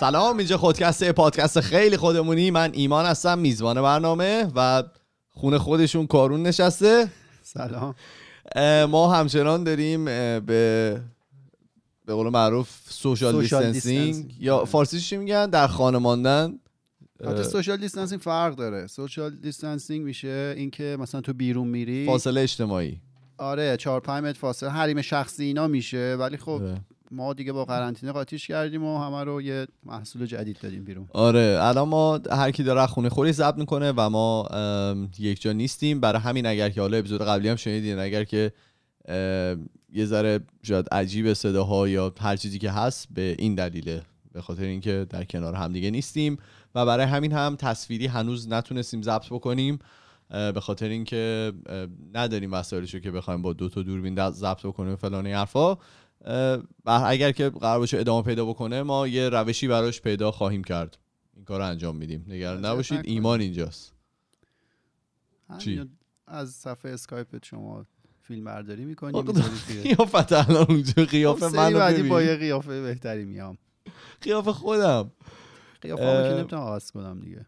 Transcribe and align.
سلام 0.00 0.38
اینجا 0.38 0.58
خودکسته 0.58 1.12
پادکست 1.12 1.60
خیلی 1.60 1.96
خودمونی. 1.96 2.50
من 2.50 2.70
ایمان 2.72 3.06
هستم 3.06 3.38
میزبان 3.38 3.82
برنامه 3.82 4.52
و 4.56 4.82
خونه 5.30 5.58
خودشون 5.58 6.06
کارون 6.06 6.42
نشسته. 6.42 7.08
سلام. 7.42 7.94
ما 8.90 9.12
همچنان 9.14 9.64
داریم 9.64 10.04
به 10.04 10.40
به 12.06 12.14
قول 12.14 12.28
معروف 12.28 12.70
social 12.88 13.40
distancing. 13.40 14.36
یا 14.40 14.64
فارسیش 14.64 15.08
چی 15.08 15.16
میگن؟ 15.16 15.50
در 15.50 15.66
خانه 15.66 15.98
ماندن. 15.98 16.58
البته 17.20 17.42
social 17.42 17.76
distancing 17.76 18.20
فرق 18.20 18.54
داره. 18.54 18.86
social 18.86 19.36
distancing 19.36 20.04
میشه 20.04 20.54
اینکه 20.56 20.96
مثلا 21.00 21.20
تو 21.20 21.32
بیرون 21.32 21.68
میری. 21.68 22.06
فاصله 22.06 22.40
اجتماعی. 22.40 23.00
آره 23.38 23.76
4 23.76 24.00
5 24.00 24.24
متر 24.24 24.38
فاصله. 24.38 24.70
حریم 24.70 25.02
شخصی 25.02 25.44
اینا 25.44 25.66
میشه. 25.66 26.16
ولی 26.18 26.36
خب 26.36 26.50
آره. 26.50 26.80
ما 27.10 27.32
دیگه 27.32 27.52
با 27.52 27.64
قرنطینه 27.64 28.12
قاطیش 28.12 28.46
کردیم 28.46 28.84
و 28.84 28.98
همه 28.98 29.24
رو 29.24 29.42
یه 29.42 29.66
محصول 29.86 30.26
جدید 30.26 30.58
دادیم 30.60 30.84
بیرون. 30.84 31.08
آره 31.12 31.58
الان 31.60 31.88
ما 31.88 32.20
هر 32.30 32.50
کی 32.50 32.62
داره 32.62 32.86
خونه 32.86 33.08
خودش 33.08 33.34
ضبط 33.34 33.58
می‌کنه 33.58 33.92
و 33.96 34.08
ما 34.08 34.48
یک 35.18 35.40
جا 35.40 35.52
نیستیم. 35.52 36.00
برای 36.00 36.20
همین 36.20 36.46
اگر 36.46 36.70
که 36.70 36.80
حالا 36.80 36.96
اپیزود 36.96 37.22
قبلی 37.22 37.48
هم 37.48 37.56
شنیدین 37.56 37.98
اگر 37.98 38.24
که 38.24 38.52
یه 39.92 40.04
ذره 40.04 40.40
شاید 40.62 40.88
عجیب 40.88 41.32
صداها 41.32 41.88
یا 41.88 42.12
هر 42.20 42.36
چیزی 42.36 42.58
که 42.58 42.70
هست 42.70 43.08
به 43.14 43.36
این 43.38 43.54
دلیله 43.54 44.02
به 44.32 44.42
خاطر 44.42 44.62
اینکه 44.62 45.06
در 45.10 45.24
کنار 45.24 45.54
همدیگه 45.54 45.90
نیستیم 45.90 46.38
و 46.74 46.86
برای 46.86 47.06
همین 47.06 47.32
هم 47.32 47.56
تصویری 47.58 48.06
هنوز 48.06 48.48
نتونستیم 48.48 49.02
ضبط 49.02 49.26
بکنیم. 49.26 49.78
به 50.30 50.60
خاطر 50.60 50.88
اینکه 50.88 51.52
نداریم 52.14 52.52
وسایلشو 52.52 52.98
که 52.98 53.10
بخوایم 53.10 53.42
با 53.42 53.52
دو 53.52 53.68
تا 53.68 53.82
دوربین 53.82 54.30
ضبط 54.30 54.66
بکنیم 54.66 54.96
فلان 54.96 55.26
این 55.26 55.34
حرفا. 55.34 55.76
و 56.84 56.90
اگر 57.06 57.32
که 57.32 57.48
قرار 57.48 57.78
باشه 57.78 57.98
ادامه 57.98 58.22
پیدا 58.22 58.44
بکنه 58.44 58.82
ما 58.82 59.08
یه 59.08 59.28
روشی 59.28 59.68
براش 59.68 60.00
پیدا 60.00 60.30
خواهیم 60.30 60.64
کرد. 60.64 60.98
این 61.36 61.44
کار 61.44 61.60
رو 61.60 61.66
انجام 61.66 61.96
میدیم. 61.96 62.24
نگران 62.28 62.64
نباشید. 62.64 63.00
ایمان 63.04 63.40
اینجاست. 63.40 63.94
چی؟ 65.58 65.90
از 66.26 66.50
صفحه 66.50 66.92
اسکایپ 66.92 67.44
شما 67.44 67.86
فیلم 68.22 68.44
برداری 68.44 68.84
می‌کنی 68.84 69.18
آقا، 69.18 69.32
می‌ذاری 69.32 69.56
توی 69.66 69.80
قیافت 69.94 70.32
الان 70.32 70.66
اونجا 70.68 70.92
خب، 70.92 71.04
قیافه 71.04 71.48
سری 71.48 71.60
من 71.60 71.72
بعدی 71.72 72.02
با 72.02 72.22
یه 72.22 72.36
قیافه 72.36 72.82
بهتری 72.82 73.24
میام. 73.24 73.58
قیافه 74.20 74.52
خودم. 74.52 75.10
قیافه 75.80 76.02
که. 76.02 76.34
نمی‌تونم 76.34 76.62
عوض 76.62 76.90
کنم 76.90 77.20
دیگه. 77.20 77.46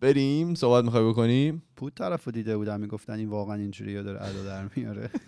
بریم 0.00 0.54
صحبت 0.54 0.84
می‌خوای 0.84 1.08
بکنیم 1.08 1.62
پود 1.76 1.94
طرف 1.94 2.24
رو 2.24 2.32
دیده 2.32 2.56
بودم 2.56 2.80
می‌گفتن 2.80 3.12
این 3.12 3.28
واقعا 3.28 3.54
اینجوری 3.56 4.02
داره 4.02 4.22
ادا 4.22 4.44
در 4.44 4.68
میاره. 4.76 5.10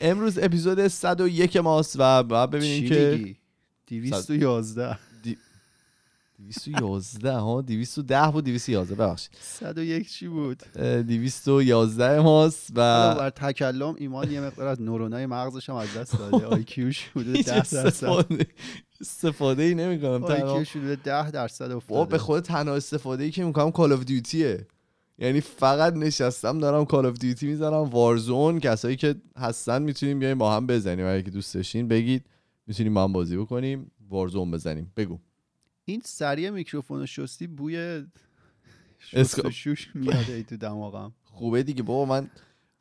امروز 0.00 0.38
اپیزود 0.38 0.88
101 0.88 1.56
ماست 1.56 1.96
و 1.98 2.22
باید 2.22 2.50
ببینیم 2.50 2.88
که 2.88 3.18
میگی؟ 3.18 3.36
211 3.86 4.98
211 6.38 7.32
ها؟ 7.32 7.62
210 7.62 8.30
بود 8.32 8.44
211 8.44 8.94
ببخشید. 8.94 9.30
101 9.40 10.10
چی 10.10 10.28
بود؟ 10.28 10.62
اه، 10.76 11.02
211 11.02 12.20
ماست 12.20 12.70
و 12.70 12.74
بر 13.14 13.30
تکلم 13.30 13.94
ایمان 13.98 14.30
یه 14.30 14.40
مقدار 14.40 14.68
از 14.68 14.82
نورونای 14.82 15.26
مغزش 15.26 15.70
هم 15.70 15.76
از 15.76 15.94
دست 15.96 16.18
داده. 16.18 16.46
آی 16.54 16.64
کیوش 16.64 17.08
حدود 17.08 17.36
هیچ 17.36 17.46
10 17.46 17.54
درصد. 17.70 18.24
استفاده 19.00 19.62
ای 19.62 19.74
نمی 19.74 20.00
کنم 20.00 20.24
IQ 20.24 20.42
ش 20.42 20.76
حدود 20.76 21.02
10 21.02 21.30
درصد 21.30 21.70
افتاده. 21.70 22.10
به 22.10 22.18
خود 22.18 22.42
تنها 22.42 22.74
استفاده 22.74 23.24
ای 23.24 23.30
که 23.30 23.44
می‌کنم 23.44 23.70
Call 23.70 23.92
of 23.92 24.04
Duty 24.04 24.54
ه 24.54 24.66
یعنی 25.22 25.40
فقط 25.40 25.94
نشستم 25.94 26.58
دارم 26.58 26.84
Call 26.84 27.06
of 27.06 27.18
Duty 27.18 27.46
می‌زنم 27.46 27.72
Warzone 27.72 28.60
کسایی 28.60 28.96
که 28.96 29.14
هستن 29.36 29.82
می‌تونیم 29.82 30.18
بیایم 30.18 30.38
با 30.38 30.56
هم 30.56 30.66
بزنیم. 30.66 31.06
اگه 31.06 31.22
که 31.22 31.30
دوست 31.30 31.54
داشتین 31.54 31.88
بگید 31.88 32.26
می‌تونیم 32.66 32.94
با 32.94 33.04
هم 33.04 33.12
بازی 33.12 33.36
بکنیم 33.36 33.90
Warzone 34.08 34.50
بزنیم. 34.50 34.92
بگو. 34.96 35.18
این 35.84 36.02
سریع 36.04 36.50
میکروفون 36.50 37.06
شستی 37.06 37.46
بوی 37.46 38.04
شوش 39.52 39.90
میاد 39.94 40.30
ای 40.30 40.42
تو 40.42 40.56
دماغم. 40.56 41.12
خوبه 41.24 41.62
دیگه. 41.62 41.82
بابا 41.82 42.04
من 42.04 42.30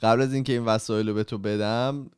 قبل 0.01 0.21
از 0.21 0.33
اینکه 0.33 0.53
این 0.53 0.65
وسایل 0.65 1.07
رو 1.09 1.13
به 1.13 1.23
تو 1.23 1.37
بدم 1.37 2.09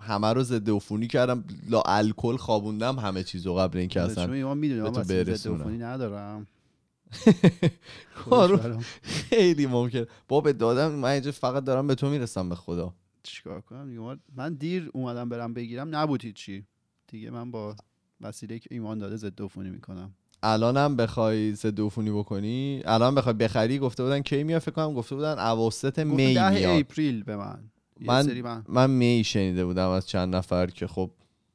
همه 0.00 0.32
رو 0.32 0.42
ضد 0.42 0.70
عفونی 0.70 1.06
کردم. 1.06 1.44
لا 1.70 1.82
الکل 1.86 2.36
خوابوندم 2.36 2.98
همه 2.98 3.22
چیزو 3.22 3.54
قبل 3.54 3.78
اینکه 3.78 4.00
چون 4.00 4.10
اصلا 4.10 4.26
به 4.26 4.44
من 4.44 4.60
وسیله 4.90 5.34
ضد. 5.34 5.48
عفونی 5.48 5.78
ندارم. 5.78 6.46
کارو 8.14 8.56
خودش 8.56 8.66
برام. 8.66 8.84
خیلی 9.02 9.66
ممکن. 9.66 10.04
بابا 10.28 10.40
به 10.40 10.52
دادم 10.52 10.92
من 10.94 11.08
اینجا 11.08 11.32
فقط 11.32 11.64
دارم 11.64 11.86
به 11.86 11.94
تو 11.94 12.10
می‌رسم 12.10 12.48
به 12.48 12.54
خدا. 12.54 12.94
چیکار 13.22 13.60
کنم 13.60 14.20
من 14.36 14.54
دیر 14.54 14.90
اومدم 14.94 15.28
برم 15.28 15.54
بگیرم. 15.54 15.96
نبود 15.96 16.26
چی 16.34 16.64
دیگه 17.08 17.30
من 17.30 17.50
با 17.50 17.74
وسیله 18.20 18.58
که 18.58 18.68
ایمان 18.72 18.98
داده 18.98 19.16
ضد 19.16 19.42
عفونی 19.42 19.70
می‌کنم. 19.70 20.14
الانم 20.42 20.96
بخوای 20.96 21.54
ضد 21.54 21.80
عفونی 21.80 22.10
بکنی؟ 22.10 22.82
الان 22.84 23.14
بخوای 23.14 23.34
بخری؟ 23.34 23.78
گفته 23.78 24.02
بودن 24.02 24.20
کی 24.20 24.42
میاد؟ 24.44 24.60
فکر 24.62 24.70
کنم 24.70 24.94
گفته 24.94 25.14
بودن 25.14 25.38
اواسط 25.38 25.98
می 25.98 26.14
میاد. 26.14 26.80
اپریل 26.80 27.22
به 27.22 27.36
من. 27.36 27.58
من- 28.00 28.40
من 28.42 28.64
من 28.68 28.90
می 28.90 29.22
شنیده 29.24 29.64
بودم 29.64 29.88
از 29.88 30.08
چند 30.08 30.36
نفر 30.36 30.66
که 30.66 30.86
خب 30.86 31.10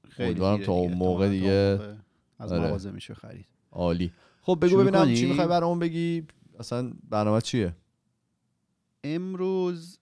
خیلی 0.10 0.40
تا 0.40 0.74
اون. 0.74 0.94
موقع 0.94 1.30
دیگه 1.30 1.80
از 2.40 2.52
آره. 2.52 2.68
مغازه 2.68 2.92
میشه 2.92 3.14
خرید. 3.14 3.46
عالی. 3.72 4.12
خب 4.46 4.58
بگو 4.62 4.78
ببینم؟ 4.78 5.14
چی 5.14 5.26
می‌خوای 5.26 5.48
برامون 5.48 5.80
بگی. 5.80 6.24
اصلا 6.60 6.94
برنامه 7.10 7.42
چیه؟ 7.42 7.76
امروز 9.04 10.00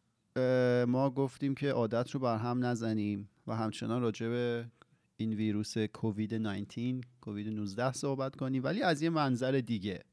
ما 0.87 1.09
گفتیم 1.15 1.55
که 1.55 1.71
عادت 1.71 2.11
رو 2.11 2.19
بر 2.19 2.37
هم 2.37 2.65
نزنیم 2.65 3.29
و 3.47 3.55
همچنان 3.55 4.01
راجع 4.01 4.29
به 4.29 4.65
این 5.17 5.33
ویروس 5.33 5.77
کووید 5.77 6.35
19 6.35 7.01
کووید 7.21 7.47
19 7.47 7.93
صحبت 7.93 8.35
کنیم. 8.35 8.63
ولی 8.63 8.81
از 8.81 9.01
یه 9.01 9.09
منظر 9.09 9.51
دیگه. 9.51 10.03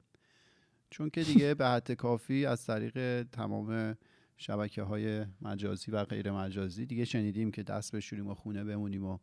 چون 0.91 1.11
که 1.11 1.23
دیگه 1.23 1.55
به 1.59 1.67
حد 1.67 1.93
کافی 1.93 2.47
از 2.47 2.67
طریق 2.67 3.23
تمام 3.23 3.97
شبکه 4.37 4.83
های 4.83 5.25
مجازی 5.43 5.91
و 5.91 6.05
غیر 6.05 6.31
مجازی 6.31 6.87
دیگه 6.87 7.05
شنیدیم 7.05 7.51
که 7.51 7.63
دست 7.63 7.97
بشوریم 7.97 8.29
و 8.29 8.35
خونه 8.35 8.65
بمونیم 8.65 9.05
و 9.05 9.19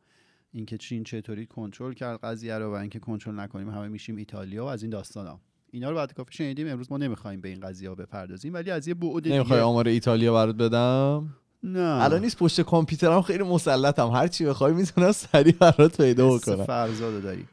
اینکه 0.58 0.78
چین 0.78 1.04
چطوری 1.04 1.46
کنترل 1.46 1.94
کرد 1.94 2.20
قضیه 2.20 2.58
رو 2.58 2.72
و 2.72 2.76
اینکه 2.76 3.00
کنترل 3.00 3.40
نکنیم 3.40 3.70
همه 3.70 3.88
میشیم 3.88 4.16
ایتالیا 4.16 4.66
و 4.66 4.68
از 4.68 4.82
این 4.82 4.92
داستانا. 4.92 5.40
اینا 5.72 5.90
رو 5.90 5.96
بعد 5.96 6.14
کافی 6.14 6.34
شنیدیم. 6.34 6.68
امروز 6.68 6.92
ما 6.92 6.98
نمی‌خوایم 6.98 7.42
به 7.42 7.50
این 7.50 7.60
قضیه 7.60 7.90
ها 7.90 7.96
بپردازیم 7.96 8.54
ولی 8.54 8.72
از 8.72 8.88
یه 8.88 8.94
بعد 8.94 9.28
نمی‌خوای 9.28 9.60
آمار 9.60 9.88
ایتالیا 9.88 10.34
برات 10.34 10.56
بدم؟ 10.56 11.36
نه. 11.64 12.04
الان 12.04 12.22
نیست 12.22 12.38
پشت 12.38 12.62
کامپیوترم 12.62 13.22
خیلی 13.22 13.44
مسلطم. 13.44 14.08
هر 14.08 14.28
چی 14.28 14.46
بخوای 14.46 14.74
می‌تونم 14.74 15.12
سریع 15.12 15.54
برات 15.54 16.02
پیدا 16.02 16.36
بکنم 16.36 16.66
فرزادو 16.66 17.22
داری. 17.22 17.46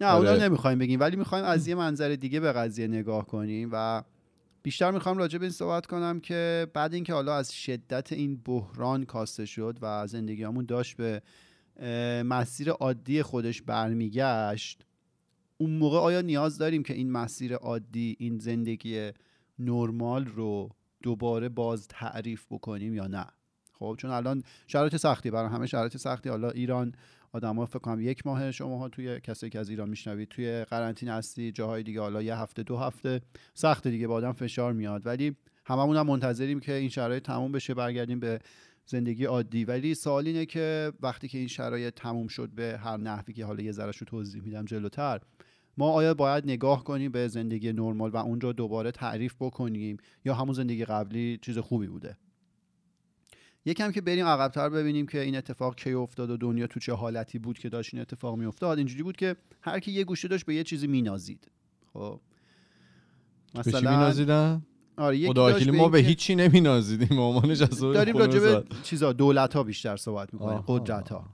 نه 0.00 0.06
آره. 0.06 0.30
اونا 0.30 0.44
نمی‌خوایم 0.44 0.78
بگیم 0.78 1.00
ولی 1.00 1.16
می‌خوایم 1.16 1.44
از 1.44 1.68
یه 1.68 1.74
منظر 1.74 2.08
دیگه 2.08 2.40
به 2.40 2.52
قضیه 2.52 2.86
نگاه 2.86 3.26
کنیم 3.26 3.68
و 3.72 4.02
بیشتر 4.62 4.90
می‌خوام 4.90 5.18
راجع 5.18 5.38
به 5.38 5.44
این 5.44 5.52
صحبت 5.52 5.86
کنم 5.86 6.20
که 6.20 6.66
بعد 6.74 6.94
اینکه 6.94 7.12
حالا 7.12 7.34
از 7.34 7.54
شدت 7.54 8.12
این 8.12 8.40
بحران 8.44 9.04
کاسته 9.04 9.46
شد 9.46 9.78
و 9.82 10.06
زندگیمون 10.06 10.64
داشت 10.64 10.96
به 10.96 11.22
مسیر 12.24 12.70
عادی 12.70 13.22
خودش 13.22 13.62
برمیگشت. 13.62 14.84
اون 15.56 15.70
موقع 15.70 15.98
آیا 15.98 16.20
نیاز 16.20 16.58
داریم 16.58 16.82
که 16.82 16.94
این 16.94 17.12
مسیر 17.12 17.54
عادی 17.54 18.16
این 18.18 18.38
زندگی 18.38 19.10
نرمال 19.58 20.24
رو 20.24 20.70
دوباره 21.02 21.48
باز 21.48 21.88
تعریف 21.88 22.46
بکنیم 22.50 22.94
یا 22.94 23.06
نه؟ 23.06 23.26
خب 23.72 23.96
چون 23.98 24.10
الان 24.10 24.42
شرایط 24.66 24.96
سختی 24.96 25.30
برای 25.30 25.50
همه 25.50 25.66
شرایط 25.66 25.96
سختی. 25.96 26.28
حالا 26.28 26.50
ایران 26.50 26.94
آدما 27.32 27.66
فکر 27.66 27.78
کنم 27.78 28.00
یک 28.00 28.26
ماه 28.26 28.50
شماها 28.50 28.88
توی 28.88 29.20
کسایی 29.20 29.50
که 29.50 29.58
از 29.58 29.70
ایران 29.70 29.88
میشنوید 29.88 30.28
توی 30.28 30.64
قرنطینه 30.64 31.12
هستی 31.12 31.52
جاهای 31.52 31.82
دیگه 31.82 32.00
حالا 32.00 32.22
یه 32.22 32.36
هفته 32.36 32.62
دو 32.62 32.76
هفته 32.76 33.20
سخت 33.54 33.88
دیگه 33.88 34.06
با 34.06 34.14
آدم 34.14 34.32
فشار 34.32 34.72
میاد. 34.72 35.06
ولی 35.06 35.36
هممون 35.64 35.96
هم 35.96 36.06
منتظریم 36.06 36.60
که 36.60 36.72
این 36.72 36.88
شرایط 36.88 37.22
تموم 37.22 37.52
بشه 37.52 37.74
برگردیم 37.74 38.20
به 38.20 38.40
زندگی 38.86 39.24
عادی. 39.24 39.64
ولی 39.64 39.94
سوال 39.94 40.26
اینه 40.26 40.46
که 40.46 40.92
وقتی 41.00 41.28
که 41.28 41.38
این 41.38 41.48
شرایط 41.48 41.94
تموم 41.94 42.28
شد 42.28 42.50
به 42.50 42.78
هر 42.82 42.96
نحوی 42.96 43.34
که 43.34 43.44
حالا 43.44 43.62
یه 43.62 43.72
ذره 43.72 43.92
رو 43.98 44.06
توضیح 44.06 44.42
میدم 44.42 44.64
جلوتر 44.64 45.20
ما 45.76 45.90
آیا 45.90 46.14
باید 46.14 46.44
نگاه 46.44 46.84
کنیم 46.84 47.12
به 47.12 47.28
زندگی 47.28 47.72
نرمال 47.72 48.10
و 48.10 48.16
اون 48.16 48.40
رو 48.40 48.52
دوباره 48.52 48.90
تعریف 48.90 49.34
بکنیم 49.40 49.96
یا 50.24 50.34
همون 50.34 50.54
زندگی 50.54 50.84
قبلی 50.84 51.38
چیز 51.42 51.58
خوبی 51.58 51.86
بوده؟ 51.86 52.16
یکم 53.64 53.92
که 53.92 54.00
بریم 54.00 54.26
عقبتر 54.26 54.68
ببینیم 54.68 55.06
که 55.06 55.20
این 55.20 55.36
اتفاق 55.36 55.76
کی 55.76 55.92
افتاد 55.92 56.30
و 56.30 56.36
دنیا 56.36 56.66
تو 56.66 56.80
چه 56.80 56.92
حالتی 56.92 57.38
بود 57.38 57.58
که 57.58 57.68
داشت 57.68 57.94
این 57.94 58.00
اتفاق 58.00 58.38
میافتاد. 58.38 58.78
اینجوری 58.78 59.02
بود 59.02 59.16
که 59.16 59.36
هر 59.60 59.80
کی 59.80 59.92
یه 59.92 60.04
گوشه 60.04 60.28
داشت 60.28 60.46
به 60.46 60.54
یه 60.54 60.64
چیزی 60.64 60.86
مینازید. 60.86 61.50
خب. 61.92 62.20
مینازیدن؟ 63.74 64.62
آره 65.02 65.28
خدا 65.28 65.50
داشت 65.50 65.68
ما 65.68 65.88
به 65.88 65.98
هیچی 65.98 66.34
نمینازیدیم 66.34 67.18
اون 67.18 67.54
داریم 67.80 68.16
راجع 68.16 68.40
به. 68.40 68.64
چیزا 68.82 69.12
دولت 69.12 69.54
ها 69.54 69.62
بیشتر 69.62 69.96
صحبت 69.96 70.34
می‌کنیم. 70.34 70.64
قدرت 70.66 71.08
ها 71.08 71.26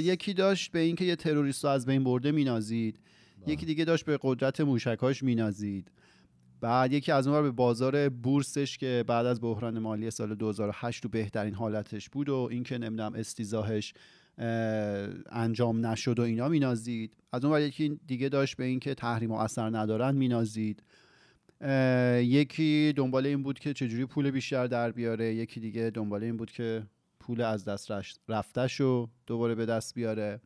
یکی 0.00 0.34
داشت 0.34 0.72
به 0.72 0.78
اینکه 0.78 1.04
یه 1.04 1.16
تروریست 1.16 1.64
رو 1.64 1.70
از 1.70 1.86
بین 1.86 2.04
برده 2.04 2.32
مینازید 2.32 3.00
بله. 3.40 3.54
یکی 3.54 3.66
دیگه 3.66 3.84
داشت 3.84 4.04
به 4.04 4.18
قدرت 4.22 4.60
موشکاش 4.60 5.22
مینازید 5.22 5.90
بعد 6.60 6.92
یکی 6.92 7.12
از 7.12 7.26
اون 7.26 7.42
به 7.42 7.50
بازار 7.50 8.08
بورسش 8.08 8.78
که 8.78 9.04
بعد 9.06 9.26
از 9.26 9.40
بحران 9.40 9.78
مالی 9.78 10.10
سال 10.10 10.34
2008 10.34 11.02
تو 11.02 11.08
بهترین 11.08 11.54
حالتش 11.54 12.10
بود 12.10 12.28
و 12.28 12.48
اینکه 12.50 12.78
نمی‌دونم 12.78 13.14
استیزاهش 13.14 13.94
انجام 15.32 15.86
نشد 15.86 16.18
و 16.18 16.22
اینا 16.22 16.48
مینازید 16.48 17.16
از 17.32 17.44
اون 17.44 17.60
یکی 17.60 18.00
دیگه 18.06 18.28
داشت 18.28 18.56
به 18.56 18.64
اینکه 18.64 18.94
تحریم 18.94 19.30
و 19.30 19.34
اثر 19.34 19.70
ندارن 19.76 20.14
مینازید 20.14 20.82
یکی 22.22 22.92
دنبال 22.96 23.26
این 23.26 23.42
بود 23.42 23.58
که 23.58 23.74
چجوری 23.74 24.06
پول 24.06 24.30
بیشتر 24.30 24.66
در 24.66 24.90
بیاره 24.90 25.34
یکی 25.34 25.60
دیگه 25.60 25.90
دنبال 25.94 26.24
این 26.24 26.36
بود 26.36 26.50
که 26.50 26.82
پول 27.20 27.40
از 27.40 27.64
دست 27.64 27.90
رفتش 28.28 28.80
رو 28.80 29.10
دوباره 29.26 29.54
به 29.54 29.66
دست 29.66 29.94
بیاره. 29.94 30.40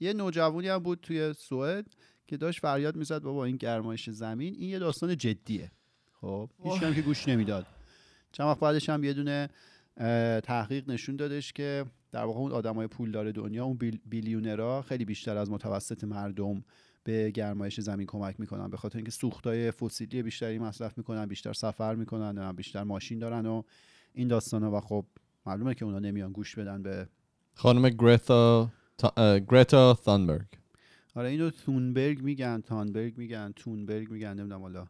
یه 0.00 0.12
نوجوانی 0.12 0.68
هم 0.68 0.78
بود 0.78 0.98
توی 1.02 1.32
سوئد 1.32 1.86
که 2.26 2.36
داشت 2.36 2.60
فریاد 2.60 2.96
می‌زد 2.96 3.22
بابا 3.22 3.44
این 3.44 3.56
گرمایش 3.56 4.10
زمین 4.10 4.54
این 4.54 4.70
یه 4.70 4.78
داستان 4.78 5.16
جدیه. 5.16 5.70
خب 6.20 6.50
هیچ 6.64 6.80
که 6.80 7.02
گوش 7.02 7.28
نمی‌داد. 7.28 7.66
چند 8.32 8.46
وقت 8.46 8.60
بعدش 8.60 8.88
هم 8.88 9.04
یه 9.04 9.12
دونه 9.12 9.48
تحقیق 10.40 10.90
نشون 10.90 11.16
دادش 11.16 11.52
که 11.52 11.84
در 12.12 12.24
واقع 12.24 12.38
اون 12.38 12.52
آدمای 12.52 12.86
پولدار 12.86 13.32
دنیا 13.32 13.64
اون 13.64 13.78
بیلیونرا 14.06 14.82
خیلی 14.82 15.04
بیشتر 15.04 15.36
از 15.36 15.50
متوسط 15.50 16.04
مردم 16.04 16.64
به 17.06 17.30
گرمایش 17.30 17.80
زمین 17.80 18.06
کمک 18.06 18.40
می‌کنن 18.40 18.70
به 18.70 18.76
خاطر 18.76 18.98
اینکه 18.98 19.10
سوختای 19.10 19.70
فسیلی 19.70 20.22
بیشتری 20.22 20.58
مصرف 20.58 20.98
می‌کنن 20.98 21.26
بیشتر 21.26 21.52
سفر 21.52 21.94
می‌کنن 21.94 22.52
بیشتر 22.52 22.82
ماشین 22.82 23.18
دارن 23.18 23.46
و 23.46 23.62
این 24.14 24.28
داستانا. 24.28 24.76
و 24.76 24.80
خب 24.80 25.06
معلومه 25.46 25.74
که 25.74 25.84
اونا 25.84 25.98
نمیان 25.98 26.32
گوش 26.32 26.54
بدن 26.54 26.82
به 26.82 27.08
خانم 27.54 27.88
گرتا 27.88 28.70
گرتا 29.50 29.98
تانبرگ. 30.04 30.46
آره 31.14 31.28
اینو 31.28 31.50
تونبرگ 31.50 32.22
میگن 32.22 32.60
تانبرگ 32.60 33.18
میگن 33.18 33.52
تونبرگ 33.56 34.10
میگن 34.10 34.34
نمی‌دونم 34.34 34.60
حالا 34.60 34.86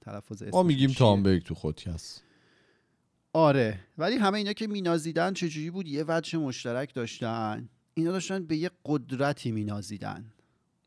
تلفظ 0.00 0.42
ما 0.42 0.62
میگیم 0.62 0.92
تانبرگ 0.92 1.42
تو 1.42 1.54
خودکست 1.54 2.22
آره 3.32 3.80
ولی 3.98 4.16
همه 4.16 4.38
اینا 4.38 4.52
که 4.52 4.66
مینازیدن 4.66 5.32
چجوری 5.32 5.70
بود؟ 5.70 5.88
یه 5.88 6.04
وجه 6.08 6.38
مشترک 6.38 6.94
داشتن. 6.94 7.68
اینا 7.94 8.12
داشتن 8.12 8.46
به 8.46 8.56
یه 8.56 8.70
قدرتی 8.84 9.52
مینازیدن. 9.52 10.32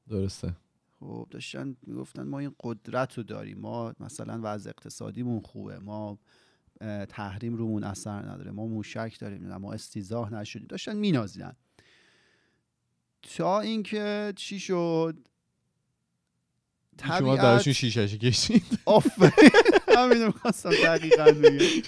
درسته. 0.09 0.53
خب 1.00 1.27
داشتن 1.31 1.75
می‌گفتن 1.88 2.23
ما 2.23 2.39
این 2.39 2.56
قدرت 2.59 3.17
رو 3.17 3.23
داریم. 3.23 3.59
ما 3.59 3.94
مثلا 4.00 4.39
وضع 4.44 4.69
اقتصادیمون 4.69 5.41
خوبه. 5.41 5.79
ما 5.79 6.19
تحریم 7.09 7.56
رومون 7.56 7.83
اثر 7.83 8.21
نداره. 8.21 8.51
ما 8.51 8.65
موشک 8.65 9.17
داریم. 9.19 9.56
ما 9.56 9.73
استیزاه 9.73 10.33
نشدیم. 10.33 10.67
داشتن 10.67 10.94
مینازیدن. 10.94 11.56
تا 13.38 13.59
اینکه 13.59 14.33
چی 14.35 14.59
شد؟ 14.59 15.17
طبیعت 16.97 17.19
شما 17.19 17.35
براشون 17.35 17.73
شیشه 17.73 18.07
کشید 18.07 18.79
آفرین. 18.85 19.51
همینو 19.88 20.25
می‌خواستم 20.25 20.69
دقیقا 20.69 21.25
بگم. 21.25 21.59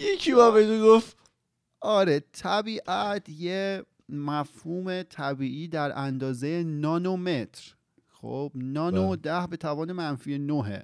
یکی 0.00 0.34
با 0.34 0.60
گفت 0.82 1.16
آره 1.80 2.20
طبیعت 2.32 3.28
یه 3.28 3.84
مفهوم 4.12 5.02
طبیعی 5.02 5.68
در 5.68 5.98
اندازه 5.98 6.62
نانومتر. 6.62 7.74
خب 8.08 8.52
نانو 8.54 9.06
بله. 9.08 9.16
ده 9.16 9.46
به 9.46 9.56
توان 9.56 9.92
منفی 9.92 10.38
نوه. 10.38 10.82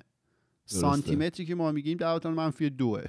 سانتیمتری 0.64 1.46
که 1.46 1.54
ما 1.54 1.72
میگیم 1.72 1.98
به 1.98 2.18
توان 2.18 2.34
منفی 2.34 2.70
دوه. 2.70 3.04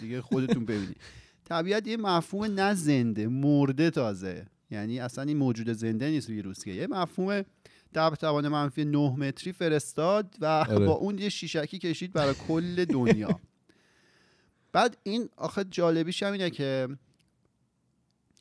دیگه 0.00 0.20
خودتون 0.20 0.64
ببینید. 0.64 0.96
طبیعت 1.44 1.86
یه 1.86 1.96
مفهوم 1.96 2.44
نه 2.44 2.74
زنده 2.74 3.28
مرده 3.28 3.90
تازه. 3.90 4.46
یعنی 4.70 5.00
اصلا 5.00 5.24
این 5.24 5.36
موجود 5.36 5.72
زنده 5.72 6.10
نیست 6.10 6.28
ویروس 6.28 6.64
که. 6.64 6.70
یه 6.70 6.86
مفهوم 6.86 7.44
ده 7.92 8.10
به 8.10 8.16
توان 8.16 8.48
منفی 8.48 8.84
9 8.84 9.16
متری 9.16 9.52
فرستاد 9.52 10.34
و 10.40 10.46
آره. 10.46 10.86
با 10.86 10.92
اون 10.92 11.18
یه 11.18 11.28
شیشکی 11.28 11.78
کشید 11.78 12.12
برای 12.12 12.34
کل 12.48 12.84
دنیا. 12.84 13.40
بعد 14.72 14.96
این 15.02 15.28
آخه 15.36 15.64
جالبیش 15.64 16.22
هم 16.22 16.32
اینه 16.32 16.50
که 16.50 16.88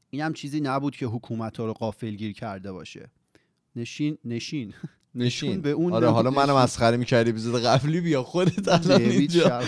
این 0.09 0.21
هم 0.21 0.33
چیزی 0.33 0.61
نبود 0.61 0.95
که 0.95 1.05
حکومت 1.05 1.57
ها 1.57 1.65
رو 1.65 1.73
قافل 1.73 2.11
گیر 2.11 2.33
کرده 2.33 2.71
باشه. 2.71 3.11
نشین 3.75 4.17
نشین. 4.25 4.73
نشین. 5.15 5.61
به 5.67 5.69
اون 5.71 5.93
آره 5.93 6.09
حالا 6.09 6.29
منو 6.29 6.57
مسخره 6.57 6.97
می‌کردی 6.97 7.29
اپیزود 7.29 7.61
قبلی 7.61 8.01
بیا 8.01 8.23
خودت 8.23 8.67
الان 8.67 9.01
اینجا. 9.01 9.61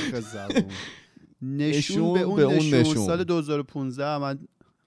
نشون 1.41 2.13
به 2.13 2.21
اون, 2.21 2.39
نشون. 2.74 3.06
سال 3.06 3.24
2015 3.24 4.18
من 4.18 4.39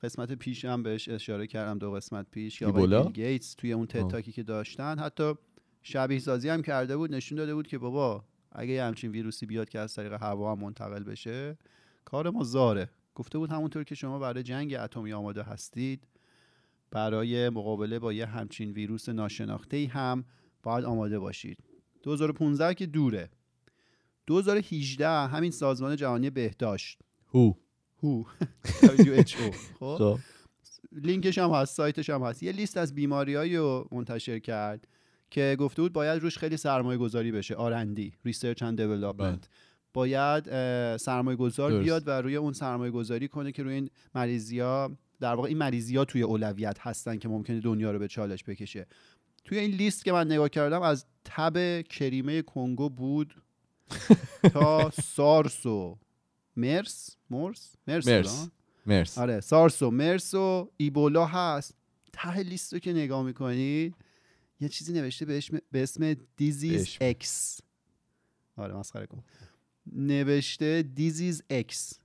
قسمت 0.02 0.32
پیش 0.32 0.64
هم 0.64 0.82
بهش 0.82 1.08
اشاره 1.08 1.46
کردم 1.46 1.78
دو 1.78 1.93
قسمت 1.93 2.26
پیش 2.31 2.60
یا 2.60 2.72
بیل 2.72 3.02
گیتس 3.02 3.55
توی 3.55 3.72
اون 3.72 3.87
تتاکی 3.87 4.32
که 4.32 4.43
داشتن 4.43 4.98
حتی 4.98 5.34
شبیه 5.82 6.19
سازی 6.19 6.48
هم 6.48 6.62
کرده 6.62 6.96
بود 6.96 7.14
نشون 7.14 7.38
داده 7.38 7.55
بود 7.55 7.66
که 7.66 7.78
بابا 7.78 8.25
اگه 8.52 8.72
یه 8.72 8.84
همچین 8.84 9.10
ویروسی 9.10 9.46
بیاد 9.46 9.69
که 9.69 9.78
از 9.78 9.94
طریق 9.94 10.12
هوا 10.12 10.52
هم 10.52 10.58
منتقل 10.58 11.02
بشه 11.02 11.58
کار 12.05 12.31
ما 12.31 12.44
زاره. 12.44 12.90
گفته 13.14 13.38
بود 13.38 13.50
همونطور 13.50 13.84
که 13.84 13.94
شما 13.94 14.18
برای 14.18 14.42
جنگ 14.42 14.74
اتمی 14.74 15.12
آماده 15.12 15.42
هستید 15.42 16.08
برای 16.90 17.48
مقابله 17.48 17.98
با 17.98 18.12
یه 18.12 18.26
همچین 18.26 18.70
ویروس 18.70 19.08
ناشناخته 19.08 19.76
ای 19.76 19.86
هم 19.86 20.24
باید 20.62 20.84
آماده 20.84 21.18
باشید. 21.18 21.58
2015 22.02 22.74
که 22.74 22.86
دوره. 22.86 23.30
2018 24.26 25.08
همین 25.08 25.50
سازمان 25.50 25.96
جهانی 25.96 26.30
بهداشت. 26.30 26.98
WHO. 27.34 27.52
WHO. 28.02 28.22
خب. 29.78 29.90
خب. 29.98 30.18
لینکش 30.92 31.38
هم 31.38 31.50
هست 31.50 31.76
سایتش 31.76 32.10
هم 32.10 32.22
هست. 32.22 32.42
یه 32.42 32.52
لیست 32.52 32.76
از 32.76 32.94
بیماریایی 32.94 33.56
رو 33.56 33.88
منتشر 33.92 34.38
کرد 34.38 34.88
که 35.30 35.56
گفته 35.58 35.82
بود 35.82 35.92
باید 35.92 36.22
روش 36.22 36.38
خیلی 36.38 36.56
سرمایه 36.56 36.98
گذاری 36.98 37.32
بشه 37.32 37.54
R&D 37.54 38.14
research 38.24 38.62
and 38.62 38.80
development 38.80 39.48
باید 39.94 40.44
سرمایه 40.96 41.36
گذار 41.36 41.82
بیاد 41.82 42.08
و 42.08 42.10
روی 42.10 42.36
اون 42.36 42.52
سرمایه 42.52 42.90
گذاری 42.90 43.28
کنه 43.28 43.52
که 43.52 43.62
روی 43.62 43.74
این 43.74 43.90
مریضیا 44.14 44.96
در 45.20 45.34
واقع 45.34 45.48
این 45.48 45.58
مریضیا 45.58 46.04
توی 46.04 46.22
اولویت 46.22 46.76
هستن 46.81 47.17
که 47.17 47.28
ممکنه 47.28 47.60
دنیا 47.60 47.93
رو 47.93 47.98
به 47.98 48.08
چالش 48.08 48.44
بکشه. 48.44 48.86
توی 49.44 49.58
این 49.58 49.70
لیست 49.70 50.05
که 50.05 50.12
من 50.12 50.26
نگاه 50.26 50.48
کردم 50.48 50.82
از 50.82 51.06
تب 51.24 51.82
کریمه 51.82 52.43
کنگو 52.43 52.88
بود 52.88 53.43
تا 54.52 54.90
سارس 54.90 55.67
و 55.67 55.98
مرس. 56.56 57.17
مرس؟ 57.31 57.74
مرس 57.88 58.08
مرس, 58.08 58.48
مرس. 58.86 59.19
آره 59.19 59.40
سارس 59.40 59.82
و 59.82 59.90
مرس 59.90 60.34
و 60.34 60.70
ایبولا 60.76 61.26
هست. 61.26 61.76
ته 62.12 62.38
لیست 62.38 62.72
رو 62.72 62.78
که 62.78 62.93
نگاه 62.93 63.22
می‌کنید 63.22 63.94
یه 64.60 64.69
چیزی 64.69 64.93
نوشته 64.93 65.24
به 65.70 65.82
اسم 65.82 66.14
disease 66.36 66.96
X 67.00 67.60
آره 68.56 68.74
مسخره 68.74 69.06
کن. 69.06 69.22
نوشته 69.86 70.82
disease 70.82 71.43
X 71.50 71.98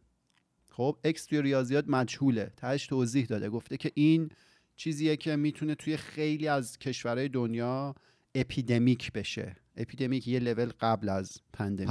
خب 0.70 0.98
X 1.04 1.26
توی 1.26 1.42
ریاضیات 1.42 1.86
مجهوله. 1.88 2.52
تهش 2.58 2.88
توضیح 2.88 3.26
داده. 3.26 3.50
گفته 3.50 3.78
که 3.78 3.92
این 3.94 4.30
چیزیه 4.76 5.18
که 5.18 5.36
می‌تونه 5.36 5.76
توی 5.76 5.98
خیلی 5.98 6.48
از 6.48 6.78
کشورهای 6.80 7.30
دنیا 7.30 7.96
epidemic 8.36 9.12
بشه. 9.12 9.56
epidemic 9.78 10.28
یه 10.28 10.40
لول 10.40 10.72
قبل 10.80 11.10
از 11.10 11.42
pandemic 11.54 11.90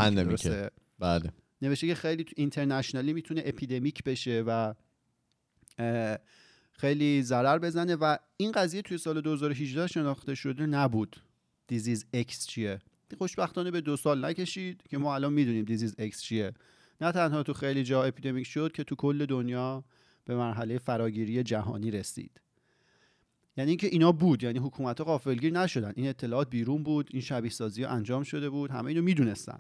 بله. 0.99 1.33
نوشته 1.63 1.87
که 1.87 1.95
خیلی 1.95 2.25
تو 2.25 2.33
internationally 2.37 3.13
می‌تونه 3.13 3.43
epidemic 3.45 4.05
بشه 4.05 4.45
و 4.47 4.75
خیلی 6.73 7.23
ضرر 7.23 7.59
بزنه 7.59 7.97
و 7.97 8.17
این 8.37 8.53
قضیه 8.53 8.83
توی 8.83 8.99
سال 8.99 9.21
2018 9.21 9.87
شناخته 9.87 10.35
شده 10.35 10.67
نبود. 10.67 11.23
disease 11.67 12.07
X 12.13 12.47
چیه؟ 12.47 12.79
خوشبختانه 13.15 13.71
به 13.71 13.81
دو 13.81 13.97
سال 13.97 14.25
نکشید 14.25 14.83
که 14.89 14.99
ما 14.99 15.15
الان 15.15 15.33
می‌دونیم 15.33 15.65
disease 15.65 15.95
X 15.99 16.23
چیه. 16.23 16.53
نه 17.01 17.13
تنها 17.13 17.43
تو 17.43 17.53
خیلی 17.53 17.83
جا 17.83 18.05
epidemic 18.05 18.47
شد 18.47 18.73
که 18.73 18.85
تو 18.85 18.95
کل 18.95 19.27
دنیا 19.27 19.85
به 20.25 20.37
مرحله 20.37 20.79
فراگیری 20.79 21.43
جهانی 21.43 21.91
رسید. 21.91 22.41
یعنی 23.57 23.71
اینکه 23.71 23.87
اینا 23.87 24.13
بود 24.13 24.43
یعنی 24.43 24.59
حکومت 24.59 24.99
ها 24.99 25.05
غافلگیر 25.05 25.53
نشدن. 25.53 25.93
این 25.97 26.09
اطلاعات 26.09 26.51
بیرون 26.51 26.83
بود 26.83 27.09
این 27.13 27.23
شبیه 27.23 27.51
سازی 27.51 27.83
ها 27.83 27.91
انجام 27.91 28.23
شده 28.23 28.51
بود 28.51 28.71
همه 28.71 28.87
اینو 28.87 29.03
می‌دونستن. 29.03 29.59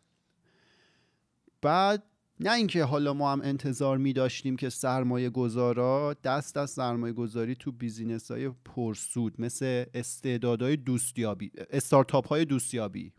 بعد 1.62 2.02
نه 2.40 2.52
اینکه 2.52 2.84
حالا 2.84 3.14
ما 3.14 3.32
هم 3.32 3.40
انتظار 3.40 3.98
می 3.98 4.12
داشتیم 4.12 4.56
که 4.56 4.68
سرمایه 4.68 5.30
گذارا 5.30 6.16
دست 6.24 6.56
از 6.56 6.70
سرمایه 6.70 7.12
گذاری 7.12 7.54
تو 7.54 7.72
بیزینس 7.72 8.30
های 8.30 8.48
پرسود 8.48 9.40
مثل 9.40 9.84
استعدادهای 9.94 10.76
دوستیابی 10.76 11.50
استارتاپ 11.70 12.28
های 12.28 12.44
دوستیابی 12.44 13.12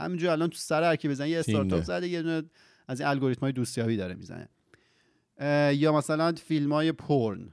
همینجور 0.00 0.30
الان 0.30 0.48
تو 0.48 0.58
سر 0.58 0.82
هر 0.82 0.96
بزن 0.96 1.26
یه 1.26 1.38
استارتاپ 1.38 1.82
زده 1.82 2.08
یه 2.08 2.22
دونه 2.22 2.42
از 2.88 3.00
این 3.00 3.08
الگوریتم 3.08 3.40
های 3.40 3.52
دوستیابی 3.52 3.96
داره 3.96 4.14
می‌زنه. 4.14 4.48
یا 5.74 5.92
مثلا 5.92 6.32
فیلم 6.32 6.72
های 6.72 6.92
پرن. 6.92 7.52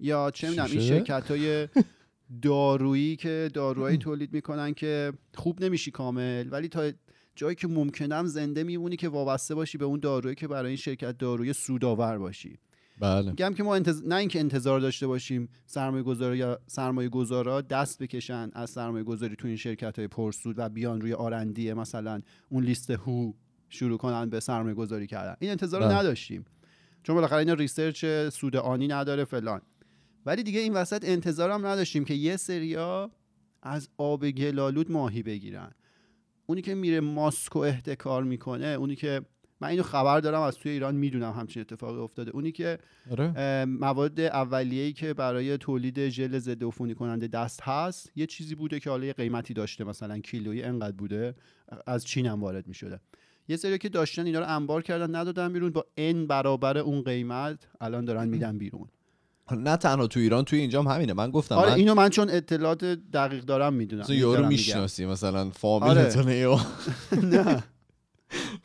یا 0.00 0.30
چه 0.30 0.50
می‌دونم 0.50 0.70
این 0.70 0.80
شرکت 0.80 1.30
های 1.30 1.68
دارویی 2.42 3.16
که 3.16 3.50
داروهایی 3.54 3.98
تولید 4.06 4.32
می‌کنن 4.32 4.74
که 4.74 5.12
خوب 5.34 5.64
نمیشی 5.64 5.90
کامل 5.90 6.48
ولی 6.50 6.68
تا 6.68 6.92
جایی 7.34 7.54
که 7.54 7.68
ممکنم 7.68 8.26
زنده 8.26 8.64
میمونی 8.64 8.96
که 8.96 9.08
وابسته 9.08 9.54
باشی 9.54 9.78
به 9.78 9.84
اون 9.84 10.00
دارویی 10.00 10.34
که 10.34 10.48
برای 10.48 10.68
این 10.68 10.76
شرکت 10.76 11.18
داروی 11.18 11.52
سودآور 11.52 12.18
باشی. 12.18 12.58
بله. 13.00 13.30
میگم 13.30 13.54
که 13.54 13.62
ما 13.62 13.74
انتظ... 13.74 14.02
نه 14.02 14.14
اینکه 14.14 14.40
انتظار 14.40 14.80
داشته 14.80 15.06
باشیم 15.06 15.48
سرمایه 15.66 16.02
گذار 16.02 16.36
یا 16.36 16.60
سرمایه 16.66 17.08
گذارا 17.08 17.60
دست 17.60 18.02
بکشن 18.02 18.50
از 18.52 18.70
سرمایه 18.70 19.04
گذاری 19.04 19.36
تو 19.36 19.48
این 19.48 19.56
شرکت 19.56 19.98
های 19.98 20.08
پرسود 20.08 20.58
و 20.58 20.68
بیان 20.68 21.00
روی 21.00 21.12
آرندی 21.12 21.72
مثلا 21.72 22.20
اون 22.48 22.64
لیست 22.64 22.90
هو 22.90 23.32
شروع 23.68 23.98
کنن 23.98 24.30
به 24.30 24.40
سرمایه 24.40 24.74
گذاری 24.74 25.06
کردن. 25.06 25.36
این 25.40 25.50
انتظار 25.50 25.80
رو 25.80 25.86
بله. 25.86 25.98
نداشتیم. 25.98 26.44
چون 27.02 27.14
بالاخره 27.14 27.38
اینا 27.38 27.54
research 27.54 28.04
سود 28.32 28.56
آنی 28.56 28.88
نداره 28.88 29.24
فلان. 29.24 29.60
ولی 30.26 30.42
دیگه 30.42 30.60
این 30.60 30.72
وسط 30.72 31.04
انتظارم 31.04 31.66
نداشتیم 31.66 32.04
که 32.04 32.14
یه 32.14 32.36
سریا 32.36 33.10
از 33.62 33.88
آب 33.96 34.30
گل‌آلود 34.30 34.90
ماهی 34.90 35.22
بگیرن. 35.22 35.70
اونی 36.46 36.62
که 36.62 36.74
میره 36.74 37.00
ماسکو 37.00 37.58
احتکار 37.58 38.24
می‌کنه 38.24 38.66
اونی 38.66 38.96
که 38.96 39.22
من 39.60 39.68
اینو 39.68 39.82
خبر 39.82 40.20
دارم 40.20 40.40
از 40.40 40.56
توی 40.56 40.72
ایران 40.72 40.94
می‌دونم 40.94 41.32
همچین 41.32 41.60
اتفاقی 41.60 42.00
افتاده. 42.00 42.30
اونی 42.30 42.52
که 42.52 42.78
آره. 43.10 43.64
مواد 43.64 44.20
اولیه‌ای 44.20 44.92
که 44.92 45.14
برای 45.14 45.58
تولید 45.58 46.08
ژل 46.08 46.38
ضد 46.38 46.64
عفونی 46.64 46.94
کننده 46.94 47.26
دست 47.26 47.62
هست 47.62 48.12
یه 48.16 48.26
چیزی 48.26 48.54
بوده 48.54 48.80
که 48.80 48.90
حالا 48.90 49.04
یه 49.06 49.12
قیمتی 49.12 49.54
داشته 49.54 49.84
مثلا 49.84 50.18
کیلویی 50.18 50.62
انقدر 50.62 50.96
بوده 50.96 51.34
از 51.86 52.04
چین 52.04 52.26
هم 52.26 52.40
وارد 52.40 52.66
می‌شده. 52.66 53.00
یه 53.48 53.56
سری 53.56 53.78
که 53.78 53.88
داشتن 53.88 54.26
اینا 54.26 54.38
رو 54.38 54.48
انبار 54.48 54.82
کردن 54.82 55.14
ندادن 55.14 55.52
بیرون 55.52 55.70
با 55.70 55.86
ان 55.96 56.26
برابر 56.26 56.78
اون 56.78 57.02
قیمت 57.02 57.58
الان 57.80 58.04
دارن 58.04 58.28
میدن 58.28 58.58
بیرون. 58.58 58.88
نه 59.50 59.76
تنها 59.76 60.06
تو 60.06 60.20
ایران 60.20 60.44
توی 60.44 60.58
اینجام 60.58 60.88
همینه. 60.88 61.12
من 61.12 61.30
گفتم 61.30 61.54
آره 61.54 61.70
من 61.70 61.76
اینو 61.76 61.94
من 61.94 62.08
چون 62.08 62.30
اطلاعات 62.30 62.84
دقیق 62.84 63.44
دارم 63.44 63.74
می‌دونم. 63.74 64.04
یارو 64.08 64.46
می‌شناسی 64.46 65.06
مثلا 65.06 65.50
فامیلتونه 65.50 66.34
یا 66.44 66.60
نه. 67.22 67.64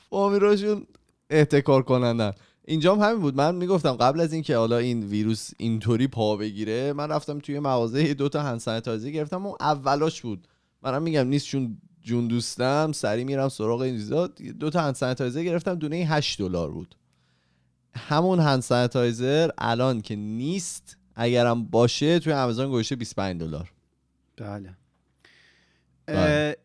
فامیلاشون 0.09 0.85
احتکار 1.29 1.83
کنندن. 1.83 2.31
اینجام 2.65 2.99
همین 2.99 3.19
بود. 3.21 3.35
من 3.35 3.55
می‌گفتم 3.55 3.91
قبل 3.91 4.19
از 4.19 4.33
اینکه 4.33 4.57
حالا 4.57 4.77
این 4.77 5.03
ویروس 5.03 5.51
اینطوری 5.57 6.07
پا 6.07 6.37
بگیره 6.37 6.93
من 6.93 7.09
رفتم 7.09 7.39
توی 7.39 7.59
مغازه 7.59 8.13
دو 8.13 8.29
تا 8.29 8.59
سانیتایزر 8.59 9.09
گرفتم 9.09 9.45
اون 9.45 9.55
اولاش 9.59 10.21
بود. 10.21 10.47
منم 10.83 11.01
میگم 11.01 11.27
نیست 11.27 11.45
چون 11.45 11.77
جون 12.01 12.27
دوستم 12.27 12.91
سری 12.91 13.23
میرم 13.23 13.49
سراغ 13.49 13.81
این 13.81 13.95
چیزا. 13.95 14.27
دو 14.59 14.69
تا 14.69 14.81
هند 14.81 14.95
سانیتایزر 14.95 15.43
گرفتم 15.43 15.75
دونه 15.75 15.95
8 15.95 16.39
دلار 16.39 16.71
بود. 16.71 16.95
همون 17.93 18.39
هند 18.39 18.63
الان 19.57 20.01
که 20.01 20.15
نیست 20.15 20.97
اگرم 21.15 21.63
باشه 21.63 22.19
توی 22.19 22.33
آمازون 22.33 22.69
گوشه 22.69 22.95
25 22.95 23.39
دلار. 23.39 23.71
بله. 24.37 24.77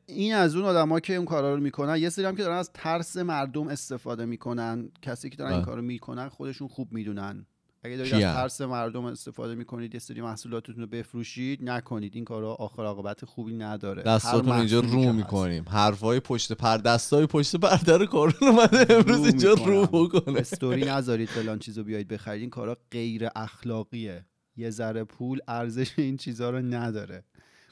این 0.07 0.35
از 0.35 0.57
اون 0.57 0.65
آدما 0.65 1.01
که 1.01 1.15
اون 1.15 1.25
کارا 1.27 1.55
رو 1.55 1.61
می‌کنن 1.61 1.97
یه 1.97 2.09
سری 2.09 2.25
هم 2.25 2.37
که 2.37 2.43
دارن 2.43 2.57
از 2.57 2.71
ترس 2.75 3.17
مردم 3.17 3.69
استفاده 3.69 4.25
می‌کنن. 4.25 4.89
کسی 5.03 5.31
که 5.31 5.37
دارن 5.37 5.51
این 5.51 5.61
بله. 5.61 5.67
کارو 5.67 5.83
می‌کنن 5.83 6.29
خودشون 6.29 6.69
خوب 6.69 6.93
می‌دونن. 6.93 7.47
اگه 7.87 7.97
دارید؟ 7.97 8.15
از 8.15 8.21
ترس 8.21 8.61
مردم 8.61 9.05
استفاده 9.05 9.55
می‌کنید 9.55 9.95
یه 9.95 10.01
سری 10.01 10.21
محصولاتتون 10.21 10.77
رو 10.77 10.87
بفروشید 10.87 11.71
نکنید. 11.71 12.15
این 12.15 12.25
کارا 12.25 12.55
آخر 12.55 12.83
عاقبت 12.85 13.25
خوبی 13.25 13.55
نداره. 13.55 14.03
هر 14.03 14.17
دستاتون 14.17 14.53
اینجا 14.53 14.81
رو. 14.81 15.13
می‌کنیم. 15.13 15.65
حرفای 15.69 16.21
پشت 16.21 16.53
پر 16.53 16.77
دستای 16.77 17.27
پشت 17.27 17.57
پرده 17.57 17.97
رو 17.97 18.07
کارون 18.07 18.35
اومده. 18.41 18.95
امروز 18.95 19.19
رو 19.19 19.25
اینجا 19.25 19.55
رو. 19.55 19.87
بکنه. 19.87 20.41
استوری 20.41 20.85
نذارید 20.85 21.29
فلان 21.29 21.59
چیزو 21.59 21.85
بیاید 21.85 22.09
بخرید. 22.09 22.41
این 22.41 22.51
کارا 22.51 22.77
غیر 22.91 23.29
اخلاقیه. 23.37 24.27
یه 24.57 24.71
ذره 24.71 25.05
پول 25.05 25.39
ارزش 25.49 25.99
این 25.99 26.17
چیزا 26.17 26.51
رو 26.51 26.59
نداره. 26.59 27.25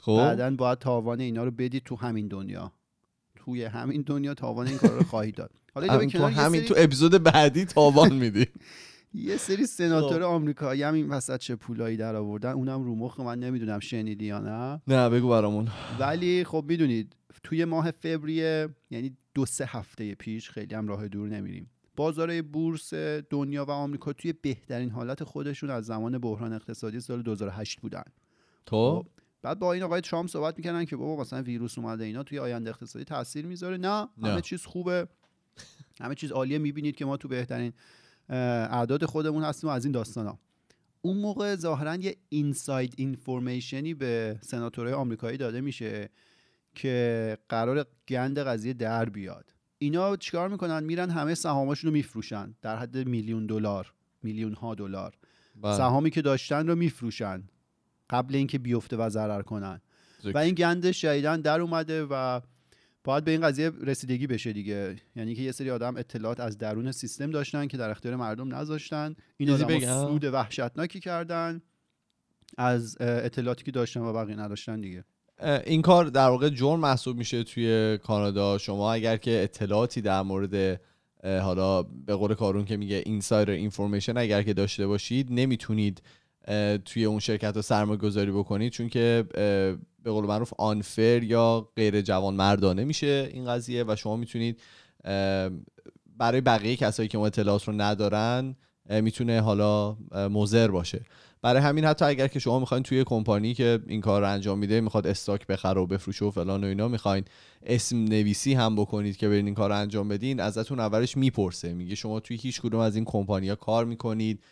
خب؟ 0.05 0.15
بعدا 0.17 0.55
باید 0.55 0.79
تاوان 0.79 1.19
اینا 1.19 1.43
رو 1.43 1.51
بدید 1.51 1.83
تو 1.83 1.95
همین 1.95 2.27
دنیا. 2.27 2.71
توی 3.35 3.63
همین 3.63 4.01
دنیا 4.01 4.33
تاوان 4.33 4.67
این 4.67 4.77
کار 4.77 4.91
رو 4.91 5.03
خواهید 5.03 5.35
داد. 5.35 5.51
حالا 5.75 5.93
هم 5.93 6.07
تو 6.07 6.25
همین 6.25 6.59
سری- 6.61 6.69
تو 6.69 6.73
اپیزود 6.77 7.23
بعدی 7.23 7.65
تاوان 7.65 8.13
میدی. 8.13 8.47
یه 9.13 9.37
سری 9.37 9.65
سناتور 9.65 10.17
خب. 10.19 10.23
آمریکایی 10.23 10.83
هم 10.83 10.93
این 10.93 11.09
وسط 11.09 11.39
چه 11.39 11.55
پولایی 11.55 11.97
در 11.97 12.15
آوردن 12.15 12.51
اونم 12.51 12.83
رو 12.83 12.95
مخ 12.95 13.19
من 13.19 13.39
نمی‌دونم 13.39 13.79
شنیدی 13.79 14.25
یا 14.25 14.39
نه. 14.39 14.81
نه 14.87 15.09
بگو 15.09 15.29
برامون. 15.29 15.67
ولی 15.99 16.43
خب 16.43 16.65
می‌دونید 16.67 17.15
توی 17.43 17.65
ماه 17.65 17.91
فوریه 17.91 18.69
یعنی 18.91 19.17
دو 19.35 19.45
سه 19.45 19.65
هفته 19.67 20.15
پیش 20.15 20.49
خیلی 20.49 20.75
هم 20.75 20.87
راه 20.87 21.07
دور 21.07 21.27
نمیریم. 21.29 21.69
بازار 21.95 22.41
بورس 22.41 22.93
دنیا 23.29 23.65
و 23.65 23.71
آمریکا 23.71 24.13
توی 24.13 24.33
بهترین 24.33 24.89
حالت 24.89 25.23
خودشون 25.23 25.69
از 25.69 25.85
زمان 25.85 26.17
بحران 26.17 26.53
اقتصادی 26.53 26.99
سال 26.99 27.21
2008 27.21 27.81
بودن. 27.81 28.03
تو 28.65 29.05
بعد 29.43 29.59
با 29.59 29.73
این 29.73 29.83
آقای 29.83 30.01
ترامپ 30.01 30.29
صحبت 30.29 30.57
می‌کردن 30.57 30.85
که 30.85 30.95
بابا 30.95 31.21
مثلا 31.21 31.41
ویروس 31.41 31.77
اومده 31.77 32.03
اینا 32.03 32.23
توی 32.23 32.39
آینده 32.39 32.69
اقتصادی 32.69 33.05
تاثیر 33.05 33.45
می‌ذاره. 33.45 33.77
نه. 33.77 34.07
همه 34.23 34.41
چیز 34.41 34.65
خوبه. 34.65 35.07
همه 35.99 36.15
چیز 36.15 36.31
عالیه. 36.31 36.57
می‌بینید 36.57 36.95
که 36.95 37.05
ما 37.05 37.17
تو 37.17 37.27
بهترین 37.27 37.73
اعداد 38.29 39.05
خودمون 39.05 39.43
هستیم 39.43 39.69
و 39.69 39.73
از 39.73 39.85
این 39.85 39.91
داستانا. 39.91 40.39
اون 41.01 41.17
موقع 41.17 41.55
ظاهرا 41.55 41.95
یه 41.95 42.17
اینساید 42.29 42.93
اینفورمیشنی 42.97 43.93
به 43.93 44.37
سناتورهای 44.41 44.93
آمریکایی 44.93 45.37
داده 45.37 45.61
میشه 45.61 46.09
که 46.75 47.37
قرار 47.49 47.85
گند 48.07 48.39
قضیه 48.39 48.73
در 48.73 49.09
بیاد. 49.09 49.53
اینا 49.77 50.15
چیکار 50.15 50.49
می‌کنن؟ 50.49 50.83
میرن 50.83 51.09
همه 51.09 51.35
سهاماشون 51.35 51.87
رو 51.87 51.93
میفروشن. 51.93 52.55
در 52.61 52.77
حد 52.77 52.97
میلیون 52.97 53.45
دلار 53.45 53.93
میلیون 54.23 54.53
ها 54.53 54.75
دلار. 54.75 55.17
بله. 55.61 55.77
سهامی 55.77 56.09
که 56.09 56.21
داشتن 56.21 56.67
رو 56.67 56.75
میفروشن. 56.75 57.43
قبل 58.09 58.35
اینکه 58.35 58.59
بیفته 58.59 58.97
و 58.97 59.09
ضرر 59.09 59.41
کنن. 59.41 59.81
و 60.33 60.37
این 60.37 60.55
گند 60.55 60.91
شدیدن 60.91 61.41
در 61.41 61.61
اومده 61.61 62.03
و 62.03 62.41
باید 63.03 63.23
به 63.23 63.31
این 63.31 63.41
قضیه 63.41 63.71
رسیدگی 63.81 64.27
بشه 64.27 64.53
دیگه. 64.53 64.95
یعنی 65.15 65.35
که 65.35 65.41
یه 65.41 65.51
سری 65.51 65.71
آدم 65.71 65.97
اطلاعات 65.97 66.39
از 66.39 66.57
درون 66.57 66.91
سیستم 66.91 67.31
داشتن 67.31 67.67
که 67.67 67.77
در 67.77 67.89
اختیار 67.89 68.15
مردم 68.15 68.55
نذاشتن. 68.55 69.15
این 69.37 69.49
آدم؟ 69.49 69.79
سود 69.79 70.23
وحشتناکی 70.23 70.99
کردن 70.99 71.61
از 72.57 72.97
اطلاعاتی 72.99 73.63
که 73.63 73.71
داشتن 73.71 73.99
و 73.99 74.13
بقیه 74.13 74.35
نداشتن 74.35 74.81
دیگه. 74.81 75.03
این 75.65 75.81
کار 75.81 76.05
در 76.05 76.29
واقع 76.29 76.49
جرم 76.49 76.79
محسوب 76.79 77.17
میشه 77.17 77.43
توی 77.43 77.97
کانادا. 77.97 78.57
شما 78.57 78.93
اگر 78.93 79.17
که 79.17 79.43
اطلاعاتی 79.43 80.01
در 80.01 80.21
مورد 80.21 80.81
حالا 81.23 81.83
به 81.83 82.15
قول 82.15 82.33
کارون 82.33 82.65
که 82.65 82.77
میگه 82.77 83.03
اینسایدر 83.05 83.51
اینفورمیشن 83.51 84.17
اگر 84.17 84.43
که 84.43 84.53
داشته 84.53 84.87
باشید 84.87 85.27
نمی‌تونید 85.31 86.01
توی 86.85 87.05
اون 87.05 87.19
شرکت 87.19 87.55
رو 87.55 87.61
سرمایه 87.61 87.99
گذاری 87.99 88.31
بکنید 88.31 88.71
چون 88.71 88.89
که 88.89 89.25
به 90.03 90.11
قول 90.11 90.25
معروف 90.25 90.53
آنفر 90.57 91.23
یا 91.23 91.69
غیر 91.75 92.01
جوان 92.01 92.33
مردانه 92.33 92.83
میشه 92.83 93.29
این 93.33 93.45
قضیه 93.45 93.83
و 93.87 93.95
شما 93.95 94.15
می‌تونید 94.15 94.59
برای 96.17 96.41
بقیه 96.41 96.75
کسایی 96.75 97.09
که 97.09 97.17
اون 97.17 97.27
اطلاعات 97.27 97.67
رو 97.67 97.73
ندارن 97.73 98.55
می‌تونه 98.89 99.41
حالا 99.41 99.97
مضر 100.11 100.67
باشه. 100.67 101.01
برای 101.41 101.61
همین 101.61 101.85
حتی 101.85 102.05
اگر 102.05 102.27
که 102.27 102.39
شما 102.39 102.59
می‌خواین 102.59 102.83
توی 102.83 103.03
کمپانی 103.03 103.53
که 103.53 103.79
این 103.87 104.01
کار 104.01 104.21
رو 104.21 104.29
انجام 104.29 104.59
میده 104.59 104.81
می‌خواد 104.81 105.07
استاک 105.07 105.47
بخره 105.47 105.81
و 105.81 105.85
بفروشه 105.85 106.25
و 106.25 106.31
فلان 106.31 106.63
و 106.63 106.67
اینا 106.67 106.87
می‌خواین 106.87 107.25
اسم 107.65 107.97
نویسی 107.97 108.53
هم 108.53 108.75
بکنید 108.75 109.17
که 109.17 109.29
برین 109.29 109.45
این 109.45 109.55
کار 109.55 109.69
رو 109.69 109.75
انجام 109.75 110.07
بدین 110.07 110.39
ازتون 110.39 110.79
اولش 110.79 111.17
می‌پرسه. 111.17 111.73
میگه 111.73 111.95
شما 111.95 112.19
توی 112.19 112.37
هیچ 112.37 112.61
کدوم 112.61 112.79
از 112.79 112.95
این 112.95 113.05
کمپانی 113.05 113.49
ها 113.49 113.55
کار 113.55 113.85
می‌کنید 113.85 114.43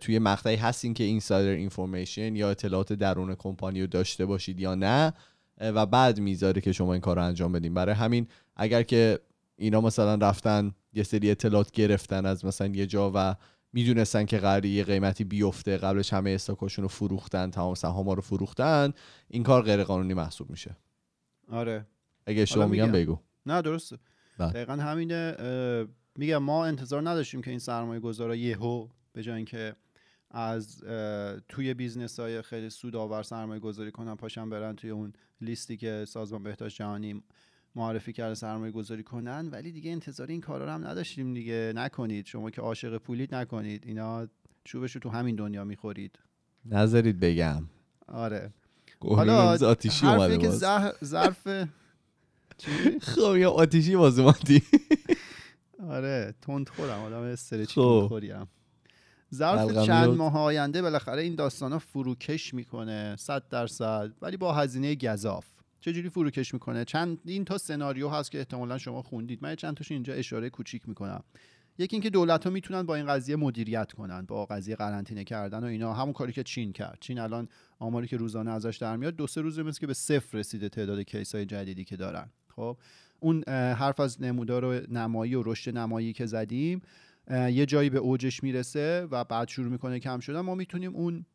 توی 0.00 0.18
مقطعی 0.18 0.56
هستین 0.56 0.94
که 0.94 1.04
اینسایدر 1.04 1.50
اینفورمیشن 1.50 2.36
یا 2.36 2.50
اطلاعات 2.50 2.92
درون 2.92 3.34
کمپانی 3.34 3.80
رو 3.80 3.86
داشته 3.86 4.26
باشید 4.26 4.60
یا 4.60 4.74
نه 4.74 5.12
و 5.60 5.86
بعد 5.86 6.20
می‌ذاره 6.20 6.60
که 6.60 6.72
شما 6.72 6.92
این 6.92 7.00
کار 7.00 7.16
رو 7.16 7.22
انجام 7.22 7.52
بدین. 7.52 7.74
برای 7.74 7.94
همین 7.94 8.26
اگر 8.56 8.82
که 8.82 9.18
اینا 9.56 9.80
مثلا 9.80 10.14
رفتن 10.14 10.74
یه 10.92 11.02
سری 11.02 11.30
اطلاعات 11.30 11.70
گرفتن 11.70 12.26
از 12.26 12.44
مثلا 12.44 12.66
یه 12.66 12.86
جا 12.86 13.12
و 13.14 13.36
می‌دونستن 13.72 14.24
که 14.24 14.38
قراره 14.38 14.68
یه 14.68 14.84
قیمتی 14.84 15.24
بیفته 15.24 15.76
قبلش 15.76 16.12
همه 16.12 16.30
stock 16.30 16.59
اشون 16.59 16.82
رو 16.82 16.88
فروختن 16.88 17.50
تمام 17.50 17.74
سهاما 17.74 18.14
رو 18.14 18.22
فروختن 18.22 18.92
این 19.28 19.42
کار 19.42 19.62
غیر 19.62 19.84
قانونی 19.84 20.14
محسوب 20.14 20.50
میشه. 20.50 20.76
آره. 21.48 21.86
اگه 22.26 22.46
حالا 22.50 22.66
میگم. 22.66 22.92
بگو. 22.92 23.18
نه 23.46 23.62
درسته. 23.62 23.98
بله. 24.38 24.52
دقیقا 24.52 24.72
همینه 24.72 25.36
میگم 26.18 26.38
ما 26.38 26.66
انتظار 26.66 27.08
نداشتیم 27.10 27.42
که 27.42 27.50
این 27.50 27.58
سرمایه 27.58 28.00
گذارا 28.00 28.36
یهو 28.36 28.88
به 29.12 29.22
جای 29.22 29.36
اینکه 29.36 29.76
از 30.30 30.82
توی 31.48 31.74
business 31.74 32.20
های 32.20 32.42
خیلی 32.42 32.70
سودآور 32.70 33.22
سرمایه 33.22 33.60
گذاری 33.60 33.90
کنن 33.90 34.14
پاشن 34.14 34.50
برن 34.50 34.76
توی 34.76 34.90
اون 34.90 35.12
لیستی 35.40 35.76
که 35.76 36.04
سازمان 36.08 36.42
بهداشت 36.42 36.76
جهانی 36.76 37.22
معرفی 37.74 38.12
کرده 38.12 38.34
سرمایه 38.34 38.72
گذاری 38.72 39.02
کنن. 39.02 39.48
ولی 39.52 39.72
دیگه 39.72 39.90
انتظار 39.90 40.26
این 40.26 40.40
کارا 40.40 40.64
رو 40.64 40.70
هم 40.70 40.86
نداشتیم 40.86 41.34
دیگه. 41.34 41.72
نکنید. 41.76 42.26
شما 42.26 42.50
که 42.50 42.60
عاشق 42.60 42.98
پولید 42.98 43.34
نکنید. 43.34 43.86
اینا 43.86 44.28
چوبش 44.64 44.92
رو 44.92 45.00
تو 45.00 45.08
همین 45.08 45.36
دنیا 45.36 45.64
می‌خورید. 45.64 46.18
نذارید 46.64 47.20
بگم. 47.20 47.68
آره. 48.08 48.52
حالا 49.00 49.66
آتیشی 49.66 50.06
اومده 50.06 50.38
که 50.38 50.48
ظرف؟ 51.04 51.48
خب 53.00 53.36
یا 53.36 53.50
آتیشی 53.50 53.96
باز 53.96 54.18
اومدی. 54.18 54.62
آره. 55.88 56.34
تند 56.42 56.68
خورم 56.68 57.00
آدم 57.00 57.22
استرچی 57.22 57.74
خب. 57.74 57.98
تند 58.00 58.08
خوریم 58.08 58.48
ظرف 59.34 59.86
چند 59.86 60.08
ماه 60.08 60.38
آینده 60.38 60.82
بالاخره 60.82 61.22
این 61.22 61.34
داستانا 61.34 61.78
فروکش 61.78 62.54
می‌کنه 62.54 63.16
صد 63.18 63.48
درصد 63.48 64.10
ولی 64.22 64.36
با 64.36 64.52
هزینه 64.52 64.94
گذاف 64.94 65.46
چجوری 65.80 66.08
فروکش 66.08 66.54
می‌کنه؟ 66.54 66.84
چند 66.84 67.18
این 67.24 67.44
تا 67.44 67.58
سناریو 67.58 68.08
هست 68.08 68.30
که 68.30 68.38
احتمالا 68.38 68.78
شما 68.78 69.02
خوندید. 69.02 69.38
من 69.42 69.54
چند 69.54 69.74
تاش 69.74 69.92
اینجا 69.92 70.14
اشاره 70.14 70.50
کوچیک 70.50 70.88
می‌کنم. 70.88 71.22
یکی 71.78 71.96
اینکه 71.96 72.10
دولت 72.10 72.44
ها 72.44 72.50
می‌تونن 72.50 72.82
با 72.82 72.94
این 72.94 73.06
قضیه 73.06 73.36
مدیریت 73.36 73.92
کنن 73.92 74.22
با 74.26 74.46
قضیه 74.46 74.76
قرنطینه 74.76 75.24
کردن 75.24 75.64
و 75.64 75.66
اینا. 75.66 75.94
همون 75.94 76.12
کاری 76.12 76.32
که 76.32 76.42
چین 76.42 76.72
کرد. 76.72 76.98
چین 77.00 77.18
الان 77.18 77.48
آماری 77.78 78.06
که 78.06 78.16
روزانه 78.16 78.50
ازش 78.50 78.76
در 78.76 78.96
میاد 78.96 79.16
دو 79.16 79.26
سه 79.26 79.40
روز 79.40 79.58
مثل 79.58 79.80
که 79.80 79.86
به 79.86 79.94
صفر 79.94 80.38
رسیده 80.38 80.68
تعداد 80.68 81.00
کیس 81.00 81.34
های 81.34 81.46
جدیدی 81.46 81.84
که 81.84 81.96
دارن. 81.96 82.30
خب 82.56 82.76
اون 83.20 83.44
حرف 83.48 84.00
از 84.00 84.22
نمودار 84.22 84.64
و 84.64 84.80
نمایی 84.88 85.34
و 85.34 85.42
رشد 85.42 85.78
نمایی 85.78 86.12
که 86.12 86.26
زدیم 86.26 86.82
یه 87.30 87.66
جایی 87.66 87.90
به 87.90 87.98
اوجش 87.98 88.42
می‌رسه 88.42 89.08
و 89.10 89.24
بعد 89.24 89.48
شروع 89.48 89.68
می‌کنه 89.68 89.98
کم 89.98 90.20
شدن. 90.20 90.40
ما 90.40 90.54
می‌تونیم 90.54 90.96
اون 90.96 91.26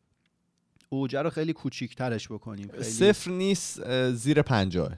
اوجه 0.89 1.21
رو 1.21 1.29
خیلی 1.29 1.53
کوچیکترش 1.53 2.27
بکنیم 2.27 2.67
خیلی... 2.71 2.83
صفر 2.83 3.31
نیست 3.31 4.11
زیر 4.11 4.41
پنجاه. 4.41 4.97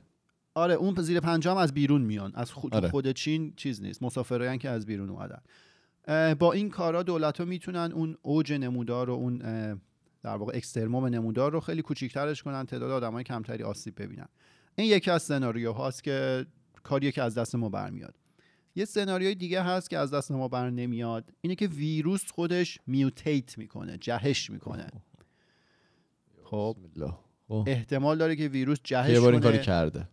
آره 0.53 0.74
اون 0.74 1.01
زیر 1.01 1.19
پنجاه 1.19 1.55
هم 1.55 1.62
از 1.62 1.74
بیرون 1.74 2.01
میان. 2.01 2.31
از 2.36 2.51
خود, 2.51 2.75
آره. 2.75 2.89
خود 2.89 3.12
چین 3.12 3.53
چیز 3.55 3.81
نیست. 3.81 4.03
مسافرایان 4.03 4.58
که 4.58 4.69
از 4.69 4.86
بیرون 4.86 5.10
اومدن. 5.10 5.41
با 6.34 6.53
این 6.53 6.69
کارا 6.69 7.03
دولت 7.03 7.38
ها 7.38 7.46
می‌تونن 7.46 7.91
اون 7.93 8.17
اوج 8.22 8.53
نمودار 8.53 9.10
و 9.10 9.13
اون 9.13 9.38
در 10.24 10.36
واقع 10.36 10.58
اکسترموم 10.58 11.05
نمودار 11.05 11.51
رو 11.51 11.60
خیلی 11.60 11.81
کوچیکترش 11.81 12.43
کنن 12.43 12.65
تعداد 12.65 12.91
آدمای 12.91 13.24
کمتری 13.24 13.63
آسیب 13.63 14.01
ببینن. 14.01 14.27
این 14.75 14.88
یکی 14.88 15.12
از 15.12 15.24
سناریو 15.24 15.72
هاست 15.72 16.03
که 16.03 16.46
کاریه 16.84 17.12
که 17.12 17.24
از 17.24 17.36
دست 17.36 17.55
ما 17.55 17.69
برمیاد. 17.69 18.15
یه 18.76 18.86
سناریوی 18.86 19.36
دیگه 19.36 19.64
هست 19.64 19.90
که 19.90 19.98
از 19.98 20.14
دست 20.14 20.32
ما 20.32 20.48
بر 20.48 20.70
نمیاد. 20.70 21.32
اینه 21.42 21.56
که 21.56 21.68
ویروس 21.68 22.32
خودش 22.32 22.80
میوتیت 22.88 23.58
می‌کنه 23.58 23.98
جهش 23.98 24.50
می‌کنه. 24.50 24.88
خب. 26.44 26.78
احتمال 27.68 28.18
داره 28.18 28.36
که 28.36 28.48
ویروس 28.48 28.78
جهش 28.84 29.10
یه 29.10 29.20
بار 29.20 29.32
این 29.32 29.42
کاری 29.42 29.60
کرده. 29.60 30.10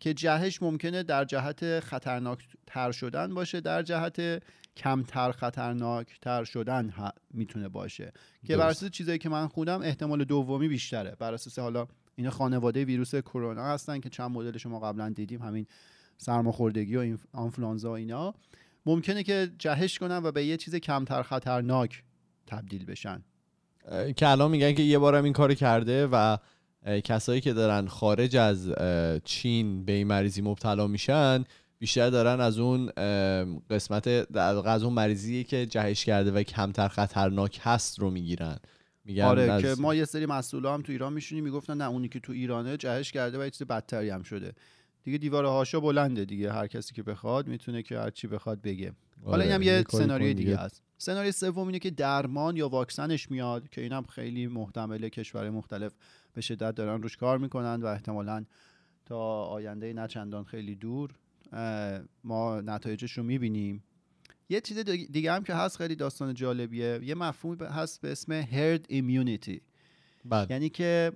که 0.00 0.14
جهش 0.14 0.62
ممکنه 0.62 1.02
در 1.02 1.24
جهت 1.24 1.80
خطرناک 1.80 2.48
تر 2.66 2.92
شدن 2.92 3.34
باشه 3.34 3.60
در 3.60 3.82
جهت 3.82 4.42
کمتر 4.76 5.32
خطرناک 5.32 6.20
تر 6.20 6.44
شدن 6.44 6.92
می‌تونه 7.30 7.68
باشه. 7.68 8.12
که 8.46 8.56
بر 8.56 8.68
اساس 8.68 8.90
چیزایی 8.90 9.18
که 9.18 9.28
من 9.28 9.48
خوندم 9.48 9.82
احتمال 9.82 10.24
دومی 10.24 10.68
بیشتره. 10.68 11.16
بر 11.18 11.34
اساس 11.34 11.58
حالا 11.58 11.86
اینا 12.16 12.30
خانواده 12.30 12.84
ویروس 12.84 13.14
کرونا 13.14 13.64
هستن 13.64 14.00
که 14.00 14.08
چند 14.08 14.30
مدل 14.30 14.58
شما 14.58 14.80
قبلا 14.80 15.08
دیدیم 15.08 15.42
همین 15.42 15.66
سرماخوردگی 16.18 16.96
و 16.96 17.16
آنفلانزا 17.32 17.90
و 17.90 17.94
اینا 17.94 18.34
ممکنه 18.86 19.22
که 19.22 19.50
جهش 19.58 19.98
کنن 19.98 20.22
و 20.22 20.32
به 20.32 20.44
یه 20.44 20.56
چیز 20.56 20.74
کمتر 20.74 21.22
خطرناک 21.22 22.02
تبدیل 22.46 22.84
بشن. 22.84 23.22
که 24.16 24.28
الان 24.28 24.50
میگن 24.50 24.72
که 24.72 24.82
یه 24.82 24.98
بارم 24.98 25.24
این 25.24 25.32
کار 25.32 25.54
کرده 25.54 26.06
و 26.06 26.36
کسایی 27.04 27.40
که 27.40 27.52
دارن 27.52 27.86
خارج 27.86 28.36
از 28.36 28.72
چین 29.24 29.84
به 29.84 29.92
این 29.92 30.06
مریضی 30.06 30.42
مبتلا 30.42 30.86
میشن 30.86 31.44
بیشتر 31.78 32.10
دارن 32.10 32.40
از 32.40 32.58
اون 32.58 32.86
قسمت 33.70 34.06
از 34.66 34.82
اون 34.82 34.92
مریضی 34.92 35.44
که 35.44 35.66
جهش 35.66 36.04
کرده 36.04 36.30
و 36.30 36.42
کمتر 36.42 36.88
خطرناک 36.88 37.60
هست 37.62 38.00
رو 38.00 38.10
می‌گیرن. 38.10 38.58
میگن 39.04 39.24
آره 39.24 39.62
که 39.62 39.74
ما 39.78 39.94
یه 39.94 40.04
سری 40.04 40.26
مسئولا 40.26 40.74
هم 40.74 40.82
تو 40.82 40.92
ایران 40.92 41.12
میشونیم 41.12 41.44
می‌گفتن 41.44 41.76
نه 41.76 41.88
اونی 41.88 42.08
که 42.08 42.20
تو 42.20 42.32
ایرانه 42.32 42.76
جهش 42.76 43.12
کرده 43.12 43.40
و 43.40 43.44
یه 43.44 43.50
چیز 43.50 43.66
بدتری 43.66 44.10
هم 44.10 44.22
شده. 44.22 44.52
دیگه 45.08 45.18
دیوار 45.18 45.44
هاشا 45.44 45.80
بلنده 45.80 46.24
دیگه. 46.24 46.52
هر 46.52 46.66
کسی 46.66 46.94
که 46.94 47.02
بخواد 47.02 47.48
می‌تونه 47.48 47.82
که 47.82 47.98
هر 47.98 48.10
چی 48.10 48.26
بخواد 48.26 48.62
بگه. 48.62 48.92
حالا 49.24 49.44
این 49.44 49.52
هم 49.52 49.62
یه 49.62 49.84
سناریوی 49.90 50.34
دیگه. 50.34 50.58
است. 50.58 50.82
سناریوی 50.98 51.32
سوم 51.32 51.66
اینه 51.66 51.78
که 51.78 51.90
درمان 51.90 52.56
یا 52.56 52.68
واکسنش 52.68 53.30
میاد 53.30 53.68
که 53.68 53.80
اینم 53.80 54.02
خیلی 54.02 54.46
محتمله 54.46 55.10
کشور 55.10 55.50
مختلف 55.50 55.92
به 56.34 56.40
شدت 56.40 56.74
دارن 56.74 57.02
روش 57.02 57.16
کار 57.16 57.38
می‌کنن 57.38 57.82
و 57.82 57.86
احتمالا 57.86 58.44
تا 59.06 59.44
آینده 59.44 59.92
نچندان 59.92 60.44
خیلی 60.44 60.74
دور 60.74 61.10
ما 62.24 62.60
نتایجش 62.60 63.12
رو 63.12 63.22
می‌بینیم. 63.22 63.82
یه 64.48 64.60
چیز 64.60 64.78
دیگه 64.78 65.32
هم 65.32 65.44
که 65.44 65.54
هست 65.54 65.76
خیلی 65.76 65.94
داستان 65.94 66.34
جالبیه. 66.34 67.00
یه 67.02 67.14
مفهومی 67.14 67.64
هست 67.64 68.00
به 68.00 68.12
اسم 68.12 68.32
هرد 68.32 68.86
ایمیونیتی 68.88 69.60
بله. 70.24 70.46
یعنی 70.50 70.68
که 70.68 71.12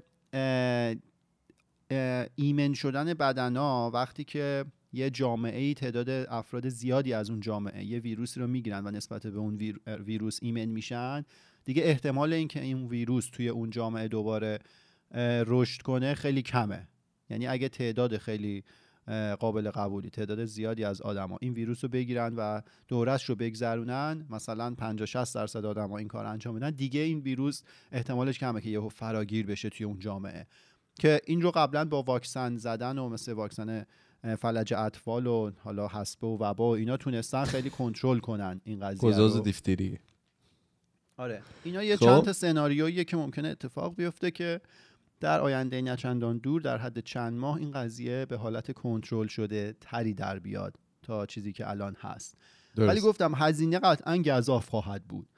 ایمن 2.35 2.75
شدن 2.75 3.15
بدنا 3.15 3.91
وقتی 3.91 4.25
که 4.25 4.65
یه 4.93 5.11
جامعه 5.11 5.61
ای 5.61 5.75
تعداد 5.75 6.11
افراد 6.11 6.69
زیادی 6.69 7.13
از 7.13 7.31
اون 7.31 7.41
جامعه 7.41 7.85
یه 7.85 7.99
ویروسی 7.99 8.41
رو 8.41 8.47
می‌گیرن 8.47 8.87
و 8.87 8.91
نسبت 8.91 9.27
به 9.27 9.39
اون 9.39 9.59
ویروس 9.87 10.39
ایمن 10.43 10.65
میشن 10.65 11.25
دیگه 11.65 11.83
احتمال 11.83 12.33
اینکه 12.33 12.61
این 12.61 12.87
ویروس 12.87 13.31
توی 13.33 13.49
اون 13.49 13.71
جامعه 13.71 14.09
دوباره 14.09 14.59
رشد 15.47 15.83
کنه 15.83 16.15
خیلی 16.15 16.43
کمه. 16.43 16.89
یعنی 17.31 17.47
اگه 17.47 17.69
تعداد 17.69 18.17
خیلی 18.17 18.65
قابل 19.41 19.71
قبولی 19.71 20.11
تعداد 20.11 20.45
زیادی 20.45 20.85
از 20.85 21.03
آدما 21.03 21.39
این 21.41 21.53
ویروس 21.53 21.85
رو 21.85 21.91
بگیرن 21.91 22.35
و 22.37 22.61
دورش 22.89 23.25
رو 23.25 23.35
بگذرونن 23.35 24.27
مثلا 24.31 24.75
50 24.75 25.07
60 25.07 25.35
درصد 25.35 25.65
آدما 25.65 25.99
این 25.99 26.09
کار 26.09 26.27
انجام 26.27 26.55
بدن 26.55 26.71
دیگه 26.71 27.01
این 27.01 27.19
ویروس 27.19 27.63
احتمالش 27.93 28.39
کمه 28.39 28.61
که 28.61 28.71
یهو 28.71 28.89
فراگیر 28.89 29.47
بشه 29.47 29.69
توی 29.69 29.87
اون 29.87 29.99
جامعه. 29.99 30.47
که 30.99 31.21
این 31.25 31.43
رو 31.43 31.51
قبلا 31.51 31.85
با 31.85 32.03
واکسن 32.03 32.57
زدن 32.57 32.99
و 32.99 33.09
مثل 33.09 33.33
واکسن 33.33 33.87
فلج 34.39 34.75
اطفال 34.75 35.27
و 35.27 35.51
حالا 35.59 35.89
حسبه 35.89 36.27
و 36.27 36.37
وبا 36.41 36.71
و 36.71 36.77
اینا 36.77 36.97
تونستن 36.97 37.45
خیلی 37.45 37.71
کنترل 37.71 38.19
کنن 38.19 38.61
این 38.65 38.81
قضیه 38.81 39.11
گزاز 39.11 39.43
دیفتری 39.43 39.99
آره. 41.17 41.43
اینا 41.65 41.83
یه 41.83 41.97
خب. 41.97 42.07
چند 42.07 42.23
تا 42.23 42.33
سناریویه 42.33 43.05
که 43.05 43.17
ممکنه 43.17 43.49
اتفاق 43.49 43.95
بیفته 43.95 44.31
که 44.31 44.61
در 45.21 45.41
آینده 45.41 45.83
نچندان 45.83 46.39
دور 46.39 46.61
در 46.61 46.79
حد 46.79 46.99
چند 46.99 47.39
ماه 47.39 47.57
این 47.57 47.71
قضیه 47.71 48.27
به 48.27 48.37
حالت 48.37 48.73
کنترل 48.73 49.27
شده 49.27 49.75
تری 49.81 50.15
در 50.15 50.39
بیاد 50.39 50.77
تا 51.03 51.27
چیزی 51.27 51.53
که 51.53 51.71
الان 51.71 51.97
هست. 52.01 52.37
ولی 52.77 53.01
گفتم 53.01 53.33
هزینه 53.35 53.79
قطعا 53.79 54.17
گذاف 54.17 54.69
خواهد 54.69 55.05
بود. 55.05 55.29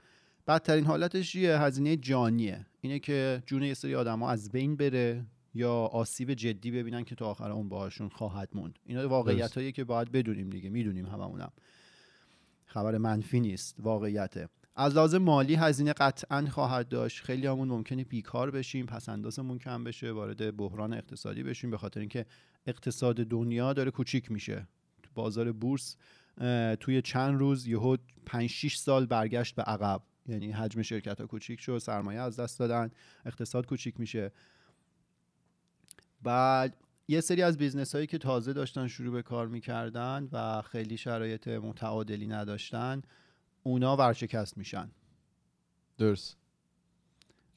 بدترین 0.46 0.84
حالتش 0.84 1.34
یه 1.34 1.58
هزینه 1.58 1.96
جانیه. 1.96 2.66
اینه 2.80 2.98
که 2.98 3.42
جون 3.46 3.62
یه 3.62 3.74
سری 3.74 3.94
آدما 3.94 4.30
از 4.30 4.50
بین 4.50 4.76
بره. 4.76 5.26
یا 5.54 5.72
آسیب 5.72 6.34
جدی 6.34 6.70
ببینن 6.70 7.04
که 7.04 7.14
تا 7.14 7.26
آخر 7.26 7.50
اون 7.50 7.68
باهاشون 7.68 8.08
خواهد 8.08 8.48
موند. 8.54 8.78
اینا 8.86 9.08
واقعیت 9.08 9.54
هایی 9.54 9.72
که 9.72 9.84
باید 9.84 10.12
بدونیم 10.12 10.50
دیگه 10.50 10.70
می‌دونیم 10.70 11.06
هممونم. 11.06 11.52
خبر 12.66 12.98
منفی 12.98 13.40
نیست 13.40 13.76
واقعیته. 13.78 14.48
از 14.76 14.94
لحاظ 14.94 15.14
مالی 15.14 15.54
هزینه 15.54 15.92
قطعا 15.92 16.46
خواهد 16.50 16.88
داشت. 16.88 17.24
خیلی 17.24 17.46
همون 17.46 17.68
ممکنه 17.68 18.04
بیکار 18.04 18.50
بشیم 18.50 18.86
پس 18.86 19.08
اندازمون 19.08 19.58
کم 19.58 19.84
بشه 19.84 20.12
وارد 20.12 20.56
بحران 20.56 20.92
اقتصادی 20.92 21.42
بشیم 21.42 21.70
به 21.70 21.78
خاطر 21.78 22.00
اینکه 22.00 22.26
اقتصاد 22.66 23.16
دنیا 23.16 23.72
داره 23.72 23.90
کوچیک 23.90 24.30
میشه. 24.30 24.68
تو 25.02 25.10
بازار 25.14 25.52
بورس 25.52 25.96
توی 26.80 27.02
چند 27.02 27.38
روز 27.38 27.66
یهو 27.66 27.96
5 28.26 28.50
6 28.50 28.76
سال 28.76 29.06
برگشت 29.06 29.54
به 29.54 29.62
عقب. 29.62 30.02
یعنی 30.26 30.52
حجم 30.52 30.82
شرکت 30.82 31.20
ها 31.20 31.26
کوچیک 31.26 31.60
شد 31.60 31.78
سرمایه 31.78 32.20
از 32.20 32.40
دست 32.40 32.58
دادن 32.58 32.90
اقتصاد 33.26 33.66
کوچیک 33.66 34.00
میشه. 34.00 34.32
بعد 36.24 36.76
یه 37.08 37.20
سری 37.20 37.42
از 37.42 37.58
business 37.58 37.94
هایی 37.94 38.06
که 38.06 38.18
تازه 38.18 38.52
داشتن 38.52 38.88
شروع 38.88 39.12
به 39.12 39.22
کار 39.22 39.48
می‌کردن 39.48 40.28
و 40.32 40.62
خیلی 40.62 40.96
شرایط 40.96 41.48
متعادلی 41.48 42.26
نداشتن 42.26 43.02
اونا 43.62 43.96
ورشکست 43.96 44.58
میشن. 44.58 44.90
درست. 45.98 46.36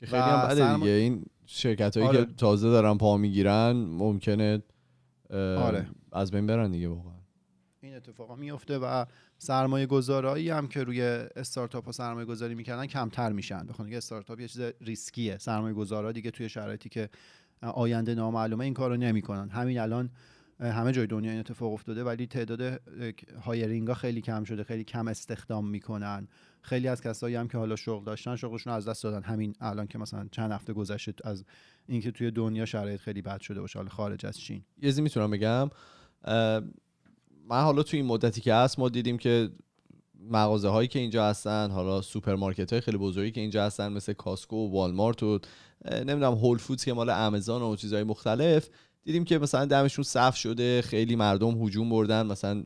خیلی 0.04 0.22
هم 0.22 0.48
بده 0.48 0.76
دیگه. 0.76 0.92
این 0.92 1.26
شرکت 1.46 1.98
هایی 1.98 2.10
که 2.10 2.18
آره. 2.18 2.34
تازه 2.34 2.70
دارن 2.70 2.98
پا 2.98 3.18
می‌گیرن 3.18 3.72
ممکنه 3.72 4.64
آره. 5.34 5.88
از 6.12 6.32
بین 6.32 6.48
برن 6.48 6.72
دیگه 6.72 6.88
واقعا. 6.88 7.14
این 7.82 7.96
اتفاقا 7.96 8.36
میفته 8.36 8.78
و 8.78 9.06
سرمایه 9.38 9.86
گذارایی 9.86 10.50
هم 10.50 10.68
که 10.68 10.84
روی 10.84 11.02
استارتاپ 11.02 11.86
ها 11.86 11.92
سرمایه 11.92 12.26
گذاری 12.26 12.56
می‌کردن 12.56 12.86
کمتر 12.86 13.32
میشن. 13.32 13.68
بخاطر 13.68 13.90
که 13.90 13.98
استارتاپ 13.98 14.40
یه 14.40 14.48
چیز 14.48 14.62
ریسکیه. 14.82 15.38
سرمایه 15.38 15.74
گذارا 15.74 16.12
دیگه 16.12 16.32
توی 16.32 16.50
شرایطی 16.50 16.90
که 16.90 17.10
آینده 17.62 18.16
نامعلومه 18.16 18.64
این 18.64 18.74
کارو 18.74 18.98
نمی‌کنن. 18.98 19.50
همین 19.50 19.80
الان 19.80 20.10
همه 20.60 20.92
جای 20.92 21.08
دنیا 21.08 21.32
این 21.32 21.40
اتفاق 21.40 21.74
افتاده 21.74 22.04
ولی 22.04 22.28
تعداد 22.28 22.82
hiring 23.42 23.88
ها 23.88 23.94
خیلی 23.94 24.22
کم 24.22 24.44
شده 24.44 24.64
خیلی 24.64 24.84
کم 24.84 25.08
استخدام 25.08 25.68
می‌کنن. 25.70 26.28
خیلی 26.62 26.88
از 26.88 27.02
کسایی 27.02 27.36
هم 27.36 27.48
که 27.48 27.58
حالا 27.58 27.76
شغل 27.76 28.06
داشتن 28.06 28.36
شغلشون 28.36 28.74
از 28.74 28.88
دست 28.88 29.04
دادن. 29.04 29.24
همین 29.24 29.56
الان 29.62 29.88
که 29.88 29.98
مثلا 29.98 30.28
چند 30.32 30.52
هفته 30.52 30.74
گذشته 30.74 31.14
از 31.24 31.46
اینکه 31.88 32.12
توی 32.12 32.32
دنیا 32.32 32.66
شرایط 32.66 33.00
خیلی 33.00 33.22
بد 33.22 33.42
شده 33.42 33.62
باشه 33.62 33.80
حالا 33.80 33.90
خارج 33.90 34.26
از 34.26 34.40
چین. 34.40 34.64
یه 34.82 35.02
می‌تونم 35.02 35.32
بگم. 35.32 35.70
من 37.50 37.62
حالا 37.62 37.84
توی 37.84 38.00
این 38.00 38.08
مدتی 38.08 38.42
که 38.42 38.54
هست 38.54 38.80
ما 38.80 38.90
دیدیم 38.90 39.18
که 39.18 39.50
مغازه 40.30 40.70
هایی 40.70 40.88
که 40.88 41.00
اینجا 41.00 41.26
هستن 41.26 41.72
حالا 41.72 42.02
سوپرمارکت 42.02 42.74
های 42.74 42.82
خیلی 42.82 42.98
بزرگی 42.98 43.32
که 43.32 43.42
اینجا 43.42 43.66
هستن 43.66 43.94
مثل 43.94 44.14
Costco 44.14 44.56
و 44.56 44.72
والمارت 44.72 45.24
و 45.24 45.40
نمی‌دونم 45.92 46.34
هول 46.34 46.58
فودز 46.58 46.86
که 46.86 46.94
مال 46.94 47.10
آمازون 47.10 47.62
و 47.62 47.76
چیزهای 47.76 48.04
مختلف 48.04 48.70
دیدیم 49.04 49.26
که 49.26 49.40
مثلا 49.40 49.66
دمشون 49.66 50.04
صف 50.04 50.36
شده 50.36 50.82
خیلی 50.82 51.16
مردم 51.16 51.64
هجوم 51.64 51.90
بردن 51.90 52.26
مثلا 52.26 52.64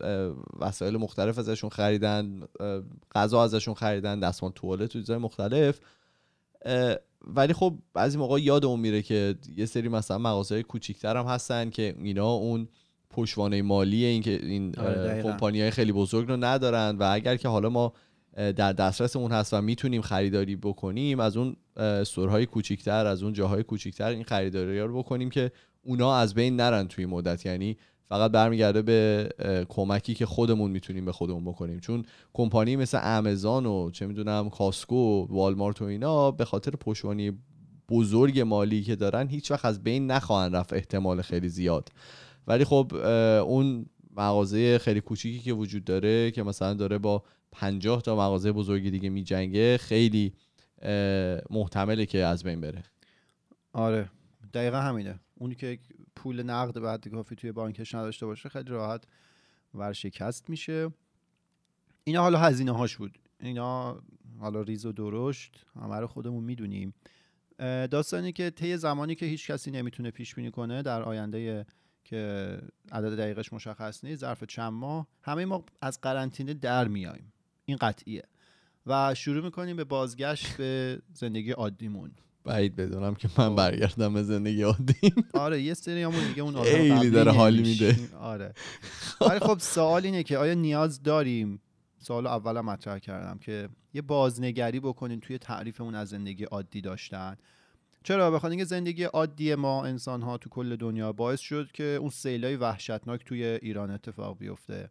وسایل 0.60 0.98
مختلف 0.98 1.40
ازشون 1.40 1.70
خریدن 1.70 2.42
غذا 3.16 3.44
ازشون 3.44 3.74
خریدن 3.74 4.20
دستمال 4.20 4.52
توالت 4.52 4.96
و 4.96 5.00
چیزهای 5.00 5.20
مختلف 5.20 5.80
ولی 7.28 7.54
خب 7.54 7.78
بعضی 7.94 8.18
موقع 8.18 8.42
یادمون 8.42 8.80
میره 8.80 9.02
که 9.02 9.36
یه 9.58 9.66
سری 9.66 9.90
مثلا 9.90 10.18
مغازه 10.18 10.64
کوچیکتر 10.64 11.18
هم 11.18 11.26
هستن 11.26 11.70
که 11.70 11.96
اینا 12.00 12.32
اون 12.32 12.68
پشتوانه 13.10 13.62
مالی 13.62 14.06
این 14.06 14.22
که 14.22 14.46
این 14.46 14.80
آره، 14.80 14.94
دقیقاً. 14.94 15.32
کمپانی 15.32 15.62
های 15.62 15.72
خیلی 15.72 15.92
بزرگ 15.92 16.28
رو 16.28 16.38
ندارن 16.38 16.98
و 16.98 17.10
اگر 17.12 17.36
که 17.36 17.48
حالا 17.48 17.70
ما 17.70 17.94
در 18.36 18.74
دسترسمون 18.74 19.32
هست 19.32 19.54
و 19.54 19.62
می‌تونیم 19.62 20.02
خریداری 20.02 20.56
بکنیم. 20.56 21.20
از 21.20 21.38
اون 21.38 21.56
سورهای 22.04 22.46
کوچیکتر 22.46 23.06
از 23.06 23.24
اون 23.24 23.34
جاهای 23.34 23.64
کوچیکتر 23.64 24.10
این 24.10 24.24
خریداری 24.24 24.80
رو 24.80 24.98
بکنیم 24.98 25.30
که 25.30 25.52
اونا 25.84 26.16
از 26.16 26.34
بین 26.34 26.56
نرن 26.56 26.88
توی 26.88 27.06
مدت. 27.06 27.46
یعنی 27.46 27.78
فقط 28.10 28.32
برمیگرده 28.32 28.82
به 28.82 29.30
کمکی 29.70 30.14
که 30.14 30.26
خودمون 30.26 30.72
می‌تونیم 30.72 31.06
به 31.06 31.12
خودمون 31.12 31.46
بکنیم. 31.46 31.80
چون 31.80 32.06
کمپانی 32.34 32.76
مثل 32.76 33.00
امازون 33.02 33.66
و 33.66 33.92
چه 33.92 34.08
می‌دونم 34.08 34.50
کاسکو 34.50 35.28
والمارت 35.30 35.82
و 35.82 35.86
اینا 35.86 36.32
به 36.32 36.46
خاطر 36.46 36.72
پشتوانه 36.72 37.34
بزرگ 37.90 38.40
مالی 38.40 38.84
که 38.84 38.96
دارن 38.96 39.28
هیچ 39.28 39.52
وقت 39.52 39.66
از 39.66 39.84
بین 39.84 40.12
نخواهن 40.12 40.56
رفت 40.56 40.74
احتمال 40.74 41.22
خیلی 41.22 41.50
زیاد. 41.50 41.90
ولی 42.48 42.64
خب 42.64 42.94
اون 43.46 43.86
مغازه 44.18 44.78
خیلی 44.78 45.02
کوچیکی 45.02 45.40
که 45.40 45.54
وجود 45.54 45.84
داره 45.84 46.32
که 46.32 46.44
مثلا 46.44 46.74
داره 46.74 46.98
با 46.98 47.24
50 47.52 48.02
تا 48.02 48.16
مغازه 48.16 48.52
بزرگی 48.52 48.92
دیگه 48.92 49.10
میجنگه 49.10 49.78
خیلی 49.78 50.34
محتمله 51.50 52.06
که 52.06 52.26
از 52.26 52.44
بین 52.44 52.62
بره. 52.62 52.84
آره. 53.74 54.10
دقیقا 54.54 54.78
همینه. 54.78 55.20
اونی 55.36 55.56
که 55.56 55.80
پول 56.16 56.44
نقد 56.44 56.80
بعد 56.80 57.08
کافی 57.08 57.36
توی 57.36 57.52
بانکش 57.52 57.96
نداشته 57.96 58.26
باشه 58.26 58.50
خیلی 58.50 58.70
راحت 58.70 59.04
ورشکست 59.74 60.50
میشه. 60.50 60.90
اینا 62.04 62.22
حالا 62.22 62.40
هزینه 62.40 62.72
هاش 62.72 62.98
بود. 62.98 63.20
اینا 63.40 64.02
حالا 64.40 64.62
ریز 64.62 64.86
و 64.86 64.92
درشت 64.92 65.66
همه 65.76 65.96
رو 65.96 66.08
خودمون 66.08 66.44
می‌دونیم. 66.44 66.94
داستانی 67.92 68.32
که 68.32 68.50
طی 68.50 68.78
زمانی 68.78 69.16
که 69.16 69.26
هیچ 69.26 69.52
کسی 69.52 69.72
نمی‌تونه 69.72 70.12
پیش 70.12 70.36
بینی 70.36 70.52
کنه 70.52 70.82
در 70.82 71.02
آینده 71.04 71.66
که 72.04 72.58
عدد 72.92 73.18
دقیقش 73.18 73.54
مشخص 73.54 74.04
نیست 74.04 74.22
ظرف 74.22 74.44
چند 74.44 74.74
ماه 74.74 75.08
همه 75.24 75.46
ما 75.46 75.66
از 75.82 76.02
قرنطینه 76.02 76.54
در 76.54 76.88
میایم 76.88 77.31
این 77.72 77.78
قطعیه. 77.82 78.24
و 78.86 79.16
شروع 79.16 79.44
می‌کنیم 79.44 79.76
به 79.76 79.84
بازگشت 79.84 80.58
به 80.58 81.02
زندگی 81.14 81.52
عادیمون. 81.52 82.12
بعید 82.44 82.76
بدونم 82.76 83.16
که 83.16 83.30
من 83.38 83.50
خب. 83.50 83.56
برگردم 83.56 84.14
به 84.14 84.24
زندگی 84.24 84.62
عادی 84.62 85.14
آره 85.34 85.62
یه 85.62 85.74
سری 85.74 86.04
همون 86.04 86.28
دیگه 86.28 86.44
اون 86.44 86.64
خیلی 86.64 87.10
داره 87.10 87.32
حال 87.32 87.56
نمی‌شیم. 87.56 87.88
میده. 87.88 88.16
آره. 88.16 88.54
ولی 89.22 89.40
خب 89.40 89.58
سوال 89.60 90.06
اینه 90.06 90.24
که 90.24 90.38
آیا 90.38 90.54
نیاز 90.54 91.04
داریم؟ 91.04 91.62
سوال 92.00 92.28
اولم 92.28 92.66
مطرح 92.66 93.00
کردم 93.00 93.38
که 93.38 93.70
یه 93.94 94.02
بازنگری 94.02 94.80
بکنیم 94.80 95.20
توی 95.20 95.38
تعریفمون 95.38 95.96
از 95.96 96.10
زندگی 96.10 96.44
عادی 96.44 96.82
داشتن. 96.82 97.38
چرا؟ 98.04 98.32
بخاطر 98.32 98.50
اینکه 98.50 98.66
زندگی 98.66 99.04
عادی 99.04 99.56
ما 99.56 99.86
انسان 99.86 100.22
ها 100.22 100.38
تو 100.38 100.50
کل 100.50 100.76
دنیا 100.76 101.14
باعث 101.14 101.40
شد 101.40 101.72
که 101.74 101.84
اون 101.84 102.10
سیلای 102.10 102.56
وحشتناک 102.56 103.26
توی 103.26 103.44
ایران 103.44 103.92
اتفاق 103.92 104.38
بیفته. 104.38 104.90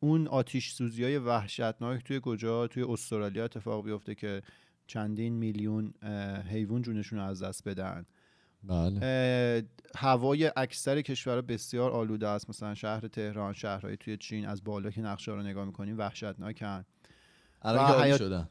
اون 0.00 0.28
آتیش 0.28 0.72
سوزی 0.72 1.04
های 1.04 1.18
وحشتناک 1.18 2.04
توی 2.04 2.20
کجا؟ 2.22 2.66
توی 2.66 2.82
استرالیا 2.82 3.44
اتفاق 3.44 3.84
بیفته 3.84 4.14
که 4.14 4.42
چندین 4.86 5.32
میلیون 5.32 5.94
حیوان 6.50 6.82
جونشون 6.82 7.18
رو 7.18 7.24
از 7.24 7.42
دست 7.42 7.68
بدن. 7.68 8.06
بله. 8.62 9.64
هوای 9.96 10.52
اکثر 10.56 11.00
کشورها 11.00 11.42
بسیار 11.42 11.90
آلوده 11.90 12.28
است. 12.28 12.50
مثلا 12.50 12.74
شهر 12.74 13.00
تهران 13.00 13.52
شهرهای 13.52 13.96
توی 13.96 14.16
چین 14.16 14.46
از 14.46 14.64
بالا 14.64 14.90
که 14.90 15.00
نقشه 15.00 15.32
رو 15.32 15.42
نگاه 15.42 15.64
می‌کنیم 15.64 15.98
وحشتناکن. 15.98 16.84
الان 17.62 17.84
عالی 17.84 18.04
حیات- 18.04 18.18
شدن. 18.18 18.48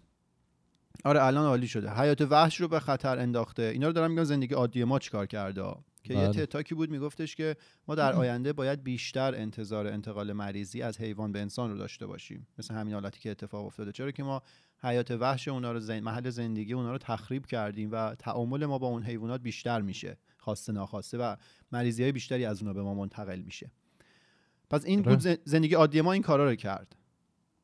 آره 1.05 1.23
الان 1.23 1.45
عالی 1.45 1.67
شده. 1.67 1.93
حیات 1.93 2.21
وحش 2.21 2.61
رو 2.61 2.67
به 2.67 2.79
خطر 2.79 3.19
انداخته. 3.19 3.63
اینا 3.63 3.87
رو 3.87 3.93
دارم 3.93 4.11
میگم 4.11 4.23
زندگی 4.23 4.53
عادی 4.53 4.83
ما 4.83 4.99
چیکار 4.99 5.25
کرده؟ 5.25 5.75
که 6.03 6.13
یه 6.13 6.19
بله. 6.19 6.45
تتاکی 6.45 6.75
بود 6.75 6.89
میگفتش 6.89 7.35
که 7.35 7.55
ما 7.87 7.95
در 7.95 8.13
آینده 8.13 8.53
باید 8.53 8.83
بیشتر 8.83 9.35
انتظار 9.35 9.87
انتقال 9.87 10.33
مریضی 10.33 10.81
از 10.81 11.01
حیوان 11.01 11.31
به 11.31 11.39
انسان 11.41 11.71
رو 11.71 11.77
داشته 11.77 12.05
باشیم. 12.05 12.47
مثل 12.59 12.73
همین 12.73 12.93
حالتی 12.93 13.19
که 13.19 13.31
اتفاق 13.31 13.65
افتاده. 13.65 13.91
چرا 13.91 14.11
که 14.11 14.23
ما 14.23 14.41
حیات 14.83 15.11
وحش 15.11 15.47
اونا 15.47 15.71
رو 15.71 15.79
زن... 15.79 15.99
محل 15.99 16.29
زندگی 16.29 16.73
اونا 16.73 16.91
رو 16.91 16.97
تخریب 16.97 17.45
کردیم 17.45 17.91
و 17.91 18.15
تعامل 18.15 18.65
ما 18.65 18.77
با 18.77 18.87
اون 18.87 19.03
حیوانات 19.03 19.41
بیشتر 19.41 19.81
میشه. 19.81 20.17
خواسته 20.37 20.71
ناخواسته 20.71 21.17
و 21.17 21.35
مریضی 21.71 22.03
های 22.03 22.11
بیشتری 22.11 22.45
از 22.45 22.61
اونا 22.61 22.73
به 22.73 22.81
ما 22.81 22.93
منتقل 22.93 23.39
میشه. 23.39 23.71
پس 24.69 24.85
این 24.85 24.99
آره. 24.99 25.09
بود 25.09 25.19
زن- 25.19 25.37
زندگی 25.43 25.75
عادی 25.75 26.01
ما 26.01 26.13
این 26.13 26.21
کارا 26.21 26.49
رو 26.49 26.55
کرد. 26.55 26.95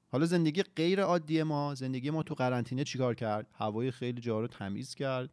حالا 0.07 0.25
زندگی 0.25 0.63
غیر 0.63 1.01
عادی 1.01 1.43
ما 1.43 1.75
زندگی 1.75 2.09
ما 2.09 2.23
تو 2.23 2.35
قرنطینه 2.35 2.83
چیکار 2.83 3.15
کرد؟ 3.15 3.47
هوای 3.53 3.91
خیلی 3.91 4.21
جا 4.21 4.39
رو 4.39 4.47
تمیز 4.47 4.95
کرد. 4.95 5.29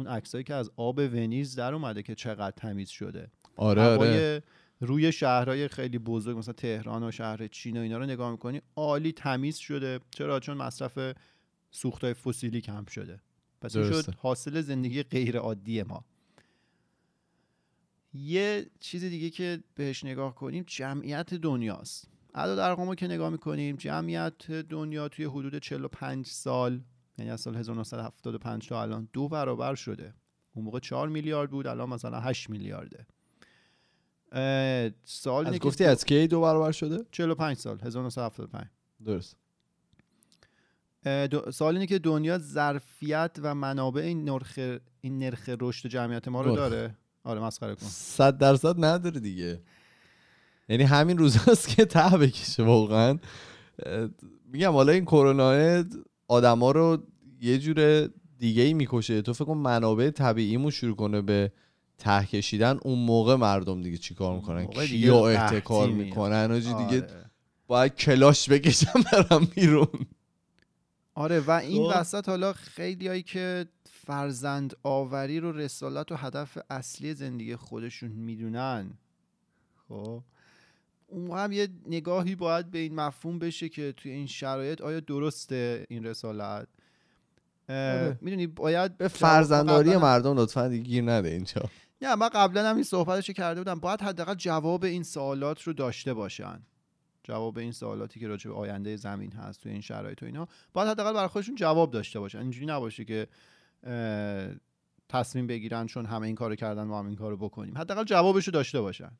اون 0.00 0.08
عکسایی 0.08 0.44
که 0.44 0.54
از 0.54 0.70
آب 0.76 0.98
ونیز 0.98 1.56
در 1.56 1.74
اومده 1.74 2.02
که 2.02 2.14
چقدر 2.14 2.50
تمیز 2.50 2.88
شده. 2.88 3.30
آره 3.56 3.82
آره. 3.82 4.42
روی 4.80 5.12
شهرهای 5.12 5.68
خیلی 5.68 5.98
بزرگ 5.98 6.38
مثلا 6.38 6.52
تهران 6.52 7.02
و 7.02 7.10
شهر 7.10 7.46
چین 7.46 7.76
و 7.76 7.80
اینا 7.80 7.98
رو 7.98 8.06
نگاه 8.06 8.30
می‌کنی 8.30 8.62
عالی 8.76 9.12
تمیز 9.12 9.56
شده. 9.56 10.00
چرا؟ 10.10 10.40
چون 10.40 10.56
مصرف 10.56 11.16
سوختهای 11.70 12.14
فسیلی 12.14 12.60
کم 12.60 12.84
شده. 12.84 13.20
پس 13.60 13.76
این. 13.76 13.92
شد 13.92 14.14
حاصل 14.14 14.60
زندگی 14.60 15.02
غیر 15.02 15.38
عادی 15.38 15.82
ما. 15.82 16.04
یه 18.14 18.66
چیز 18.80 19.04
دیگه 19.04 19.30
که 19.30 19.62
بهش 19.74 20.04
نگاه 20.04 20.34
کنیم 20.34 20.64
جمعیت 20.66 21.34
دنیاست. 21.34 22.08
عدد 22.34 22.58
ارقامو 22.58 22.94
که 22.94 23.06
نگاه 23.06 23.30
می‌کنیم 23.30 23.76
جمعیت 23.76 24.50
دنیا 24.50 25.08
توی 25.08 25.24
حدود 25.24 25.58
45 25.58 26.26
سال 26.26 26.80
یعنی 27.20 27.32
از 27.32 27.40
سال 27.40 27.56
1975 27.56 28.68
تا 28.68 28.82
الان 28.82 29.08
دو 29.12 29.28
برابر 29.28 29.74
شده. 29.74 30.14
اون 30.54 30.64
موقع 30.64 30.78
4 30.78 31.08
میلیارد 31.08 31.50
بود 31.50 31.66
الان 31.66 31.88
مثلا 31.88 32.20
8 32.20 32.50
میلیارده. 32.50 33.06
اینه 34.32 34.94
از 35.24 35.58
گفتی 35.58 35.84
از 35.84 36.04
کی 36.04 36.26
دو 36.26 36.40
برابر 36.40 36.72
شده؟ 36.72 37.04
45 37.12 37.56
سال 37.56 37.78
1975 37.80 38.64
درست. 39.04 39.36
سوال 41.52 41.74
اینه 41.74 41.86
که 41.86 41.98
دنیا 41.98 42.38
ظرفیت 42.38 43.36
و 43.42 43.54
منابع 43.54 44.02
این 44.02 44.24
نرخ 44.24 44.58
این 45.00 45.18
نرخ 45.18 45.50
رشد 45.60 45.88
جمعیت 45.88 46.28
ما 46.28 46.40
رو. 46.42 46.56
داره؟ 46.56 46.96
آره 47.24 47.40
مسخره 47.40 47.74
کن. 47.74 47.86
صد 47.86 48.38
درصد 48.38 48.84
نداره 48.84 49.20
دیگه. 49.20 49.62
یعنی 50.68 50.82
همین 50.82 51.18
روزاست 51.18 51.68
که 51.68 51.84
ته 51.84 52.18
بکشه 52.18 52.62
واقعا. 52.62 53.18
میگم 54.44 54.72
حالا 54.72 54.92
این 54.92 55.04
کرونا 55.04 55.84
آدما 56.30 56.70
رو 56.70 56.98
یه 57.40 57.58
جور 57.58 58.08
دیگه 58.38 58.62
ای 58.62 58.74
می‌کشه 58.74 59.22
تو 59.22 59.32
فکر 59.32 59.44
کن 59.44 59.56
منابع 59.56 60.10
طبیعیمون 60.10 60.70
شروع 60.70 60.96
کنه 60.96 61.20
به 61.20 61.52
ته 61.98 62.24
کشیدن 62.24 62.78
اون 62.82 62.98
موقع 62.98 63.34
مردم 63.34 63.82
دیگه 63.82 63.98
چیکار 63.98 64.36
می‌کنن 64.36 64.66
قحطی 64.66 65.10
احتکار. 65.10 65.88
می‌کنن 65.88 66.50
آجی 66.52 66.74
دیگه 66.74 67.02
آره. 67.02 67.30
باید 67.66 67.94
کلاش 67.94 68.50
بکشم 68.50 69.02
برم 69.12 69.44
بیرون 69.54 70.06
آره 71.14 71.40
و 71.40 71.50
این. 71.50 71.82
وسط 71.82 72.28
حالا 72.28 72.52
خیلی 72.52 73.08
هایی 73.08 73.22
که 73.22 73.66
فرزند 73.84 74.76
آوری 74.82 75.40
رو 75.40 75.52
رسالت 75.52 76.12
و 76.12 76.16
هدف 76.16 76.58
اصلی 76.70 77.14
زندگی 77.14 77.56
خودشون 77.56 78.10
می‌دونن 78.10 78.90
خب 79.88 80.22
اون 81.10 81.26
موقع 81.26 81.44
هم 81.44 81.52
یه 81.52 81.68
نگاهی 81.86 82.34
باید 82.34 82.70
به 82.70 82.78
این 82.78 82.94
مفهوم 82.94 83.38
بشه 83.38 83.68
که 83.68 83.92
توی 83.96 84.12
این 84.12 84.26
شرایط 84.26 84.80
آیا 84.80 85.00
درسته 85.00 85.86
این 85.88 86.04
رسالت؟ 86.04 86.68
آره. 87.68 88.18
می‌دونی 88.20 88.46
باید 88.46 88.98
به 88.98 89.08
فرزنداری 89.08 89.96
مردم 89.96 90.38
لطفا 90.38 90.68
دیگه 90.68 90.84
گیر 90.84 91.04
نده 91.04 91.28
اینجا. 91.28 91.62
نه 92.02 92.14
من 92.14 92.28
قبلا 92.28 92.68
هم 92.70 92.74
این 92.74 92.84
صحبتش 92.84 93.30
کرده 93.30 93.60
بودم. 93.60 93.80
باید 93.80 94.00
حداقل 94.00 94.34
جواب 94.34 94.84
این 94.84 95.02
سوالات 95.02 95.62
رو 95.62 95.72
داشته 95.72 96.14
باشن. 96.14 96.62
جواب 97.22 97.58
این 97.58 97.72
سوالاتی 97.72 98.20
که 98.20 98.28
راجع 98.28 98.50
به 98.50 98.56
آینده 98.56 98.96
زمین 98.96 99.32
هست 99.32 99.60
توی 99.60 99.72
این 99.72 99.80
شرایط 99.80 100.22
و 100.22 100.26
اینا. 100.26 100.48
باید 100.72 100.88
حداقل 100.88 101.12
برای 101.12 101.28
خودشون 101.28 101.54
جواب 101.54 101.90
داشته 101.90 102.20
باشن. 102.20 102.38
اینجوری 102.38 102.66
نباشه 102.66 103.04
که 103.04 103.26
تصمیم 105.08 105.46
بگیرن 105.46 105.86
چون 105.86 106.06
همه 106.06 106.26
این 106.26 106.36
کارو 106.36 106.54
کردن 106.54 106.82
ما 106.82 106.98
هم 106.98 107.06
این 107.06 107.16
کارو 107.16 107.36
بکنیم. 107.36 107.78
حداقل 107.78 108.04
جوابش 108.04 108.46
رو 108.46 108.52
داشته 108.52 108.80
باشن. 108.80 109.10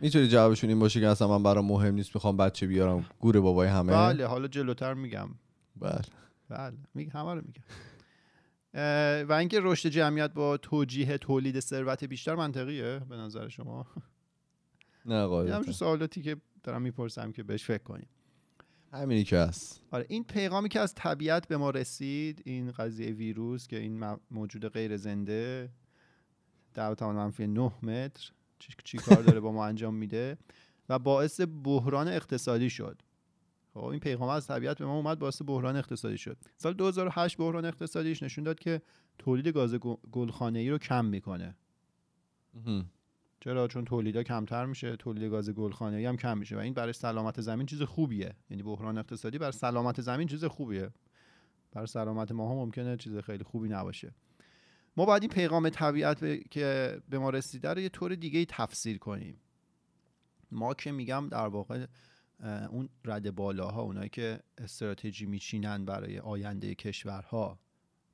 می‌تونی 0.00 0.28
جوابشون 0.28 0.70
این 0.70 0.78
باشه 0.78 1.00
که 1.00 1.08
اصلا 1.08 1.28
من 1.28 1.42
برام 1.42 1.64
مهم 1.64 1.94
نیست 1.94 2.14
می‌خوام 2.14 2.36
بچه 2.36 2.66
بیارم 2.66 3.06
گور 3.20 3.40
بابای 3.40 3.68
همه؟ 3.68 3.92
بله 3.92 4.26
حالا 4.26 4.48
جلوتر 4.48 4.94
میگم. 4.94 5.28
بله. 5.76 6.00
بله 6.48 6.76
میگم 6.94 7.10
همه 7.10 7.34
رو 7.34 7.42
میگم 7.46 7.62
و 9.28 9.32
اینکه 9.32 9.60
رشد 9.62 9.88
جمعیت 9.88 10.32
با 10.32 10.56
توجیه 10.56 11.18
تولید 11.18 11.60
ثروت 11.60 12.04
بیشتر 12.04 12.34
منطقیه 12.34 12.98
به 13.08 13.16
نظر 13.16 13.48
شما؟ 13.48 13.86
نه 15.06 15.26
قاعدتا. 15.26 15.56
همچون 15.56 15.72
سوالاتی 15.72 16.22
که 16.22 16.36
دارم 16.62 16.82
می‌پرسم 16.82 17.32
که 17.32 17.42
بهش 17.42 17.64
فکر 17.64 17.82
کنیم. 17.82 18.08
همینی 18.92 19.24
که 19.24 19.38
هست. 19.38 19.82
آره 19.90 20.06
این 20.08 20.24
پیغامی 20.24 20.68
که 20.68 20.80
از 20.80 20.94
طبیعت 20.94 21.48
به 21.48 21.56
ما 21.56 21.70
رسید 21.70 22.42
این 22.44 22.70
قضیه 22.70 23.10
ویروس 23.10 23.66
که 23.66 23.78
این 23.78 24.16
موجود 24.30 24.68
غیر 24.68 24.96
زنده 24.96 25.68
در 26.74 26.94
توان 26.94 27.14
منفی 27.14 27.46
9 27.46 27.72
متر 27.82 28.32
چی, 28.58 28.72
چی 28.84 28.98
کار 28.98 29.22
داره 29.22 29.40
با 29.40 29.52
ما 29.52 29.66
انجام 29.66 29.94
میده 29.94 30.38
و 30.88 30.98
باعث 30.98 31.40
بحران 31.64 32.08
اقتصادی 32.08 32.70
شد. 32.70 33.02
خب 33.74 33.84
این 33.84 34.00
پیغام 34.00 34.28
از 34.28 34.46
طبیعت 34.46 34.78
به 34.78 34.86
ما 34.86 34.96
اومد 34.96 35.18
باعث 35.18 35.42
بحران 35.46 35.76
اقتصادی 35.76 36.18
شد. 36.18 36.36
سال 36.56 36.74
2008 36.74 37.36
بحران 37.36 37.64
اقتصادیش 37.64 38.22
نشون 38.22 38.44
داد 38.44 38.58
که 38.58 38.82
تولید 39.18 39.48
گاز 39.48 39.74
گلخانه 40.12 40.58
ای 40.58 40.70
رو 40.70 40.78
کم 40.78 41.04
می‌کنه. 41.04 41.56
چرا؟ 43.40 43.68
چون 43.68 43.84
تولیدا 43.84 44.22
کمتر 44.22 44.66
میشه 44.66 44.96
تولید 44.96 45.30
گاز 45.30 45.50
گلخانه‌ای 45.50 46.06
هم 46.06 46.16
کم 46.16 46.38
میشه 46.38 46.56
و 46.56 46.58
این 46.58 46.74
برای 46.74 46.92
سلامت 46.92 47.40
زمین 47.40 47.66
چیز 47.66 47.82
خوبیه. 47.82 48.34
یعنی 48.50 48.62
بحران 48.62 48.98
اقتصادی 48.98 49.38
برای 49.38 49.52
سلامت 49.52 50.00
زمین 50.00 50.28
چیز 50.28 50.44
خوبیه. 50.44 50.90
برای 51.72 51.86
سلامت 51.86 52.32
ما 52.32 52.50
هم 52.50 52.56
ممکنه 52.56 52.96
چیز 52.96 53.16
خیلی 53.16 53.44
خوبی 53.44 53.68
نباشه. 53.68 54.14
ما 54.98 55.04
باید 55.04 55.22
این 55.22 55.30
پیغام 55.30 55.68
طبیعت 55.68 56.50
که 56.50 56.98
به 57.08 57.18
ما 57.18 57.30
رسیده 57.30 57.68
رو 57.68 57.80
یه 57.80 57.88
طور 57.88 58.14
دیگه 58.14 58.38
ای 58.38 58.46
تفسیر 58.48 58.98
کنیم. 58.98 59.40
ما 60.50 60.74
که 60.74 60.92
میگم 60.92 61.28
در 61.30 61.46
واقع 61.46 61.86
اون 62.70 62.88
رد 63.04 63.34
بالاها 63.34 63.82
اونایی 63.82 64.08
که 64.08 64.40
استراتژی 64.58 65.26
میچینن 65.26 65.84
برای 65.84 66.18
آینده 66.18 66.74
کشورها 66.74 67.58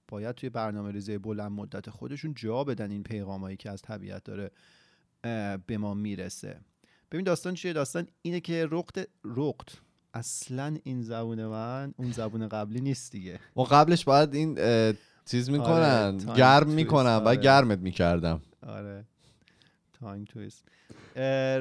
باید 0.09 0.35
توی 0.35 0.51
برنامه 0.51 0.93
ریزی 0.93 1.19
بلند 1.19 1.53
مدت 1.53 1.91
خودشون 1.91 2.35
جا 2.35 2.65
بدن 2.65 2.91
این 2.91 3.03
پیغامایی 3.03 3.57
که 3.57 3.71
از 3.71 3.83
طبیعت 3.83 4.25
داره 4.25 4.51
به 5.67 5.79
ما 5.79 5.95
می‌رسه. 5.95 6.61
ببین 7.13 7.25
داستان 7.25 7.55
چیه؟ 7.55 7.73
داستان 7.73 8.09
اینه 8.23 8.41
که 8.41 8.67
رقت 8.67 9.09
رقت 9.25 9.81
اصلا 10.15 10.79
این 10.85 11.03
زبون 11.03 11.47
من 11.47 11.95
اون 11.97 12.13
زبون 12.13 12.49
قبلی 12.49 12.81
نیست 12.81 13.13
دیگه. 13.13 13.41
و 13.57 13.61
قبلش 13.61 14.05
باید 14.05 14.35
این 14.35 14.59
چیز 15.25 15.51
می‌کنن 15.51 16.21
آره، 16.27 16.37
گرم 16.37 16.69
می‌کنن 16.69 17.07
آره. 17.07 17.25
و 17.25 17.35
گرمت 17.35 17.79
می‌کردم. 17.79 18.43
آره 18.67 19.05
تایم 19.93 20.25
تویست 20.25 20.69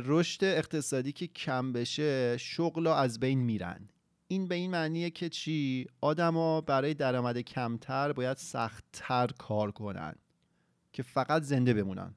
رشد 0.06 0.44
اقتصادی 0.44 1.12
که 1.12 1.28
کم 1.28 1.74
بشه 1.74 2.38
شغل 2.38 2.88
از 2.88 3.20
بین 3.20 3.40
میرن. 3.40 3.90
این 4.28 4.48
به 4.48 4.56
این 4.56 4.72
معنیه 4.72 5.10
که 5.10 5.30
چی؟ 5.30 5.88
آدما 6.02 6.62
برای 6.62 6.94
درآمد 6.94 7.38
کمتر 7.38 8.14
باید 8.14 8.38
سختتر 8.38 9.28
کار 9.28 9.72
کنن 9.72 10.16
که 10.94 11.04
فقط 11.04 11.44
زنده 11.44 11.74
بمونن. 11.74 12.16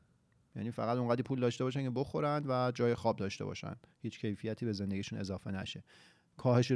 یعنی 0.57 0.71
فقط 0.71 0.99
اونقدی 0.99 1.23
پول 1.23 1.41
داشته 1.41 1.65
باشن 1.65 1.83
که 1.83 1.91
بخورن 1.91 2.45
و 2.47 2.73
جای 2.75 2.95
خواب 2.95 3.17
داشته 3.17 3.45
باشن. 3.45 3.77
هیچ 4.03 4.21
کیفیتی 4.21 4.67
به 4.67 4.73
زندگیشون 4.73 5.19
اضافه 5.19 5.51
نشه. 5.51 5.85
کاهش 6.37 6.73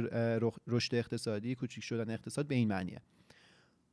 رشد 0.67 0.95
اقتصادی 0.95 1.55
کوچیک 1.55 1.83
شدن 1.83 2.13
اقتصاد 2.13 2.47
به 2.47 2.55
این 2.55 2.67
معنیه. 2.67 3.01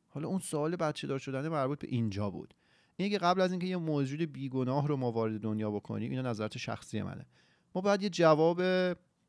حالا 0.09 0.29
اون 0.29 0.39
سوال 0.39 0.77
بچه 0.77 1.07
دار 1.07 1.19
شدن 1.19 1.49
مربوط 1.49 1.79
به 1.79 1.89
اینجا 1.91 2.31
بود. 2.31 2.55
اینه 2.97 3.11
که 3.11 3.19
قبل 3.19 3.41
از 3.41 3.51
اینکه 3.51 3.67
یه 3.67 3.77
موجود 3.77 4.21
بیگناه 4.21 4.89
رو 4.89 4.97
ما 4.97 5.13
وارد 5.13 5.41
دنیا 5.41 5.71
بکنیم 5.71 6.11
اینا 6.11 6.31
نظرت 6.31 6.59
شخصی 6.59 7.03
منه. 7.03 7.27
ما 7.75 7.81
باید 7.81 8.03
یه 8.03 8.09
جواب 8.09 8.63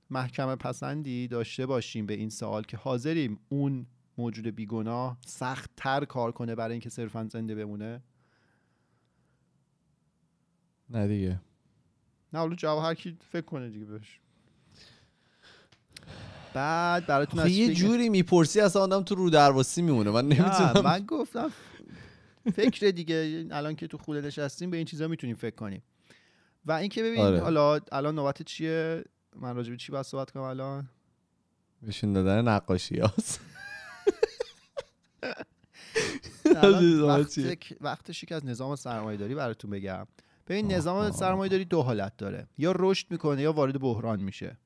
محکمه 0.10 0.56
پسندی 0.56 1.28
داشته 1.28 1.66
باشیم 1.66 2.06
به 2.06 2.14
این 2.14 2.30
سوال 2.30 2.64
که 2.64 2.78
حاضریم 2.78 3.40
اون 3.50 3.88
موجود 4.18 4.48
بیگناه 4.48 5.18
سخت 5.26 5.72
تر 5.78 6.06
کار 6.06 6.32
کنه 6.32 6.56
برای 6.56 6.72
اینکه 6.72 6.90
صرفا 6.90 7.28
زنده 7.32 7.56
بمونه؟ 7.56 8.04
نه 10.90 11.08
دیگه. 11.08 11.42
نه 12.34 12.40
حالا 12.40 12.56
جواب 12.56 12.84
هر 12.84 12.94
کی 12.94 13.18
فکر 13.22 13.46
کنه 13.46 13.70
دیگه 13.70 13.86
بهش. 13.86 14.20
بعد 16.54 17.06
براتون 17.06 17.48
یه 17.48 17.74
جوری 17.74 18.10
می‌پرسی 18.10 18.62
اصلا 18.62 18.82
آدم 18.82 19.04
تو 19.04 19.16
رو 19.16 19.30
درواسی 19.30 19.82
میمونه. 19.82 20.12
من 20.12 20.26
نمی‌تونم. 20.26 20.82
من 20.84 21.06
گفتم 21.06 21.52
فکر 22.54 22.92
دیگه 22.92 23.48
الان 23.52 23.76
که 23.76 23.88
تو 23.88 23.98
خوله 23.98 24.22
نشستیم 24.22 24.70
به 24.70 24.78
این 24.78 24.86
چیزا 24.86 25.08
می‌تونیم 25.08 25.36
فکر 25.36 25.56
کنیم. 25.56 25.84
و 26.66 26.72
اینکه 26.72 27.04
ببین 27.04 27.20
آره. 27.20 27.40
حالا 27.40 27.80
الان 27.92 28.16
نوبت 28.16 28.42
چیه؟ 28.42 29.04
من 29.36 29.56
راجع 29.56 29.76
چی 29.76 29.92
باید 29.92 30.06
صحبت 30.06 30.32
کنم 30.32 30.44
الان؟ 30.44 30.90
بشین 31.88 32.14
دادن 32.14 32.48
نقاشی 32.48 33.00
هست 33.00 33.40
وقتشی 37.82 38.26
که 38.26 38.36
از 38.36 38.46
نظام 38.46 38.76
سرمایه 38.76 39.18
داری 39.18 39.36
براتون 39.36 39.72
بگم. 39.72 40.08
ببین 40.48 40.72
نظام 40.72 41.12
سرمایه 41.12 41.50
داری 41.50 41.66
دو 41.66 41.82
حالت 41.82 42.18
داره. 42.18 42.48
یا 42.58 42.74
رشد 42.80 43.08
می‌کنه 43.10 43.42
یا 43.42 43.54
وارد 43.54 43.80
بحران 43.80 44.20
میشه. 44.20 44.58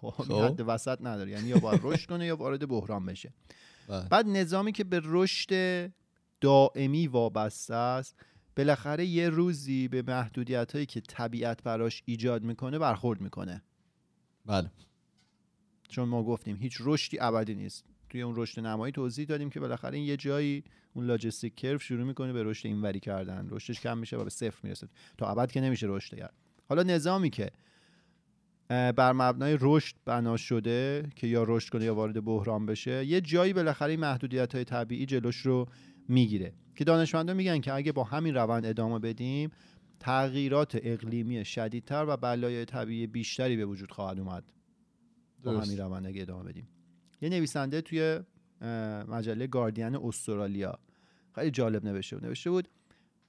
خب, 0.00 0.10
خب. 0.10 0.44
حد 0.44 0.64
وسط 0.66 0.98
نداره. 1.00 1.30
یعنی 1.30 1.48
یا 1.48 1.58
باید 1.58 1.80
رشد 1.84 2.08
کنه 2.08 2.26
یا 2.26 2.36
وارد 2.36 2.68
بحران 2.68 3.06
بشه. 3.06 3.32
بله. 3.88 4.08
بعد 4.08 4.26
نظامی 4.26 4.72
که 4.72 4.84
به 4.84 5.00
رشد 5.04 5.92
دائمی 6.40 7.06
وابسته 7.06 7.74
است 7.74 8.16
بالاخره 8.56 9.06
یه 9.06 9.28
روزی 9.28 9.88
به 9.88 10.02
محدودیت 10.02 10.72
هایی 10.72 10.86
که 10.86 11.00
طبیعت 11.00 11.62
براش 11.62 12.02
ایجاد 12.04 12.42
می‌کنه 12.42 12.78
برخورد 12.78 13.20
می‌کنه. 13.20 13.62
بله. 14.46 14.70
چون 15.88 16.08
ما 16.08 16.22
گفتیم 16.22 16.56
هیچ 16.56 16.78
رشدی 16.80 17.20
ابدی 17.20 17.54
نیست. 17.54 17.84
توی 18.08 18.22
اون 18.22 18.34
رشد 18.36 18.60
نمایی 18.60 18.92
توضیح 18.92 19.26
دادیم 19.26 19.50
که 19.50 19.60
بالاخره 19.60 19.96
این 19.96 20.06
یه 20.06 20.16
جایی 20.16 20.64
اون 20.94 21.06
لاجستیک 21.06 21.54
کرف 21.54 21.82
شروع 21.82 22.04
می‌کنه 22.04 22.32
به 22.32 22.42
رشد 22.42 22.66
اینوری 22.66 23.00
کردن. 23.00 23.46
رشدش 23.50 23.80
کم 23.80 23.98
میشه 23.98 24.16
و 24.16 24.24
به 24.24 24.30
صفر 24.30 24.58
می‌رسه. 24.62 24.88
تا 25.18 25.26
ابد 25.26 25.52
که 25.52 25.60
نمیشه 25.60 25.86
رشد 25.90 26.16
کرد. 26.16 26.34
حالا 26.68 26.82
نظامی 26.82 27.30
که 27.30 27.50
بر 28.68 29.12
مبنای 29.12 29.58
رشد 29.60 29.96
بنا 30.04 30.36
شده 30.36 31.08
که 31.16 31.26
یا 31.26 31.44
رشد 31.48 31.72
کنه 31.72 31.84
یا 31.84 31.94
وارد 31.94 32.24
بحران 32.24 32.66
بشه 32.66 33.04
یه 33.04 33.20
جایی 33.20 33.52
بالاخره 33.52 33.90
این 33.90 34.00
محدودیت 34.00 34.54
های 34.54 34.64
طبیعی 34.64 35.06
جلوش 35.06 35.36
رو 35.36 35.66
می‌گیره 36.08 36.52
که 36.74 36.84
دانشمندان 36.84 37.36
میگن 37.36 37.60
که 37.60 37.72
اگه 37.72 37.92
با 37.92 38.04
همین 38.04 38.34
روند 38.34 38.66
ادامه 38.66 38.98
بدیم 38.98 39.50
تغییرات 40.00 40.78
اقلیمی 40.82 41.44
شدیدتر 41.44 42.04
و 42.08 42.16
بلایای 42.16 42.64
طبیعی 42.64 43.06
بیشتری 43.06 43.56
به 43.56 43.64
وجود 43.64 43.90
خواهد 43.90 44.18
اومد. 44.18 44.44
با 45.44 45.60
همین 45.60 45.78
روند 45.78 46.06
اگه 46.06 46.22
ادامه 46.22 46.44
بدیم. 46.44 46.68
یه 47.20 47.28
نویسنده 47.28 47.80
توی 47.80 48.20
مجله 49.08 49.46
گاردین 49.46 49.96
استرالیا 49.96 50.78
خیلی 51.34 51.50
جالب 51.50 51.84
نوشته 51.84 52.16
بود. 52.16 52.24
نوشته 52.24 52.50
بود 52.50 52.68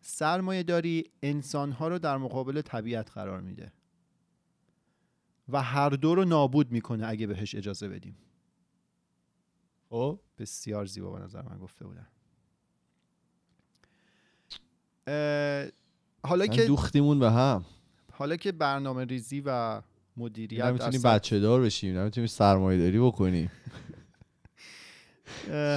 سرمایه 0.02 0.63
داری 0.63 1.04
انسانها 1.23 1.88
رو 1.88 2.00
در 2.00 2.17
مقابل 2.17 2.62
طبیعت 2.62 3.12
قرار 3.12 3.41
میده. 3.41 3.71
و 5.49 5.62
هر 5.62 5.89
دو 5.89 6.15
رو 6.15 6.25
نابود 6.25 6.71
می‌کنه 6.71 7.07
اگه 7.07 7.27
بهش 7.27 7.55
اجازه 7.55 7.89
بدیم. 7.89 8.17
خب 9.89 10.19
بسیار 10.38 10.86
زیبا 10.86 11.12
به 11.12 11.19
نظر 11.19 11.41
من 11.41 11.57
گفته 11.57 11.86
بودن. 11.86 12.07
حالا 16.23 16.47
که 16.47 16.65
دوختیمون 16.65 17.19
به 17.19 17.31
هم. 17.31 17.65
حالا 18.12 18.36
که 18.36 18.51
برنامه 18.51 19.05
ریزی 19.05 19.43
و 19.45 19.81
مدیریت 20.17 20.65
نمی‌تونیم 20.65 21.01
بچه 21.01 21.39
دار 21.39 21.62
بشیم 21.62 21.97
نمی‌تونیم 21.97 22.27
سرمایه 22.27 22.79
داری 22.79 22.99
بکنیم 22.99 23.51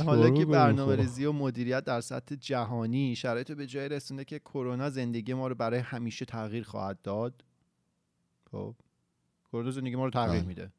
حالا 0.07 0.31
که 0.31 0.47
برنامه 0.47 0.97
ریزی 0.97 1.25
و 1.25 1.33
مدیریت 1.33 1.85
در 1.85 2.01
سطح 2.01 2.35
جهانی 2.35 3.17
شرایط 3.17 3.53
به 3.53 3.67
جای 3.67 3.89
رسونده 3.89 4.25
که 4.25 4.39
کرونا 4.39 4.91
زندگی 4.91 5.35
ما 5.35 5.49
رو 5.49 5.55
برای 5.55 5.81
همیشه 5.81 6.25
تغییر 6.25 6.65
خواهد 6.65 7.03
داد. 7.03 7.45
خب. 8.51 8.75
کرونا 9.53 9.71
زندگی 9.71 9.97
ما 9.97 10.05
رو 10.05 10.11
تغییر. 10.11 10.45
میده. 10.45 10.73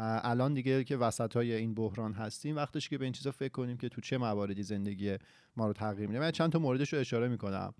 الان 0.00 0.54
دیگه 0.54 0.84
که 0.84 0.96
وسط 0.96 1.36
های 1.36 1.52
این 1.52 1.74
بحران 1.74 2.12
هستیم 2.12 2.56
وقتش 2.56 2.88
که 2.88 2.98
به 2.98 3.04
این 3.04 3.12
چیزا 3.12 3.30
فکر 3.30 3.52
کنیم 3.52 3.76
که 3.76 3.88
تو 3.88 4.00
چه 4.00 4.18
مواردی 4.18 4.62
زندگی 4.62 5.16
ما 5.56 5.66
رو 5.66 5.72
تغییر 5.72 6.08
میده. 6.08 6.20
من 6.20 6.30
چند 6.30 6.52
تا 6.52 6.58
موردش 6.58 6.92
رو 6.92 6.98
اشاره 6.98 7.28
می‌کنم. 7.28 7.74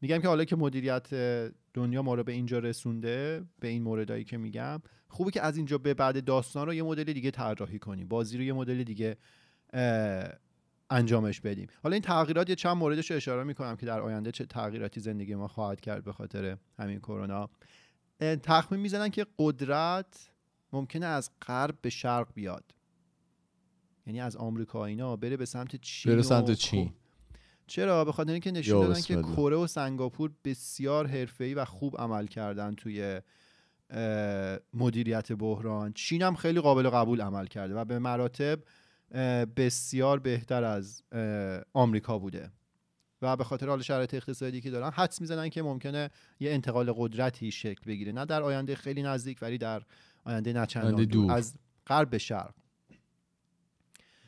میگم 0.00 0.18
که 0.18 0.28
حالا 0.28 0.44
که 0.44 0.56
مدیریت 0.56 1.14
دنیا 1.74 2.02
ما 2.02 2.14
رو 2.14 2.24
به 2.24 2.32
اینجا 2.32 2.58
رسونده 2.58 3.44
به 3.60 3.68
این 3.68 3.82
موردایی 3.82 4.24
که 4.24 4.36
میگم 4.36 4.82
خوبه 5.08 5.30
که 5.30 5.42
از 5.42 5.56
اینجا 5.56 5.78
به 5.78 5.94
بعد 5.94 6.24
داستان 6.24 6.66
رو 6.66 6.74
یه 6.74 6.82
مدل 6.82 7.12
دیگه 7.12 7.30
طراحی 7.30 7.78
کنیم 7.78 8.08
بازی 8.08 8.38
رو 8.38 8.44
یه 8.44 8.52
مدل 8.52 8.82
دیگه 8.82 9.16
انجامش 10.90 11.40
بدیم. 11.40 11.66
حالا 11.82 11.92
این 11.92 12.02
تغییرات 12.02 12.48
یه 12.48 12.54
چند 12.54 12.76
موردش 12.76 13.10
رو 13.10 13.16
اشاره 13.16 13.44
می‌کنم 13.44 13.76
که 13.76 13.86
در 13.86 14.00
آینده 14.00 14.32
چه 14.32 14.46
تغییراتی 14.46 15.00
زندگی 15.00 15.34
ما 15.34 15.48
خواهد 15.48 15.80
کرد 15.80 16.04
به 16.04 16.12
خاطر 16.12 16.56
همین 16.78 16.98
کرونا. 16.98 17.50
تخمین 18.20 18.80
می‌زنن 18.80 19.08
که 19.08 19.26
قدرت 19.38 20.30
ممکنه 20.72 21.06
از 21.06 21.30
غرب 21.42 21.78
به 21.82 21.90
شرق 21.90 22.28
بیاد. 22.34 22.74
یعنی 24.06 24.20
از 24.20 24.36
آمریکا 24.36 24.84
اینا 24.84 25.16
بره 25.16 25.36
به 25.36 25.46
سمت 25.46 25.76
چین 25.76 26.12
بره 26.12 26.22
سمت 26.22 26.52
چین. 26.52 26.92
چرا؟ 27.66 28.04
به 28.04 28.12
خاطر 28.12 28.32
اینکه 28.32 28.50
نشون 28.50 28.80
دادن 28.80 29.00
که 29.00 29.22
کره 29.22 29.56
و 29.56 29.66
سنگاپور 29.66 30.32
بسیار 30.44 31.06
حرفه‌ای 31.06 31.54
و 31.54 31.64
خوب 31.64 32.00
عمل 32.00 32.26
کردن 32.26 32.74
توی 32.74 33.20
مدیریت 34.74 35.32
بحران. 35.32 35.92
چین 35.92 36.22
هم 36.22 36.34
خیلی 36.34 36.60
قابل 36.60 36.90
قبول 36.90 37.20
عمل 37.20 37.46
کرده 37.46 37.74
و 37.74 37.84
به 37.84 37.98
مراتب 37.98 38.60
بسیار 39.56 40.18
بهتر 40.18 40.64
از 40.64 41.02
آمریکا 41.72 42.18
بوده. 42.18 42.50
و 43.22 43.36
به 43.36 43.44
خاطر 43.44 43.68
حال 43.68 43.82
شرایط 43.82 44.14
اقتصادی 44.14 44.60
که 44.60 44.70
دارن 44.70 44.90
حدس 44.90 45.20
می‌زنن 45.20 45.48
که 45.48 45.62
ممکنه 45.62 46.10
یه 46.40 46.50
انتقال 46.50 46.92
قدرتی 46.96 47.50
شکل 47.50 47.82
بگیره 47.86 48.12
نه 48.12 48.24
در 48.24 48.42
آینده 48.42 48.74
خیلی 48.74 49.02
نزدیک 49.02 49.38
ولی 49.42 49.58
در 49.58 49.82
آینده 50.24 50.52
نه 50.52 50.66
دور. 51.06 51.32
از 51.32 51.54
غرب 51.86 52.10
به 52.10 52.18
شرق. 52.18 52.54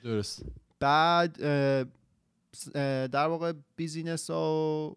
درست. 0.04 0.42
بعد 0.80 1.36
در 3.10 3.26
واقع 3.26 3.52
بیزینس 3.76 4.30
ها 4.30 4.90
و 4.90 4.96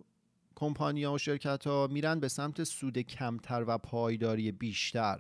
کمپانی 0.56 1.04
ها 1.04 1.14
و 1.14 1.18
شرکت 1.18 1.68
ها 1.68 1.88
میرن 1.88 2.20
به 2.20 2.28
سمت 2.28 2.64
سود 2.64 3.00
کمتر 3.00 3.64
و 3.68 3.78
پایداری 3.78 4.52
بیشتر. 4.52 5.20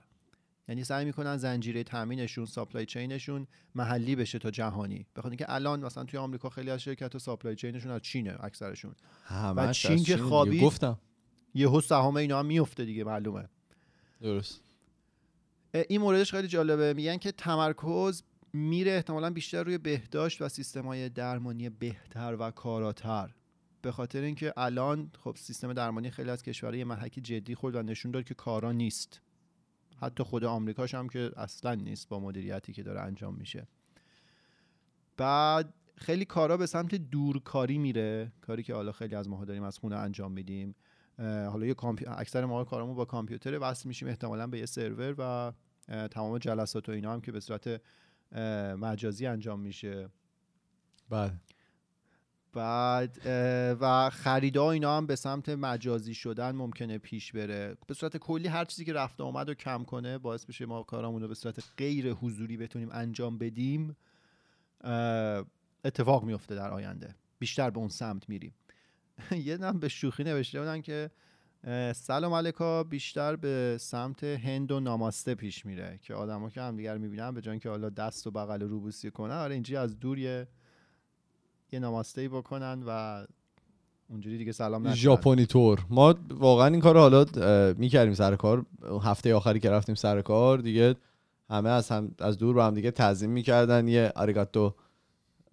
یعنی 0.68 0.84
سعی 0.84 1.06
می‌کنن 1.06 1.38
زنجیره 1.38 1.84
تامینشون 1.84 2.46
supply 2.46 2.86
chain 2.86 3.20
شون 3.20 3.48
محلی 3.76 4.16
بشه 4.16 4.40
تا 4.40 4.52
جهانی. 4.52 5.06
بخاطر 5.16 5.30
اینکه 5.30 5.46
الان 5.50 5.86
مثلا 5.86 6.04
توی 6.04 6.20
آمریکا 6.20 6.50
خیلی 6.50 6.70
از 6.70 6.82
شرکت 6.82 7.14
ها 7.14 7.20
supply 7.20 7.56
chain 7.56 7.76
شون 7.76 7.92
از 7.92 8.02
چینه 8.02 8.38
اکثرشون. 8.40 8.96
و 9.32 9.74
چین 9.74 10.04
که 10.04 10.18
خوابید 10.18 10.64
گفتم. 10.64 11.00
یهو 11.54 11.82
سهام 11.82 12.16
اینا 12.16 12.40
هم 12.40 12.46
میفته 12.46 12.86
دیگه 12.86 13.04
معلومه. 13.04 13.50
درست. 14.22 14.62
این 15.74 16.02
موردش 16.02 16.32
خیلی 16.32 16.48
جالبه. 16.48 16.94
میگن 16.94 17.18
که 17.18 17.32
تمرکز 17.32 18.24
میره 18.54 18.92
احتمالا 18.92 19.30
بیشتر 19.30 19.64
روی 19.64 19.78
بهداشت 19.78 20.42
و 20.42 20.50
سیستم 20.50 20.86
های 20.86 21.10
درمانی 21.10 21.70
بهتر 21.70 22.36
و 22.40 22.52
کاراتر. 22.52 23.34
به 23.82 23.92
خاطر 23.92 24.22
اینکه 24.22 24.54
الان 24.58 25.12
خب 25.24 25.36
سیستم 25.40 25.74
درمانی 25.74 26.12
خیلی 26.12 26.30
از 26.30 26.44
کشورهای 26.44 26.84
محکی 26.84 27.22
جدی 27.22 27.56
خورد 27.56 27.76
و 27.76 27.82
نشون 27.84 28.12
داد 28.12 28.24
که 28.24 28.34
کارا 28.34 28.72
نیست. 28.72 29.22
حتی 30.02 30.24
خود 30.24 30.44
آمریکاش 30.44 30.96
هم 30.96 31.10
که 31.10 31.32
اصلا 31.38 31.76
نیست 31.76 32.10
با 32.10 32.20
مدیریتی 32.20 32.74
که 32.74 32.84
داره 32.84 33.02
انجام 33.02 33.36
میشه. 33.36 33.68
بعد 35.18 35.74
خیلی 35.98 36.26
کارا 36.26 36.58
به 36.58 36.66
سمت 36.66 36.96
دورکاری 36.96 37.78
میره 37.78 38.32
کاری 38.42 38.64
که 38.64 38.74
حالا 38.74 38.92
خیلی 38.92 39.16
از 39.16 39.30
ماها 39.30 39.46
داریم 39.46 39.64
از 39.64 39.78
خونه 39.78 39.96
انجام 39.96 40.32
میدیم. 40.32 40.76
حالا 41.20 41.66
یه 41.66 41.76
اکثر 42.08 42.46
ما 42.46 42.64
کارمون 42.64 42.96
با 42.96 43.06
کامپیوتر 43.06 43.58
وصل 43.62 43.88
میشیم 43.88 44.08
احتمالا 44.08 44.48
به 44.48 44.60
یه 44.60 44.66
سرور 44.66 45.16
و 45.18 45.54
تمام 46.08 46.38
جلسات 46.38 46.90
و 46.90 46.92
اینا 46.92 47.14
هم 47.14 47.22
که 47.22 47.32
به 47.32 47.40
صورت 47.40 47.82
مجازی 48.80 49.26
انجام 49.26 49.60
میشه. 49.60 50.10
بله. 51.10 51.34
بعد 52.56 53.18
و 53.82 54.10
خریدها 54.10 54.72
اینا 54.72 54.98
هم 54.98 55.06
به 55.06 55.16
سمت 55.16 55.50
مجازی 55.50 56.14
شدن 56.14 56.52
ممکنه 56.52 56.98
پیش 56.98 57.32
بره. 57.32 57.78
به 57.88 57.94
صورت 57.94 58.18
کلی 58.18 58.48
هر 58.48 58.66
چیزی 58.66 58.86
که 58.86 58.94
رفته 58.94 59.24
آمد 59.24 59.48
رو 59.48 59.54
کم 59.54 59.84
کنه 59.84 60.18
باعث 60.18 60.46
بشه 60.46 60.66
ما 60.66 60.84
کارامون 60.84 61.22
رو 61.22 61.28
به 61.28 61.34
صورت 61.34 61.64
غیر 61.78 62.12
حضوری 62.12 62.58
بتونیم 62.58 62.90
انجام 62.92 63.38
بدیم 63.38 63.96
اتفاق 65.86 66.24
میفته 66.24 66.56
در 66.56 66.70
آینده. 66.70 67.16
بیشتر 67.40 67.70
به 67.70 67.78
اون 67.80 67.90
سمت 67.90 68.30
میریم. 68.30 68.54
یه 69.46 69.58
نم 69.58 69.80
به 69.80 69.88
شوخی 69.88 70.24
نوشته 70.24 70.60
بودن 70.60 70.82
که 70.82 71.12
سلام 71.96 72.34
علیکا 72.34 72.84
بیشتر 72.84 73.36
به 73.36 73.78
سمت 73.80 74.24
هند 74.24 74.72
و 74.72 74.80
ناماسته 74.80 75.36
پیش 75.36 75.66
میره. 75.66 76.00
که 76.02 76.14
آدما 76.14 76.50
که 76.50 76.62
هم 76.62 76.76
دیگر 76.76 76.98
می‌بینن 76.98 77.32
به 77.32 77.42
جان 77.42 77.60
که 77.60 77.70
حالا 77.70 77.90
دست 77.90 78.28
و 78.28 78.32
بغل 78.32 78.62
روبوسی 78.62 79.12
کنن 79.12 79.36
آره 79.36 79.54
اینجوری 79.54 79.78
از 79.78 80.00
دور 80.00 80.48
یه 81.72 81.80
ناماسته 81.80 82.30
بکنن 82.30 82.84
و 82.88 83.26
اونجوری 84.10 84.38
دیگه 84.38 84.52
سلام 84.52 84.88
نشن 84.88 84.96
ژاپنی 84.96 85.46
تور 85.46 85.86
ما 85.90 86.16
واقعا 86.30 86.68
این 86.68 86.80
کار 86.80 86.98
حالا 86.98 87.26
می‌کردیم 87.74 88.14
سر 88.14 88.36
کار. 88.36 88.66
هفته 89.04 89.36
آخری 89.36 89.60
که 89.60 89.70
رفتیم 89.70 89.96
سر 89.96 90.22
کار 90.22 90.58
دیگه 90.58 90.96
همه 91.50 91.70
از 91.70 91.90
هم 91.90 92.16
از 92.20 92.38
دور 92.38 92.56
با 92.56 92.66
هم 92.66 92.74
دیگه 92.74 92.92
تعظیم 92.92 93.30
می‌کردن. 93.30 93.88
یه 93.88 94.12
آریگاتو. 94.16 94.76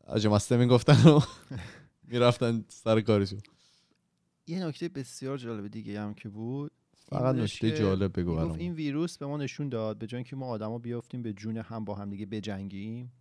آجماسته 0.06 0.56
می‌گفتن 0.56 1.08
و 1.10 1.20
می‌رفتن 2.12 2.64
سر 2.68 3.00
کارشون. 3.00 3.40
یه 4.46 4.66
نکته 4.66 4.88
بسیار 4.88 5.38
جالب 5.38 5.68
دیگه 5.68 6.00
هم 6.00 6.14
که 6.14 6.28
بود. 6.28 6.72
فقط 7.10 7.34
نکته 7.34 7.78
جالب 7.78 8.20
بگو 8.20 8.52
این 8.52 8.72
ویروس 8.72 9.18
به 9.18 9.26
ما 9.26 9.36
نشون 9.36 9.68
داد 9.68 9.98
به 9.98 10.06
جای 10.06 10.24
که 10.24 10.36
ما 10.36 10.46
آدما 10.46 10.78
بیافتیم 10.78 11.22
به 11.22 11.32
جون 11.32 11.56
هم 11.56 11.84
با 11.84 11.94
هم 11.94 12.10
دیگه 12.10 12.26
بجنگیم. 12.26 13.12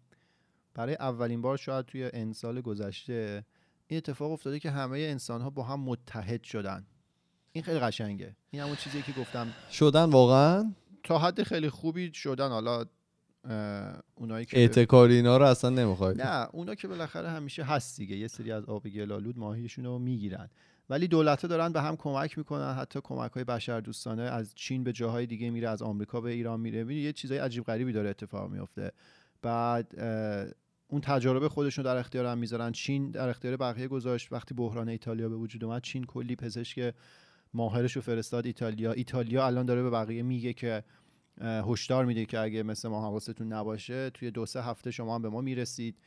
برای 0.73 0.95
اولین 0.95 1.41
بار 1.41 1.57
شاید 1.57 1.85
توی 1.85 2.09
ان 2.13 2.33
سال 2.33 2.61
گذشته 2.61 3.45
این 3.87 3.97
اتفاق 3.97 4.31
افتاده 4.31 4.59
که 4.59 4.71
همه 4.71 4.99
انسان 4.99 5.41
ها 5.41 5.49
با 5.49 5.63
هم 5.63 5.79
متحد 5.79 6.43
شدن. 6.43 6.85
این 7.51 7.63
خیلی 7.63 7.79
قشنگه. 7.79 8.35
این 8.51 8.61
همون 8.61 8.75
چیزی 8.75 9.01
که 9.01 9.11
گفتم. 9.11 9.53
شدن 9.71 10.03
واقعا؟ 10.03 10.73
تا 11.03 11.19
حد 11.19 11.43
خیلی 11.43 11.69
خوبی 11.69 12.13
شدن. 12.13 12.49
حالا 12.49 12.85
اونایی 14.15 14.45
که 14.45 14.57
اعتکاری 14.57 15.15
اینا 15.15 15.37
رو 15.37 15.45
اصلا 15.45 15.69
نمی‌خوای. 15.69 16.15
نه 16.15 16.47
اونا 16.51 16.75
که 16.75 16.87
بالاخره 16.87 17.29
همیشه 17.29 17.63
هست 17.63 17.97
دیگه. 17.97 18.15
یه 18.15 18.27
سری 18.27 18.51
از 18.51 18.65
آب 18.65 18.87
گلالود 18.87 19.37
ماهیشون 19.37 19.85
رو 19.85 19.99
می‌گیرن. 19.99 20.49
ولی 20.89 21.07
دولتها 21.07 21.47
دارن 21.47 21.71
به 21.71 21.81
هم 21.81 21.95
کمک 21.95 22.37
می‌کنن. 22.37 22.73
حتی 22.73 22.99
کمک 23.03 23.31
های 23.31 23.43
بشر 23.43 23.79
دوستانه 23.79 24.23
از 24.23 24.55
چین 24.55 24.83
به 24.83 24.93
جاهای 24.93 25.25
دیگه 25.25 25.49
میره 25.49 25.69
از 25.69 25.81
آمریکا 25.81 26.21
به 26.21 26.31
ایران 26.31 26.59
میره. 26.59 26.95
یه 26.95 27.13
چیزای 27.13 27.37
عجیب 27.37 27.63
غریبی 27.63 27.91
داره 27.91 28.09
اتفاق 28.09 28.51
میفته 28.51 28.91
بعد 29.41 29.95
اون 30.91 31.01
تجارب 31.01 31.47
خودشون 31.47 31.85
در 31.85 31.97
اختیار 31.97 32.25
هم 32.25 32.37
می‌ذارن. 32.37 32.71
چین 32.71 33.11
در 33.11 33.29
اختیار 33.29 33.57
بقیه 33.57 33.87
گذاشت. 33.87 34.33
وقتی 34.33 34.53
بحران 34.53 34.89
ایتالیا 34.89 35.29
به 35.29 35.35
وجود 35.35 35.63
اومد 35.63 35.81
چین 35.81 36.03
کلی 36.03 36.35
پزشک 36.35 36.95
ماهرش 37.53 37.95
رو 37.95 38.01
فرستاد 38.01 38.45
ایتالیا. 38.45 38.91
ایتالیا 38.91 39.45
الان 39.45 39.65
داره 39.65 39.83
به 39.83 39.89
بقیه 39.89 40.23
میگه 40.23 40.53
که 40.53 40.83
هشدار 41.41 42.05
میده 42.05 42.25
که 42.25 42.39
اگه 42.39 42.63
مثل 42.63 42.89
ما 42.89 43.01
حواستون 43.07 43.53
نباشه 43.53 44.09
توی 44.09 44.31
دو 44.31 44.45
سه 44.45 44.63
هفته 44.63 44.91
شما 44.91 45.15
هم 45.15 45.21
به 45.21 45.29
ما 45.29 45.41
می‌رسید. 45.41 45.97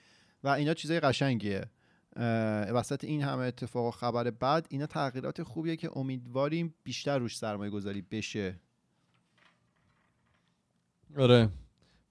و 0.45 0.49
اینا 0.49 0.75
چیزای 0.75 1.01
قشنگیه. 1.01 1.65
وسط 2.75 3.05
این 3.05 3.23
همه 3.23 3.43
اتفاق 3.43 3.87
و 3.87 3.91
خبر 3.91 4.31
بعد 4.31 4.67
اینا 4.71 4.87
تغییرات 4.87 5.43
خوبیه 5.43 5.77
که 5.77 5.99
امیدواریم 5.99 6.75
بیشتر 6.85 7.19
روش 7.19 7.39
سرمایه 7.39 7.71
گذاری 7.71 8.03
بشه. 8.03 8.61
آره. 11.19 11.49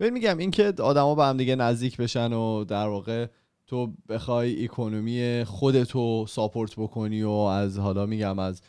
ببین 0.03 0.13
میگم 0.13 0.37
این 0.37 0.51
که 0.51 0.73
آدما 0.79 1.15
به 1.15 1.23
هم 1.23 1.37
دیگه 1.37 1.55
نزدیک 1.55 1.97
بشن 1.97 2.33
و 2.33 2.63
در 2.63 2.87
واقع 2.87 3.27
تو 3.67 3.93
بخوای 4.09 4.63
اکونومی 4.63 5.43
خودتو 5.47 6.25
ساپورت 6.29 6.75
بکنی 6.75 7.23
و 7.23 7.29
از 7.29 7.79
حالا 7.79 8.05
میگم 8.05 8.39
از 8.39 8.61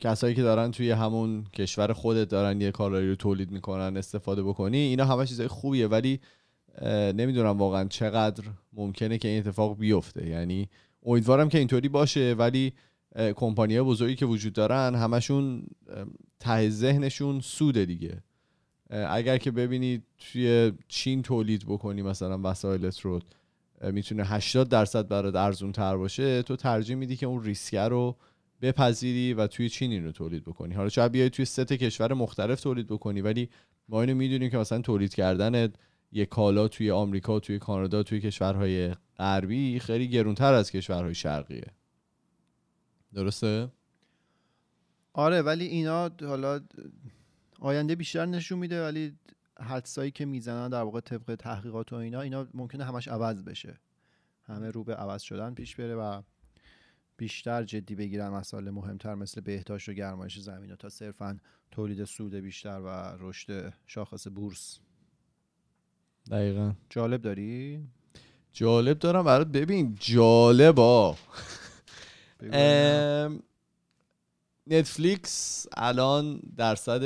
کسایی 0.00 0.34
که 0.34 0.42
دارن 0.42 0.70
توی 0.70 0.90
همون 0.90 1.44
کشور 1.44 1.92
خودت 1.92 2.28
دارن 2.28 2.60
یه 2.60 2.70
کالری 2.70 3.08
رو 3.08 3.14
تولید 3.14 3.50
می‌کنن 3.50 3.96
استفاده 3.96 4.42
بکنی 4.42 4.78
اینا 4.78 5.04
همه 5.04 5.26
چیزای 5.26 5.48
خوبیه 5.48 5.86
ولی 5.86 6.20
نمی‌دونم 7.14 7.58
واقعا 7.58 7.84
چقدر 7.84 8.44
ممکنه 8.72 9.18
که 9.18 9.28
این 9.28 9.38
اتفاق 9.38 9.78
بیفته. 9.78 10.28
یعنی 10.28 10.68
امیدوارم 11.06 11.48
که 11.48 11.58
اینطوری 11.58 11.88
باشه 11.88 12.34
ولی 12.38 12.72
کمپانی 13.36 13.80
بزرگی 13.80 14.14
که 14.14 14.26
وجود 14.26 14.52
دارن 14.52 14.94
همشون 14.94 15.66
ته 16.40 16.70
ذهنشون 16.70 17.40
سوده 17.40 17.84
دیگه. 17.84 18.22
اگر 18.92 19.38
که 19.38 19.50
ببینید 19.50 20.02
توی 20.18 20.72
چین 20.88 21.22
تولید 21.22 21.64
بکنی 21.66 22.02
مثلا 22.02 22.40
وسایلت 22.42 23.00
رو 23.00 23.20
می‌تونه 23.82 24.24
80 24.24 24.68
درصد 24.68 25.08
برات 25.08 25.34
ارزون 25.34 25.72
تر 25.72 25.96
باشه 25.96 26.42
تو 26.42 26.56
ترجیح 26.56 26.96
میدی 26.96 27.16
که 27.16 27.26
اون 27.26 27.44
ریسک 27.44 27.74
رو 27.74 28.16
بپذیری 28.62 29.34
و 29.34 29.46
توی 29.46 29.68
چین 29.68 29.92
این 29.92 30.12
تولید 30.12 30.44
بکنی. 30.44 30.74
حالا 30.74 30.88
شاید 30.88 31.12
بیای 31.12 31.30
توی 31.30 31.44
ست 31.44 31.72
کشور 31.72 32.12
مختلف 32.12 32.60
تولید 32.60 32.86
بکنی 32.86 33.20
ولی 33.20 33.48
ما 33.88 34.00
اینو 34.00 34.14
می‌دونیم 34.14 34.50
که 34.50 34.58
مثلا 34.58 34.80
تولید 34.80 35.14
کردن 35.14 35.72
یه 36.12 36.26
کالا 36.26 36.68
توی 36.68 36.90
آمریکا 36.90 37.40
توی 37.40 37.58
کانادا 37.58 38.02
توی 38.02 38.20
کشورهای 38.20 38.94
غربی 39.18 39.78
خیلی 39.78 40.08
گرونتر 40.08 40.54
از 40.54 40.70
کشورهای 40.70 41.14
شرقیه. 41.14 41.66
درسته؟ 43.14 43.68
آره 45.12 45.42
ولی 45.42 45.66
اینا 45.66 46.10
حالا 46.20 46.60
آینده 47.62 47.94
بیشتر 47.94 48.26
نشون 48.26 48.58
میده 48.58 48.84
ولی 48.84 49.18
حدسایی 49.58 50.10
که 50.10 50.24
می‌زنن 50.24 50.68
در 50.68 50.82
واقع 50.82 51.00
طبق 51.00 51.34
تحقیقات 51.34 51.92
و 51.92 51.96
اینا 51.96 52.20
اینا 52.20 52.46
ممکنه 52.54 52.84
همش 52.84 53.08
عوض 53.08 53.42
بشه. 53.42 53.80
همه 54.44 54.70
رو 54.70 54.84
به 54.84 54.94
عوض 54.94 55.22
شدن 55.22 55.54
پیش 55.54 55.76
بره 55.76 55.94
و 55.94 56.22
بیشتر 57.16 57.62
جدی 57.62 57.94
بگیرن 57.94 58.28
مسائل 58.28 58.70
مهمتر 58.70 59.14
مثل 59.14 59.40
بهداشت 59.40 59.88
و 59.88 59.92
گرمایش 59.92 60.38
زمین 60.38 60.74
تا 60.76 60.88
صرفا 60.88 61.38
تولید 61.70 62.04
سود 62.04 62.34
بیشتر 62.34 62.80
و 62.80 63.16
رشد 63.20 63.72
شاخص 63.86 64.26
بورس. 64.28 64.78
دقیقا. 66.30 66.72
جالب 66.90 67.22
داری؟ 67.22 67.80
جالب 68.52 68.98
دارم. 68.98 69.24
برات 69.24 69.46
ببین 69.46 69.96
جالبا. 70.00 71.16
نتفلیکس 74.66 75.66
الان 75.76 76.40
درصد 76.56 77.02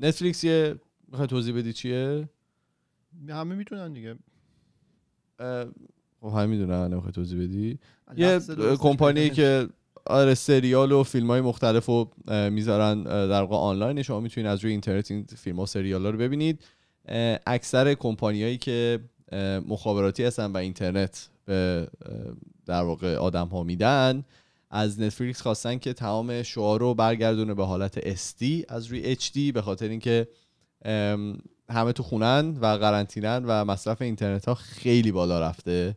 نتفلیکس 0.00 0.44
یه 0.44 0.74
می‌خوای 1.08 1.28
توضیح 1.28 1.56
بدی 1.56 1.72
چیه؟ 1.72 2.28
همه 3.28 3.54
می‌تونن 3.54 3.92
دیگه. 3.92 4.16
خب 6.20 6.26
همه 6.26 6.46
می‌دونن 6.46 6.88
نمی‌خوای 6.88 7.12
توضیح 7.12 7.42
بدی. 7.42 7.78
یه 8.16 8.40
کمپانی 8.76 9.30
که 9.30 9.68
آره 10.06 10.34
سریال 10.34 10.92
و 10.92 11.02
فیلم 11.02 11.26
های 11.26 11.40
مختلف 11.40 11.86
رو 11.86 12.10
می‌ذارن 12.50 13.02
در 13.02 13.40
واقع 13.40 13.56
آنلاین 13.56 14.02
شما 14.02 14.20
می‌تونید 14.20 14.50
از 14.50 14.64
روی 14.64 14.72
اینترنت 14.72 15.10
این 15.10 15.24
فیلم 15.24 15.56
ها 15.60 15.66
سریال 15.66 16.04
ها 16.04 16.10
رو 16.10 16.18
ببینید. 16.18 16.64
اکثر 17.46 17.94
کمپانیایی 17.94 18.58
که 18.58 19.00
مخابراتی 19.68 20.24
هستن 20.24 20.52
و 20.52 20.56
اینترنت 20.56 21.28
به 21.44 21.88
در 22.66 22.82
واقع 22.82 23.16
آدم 23.16 23.48
ها 23.48 23.62
میدن 23.62 24.24
از 24.70 25.00
نتفلیکس 25.00 25.42
خواستن 25.42 25.78
که 25.78 25.92
تمام 25.92 26.42
شعا 26.42 26.76
رو 26.76 26.94
برگردونه 26.94 27.54
به 27.54 27.66
حالت 27.66 28.14
SD 28.14 28.64
از 28.68 28.86
روی 28.86 29.16
HD 29.16 29.52
به 29.54 29.62
خاطر 29.62 29.88
اینکه 29.88 30.28
همه 31.70 31.92
تو 31.94 32.02
خونن 32.02 32.56
و 32.60 32.66
قرنطینن 32.66 33.44
و 33.44 33.64
مصرف 33.64 34.02
اینترنت 34.02 34.44
ها 34.44 34.54
خیلی 34.54 35.12
بالا 35.12 35.40
رفته. 35.40 35.96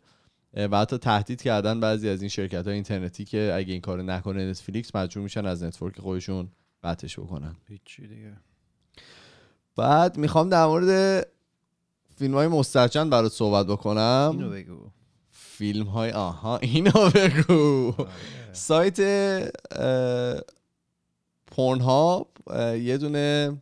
و 0.53 0.77
حتی 0.77 0.97
تهدید 0.97 1.41
کردن 1.41 1.79
بعضی 1.79 2.09
از 2.09 2.21
این 2.21 2.29
شرکت 2.29 2.65
های 2.65 2.73
اینترنتی 2.73 3.25
که 3.25 3.51
اگه 3.55 3.73
این 3.73 3.81
کار 3.81 4.01
نکنه 4.01 4.49
Netflix 4.49 4.95
مجبور 4.95 5.23
میشن 5.23 5.45
از 5.45 5.63
network 5.63 5.99
خودشون 5.99 6.49
قطعش 6.83 7.19
بکنن. 7.19 7.55
هیچی 7.67 8.07
دیگه. 8.07 8.37
بعد 9.75 10.17
می‌خوام 10.17 10.49
در 10.49 10.65
مورد 10.65 11.27
فیلم 12.15 12.33
های 12.33 12.47
مستهجن 12.47 13.09
برات 13.09 13.31
صحبت 13.31 13.67
بکنم. 13.67 14.29
اینو 14.31 14.49
بگو. 14.49 14.89
فیلم 15.61 15.85
های 15.85 16.11
آها 16.11 16.57
اینو 16.57 17.09
بگو. 17.15 17.93
سایت 18.51 18.99
Pornhub 21.47 22.27
یه 22.77 22.97
دونه 22.97 23.57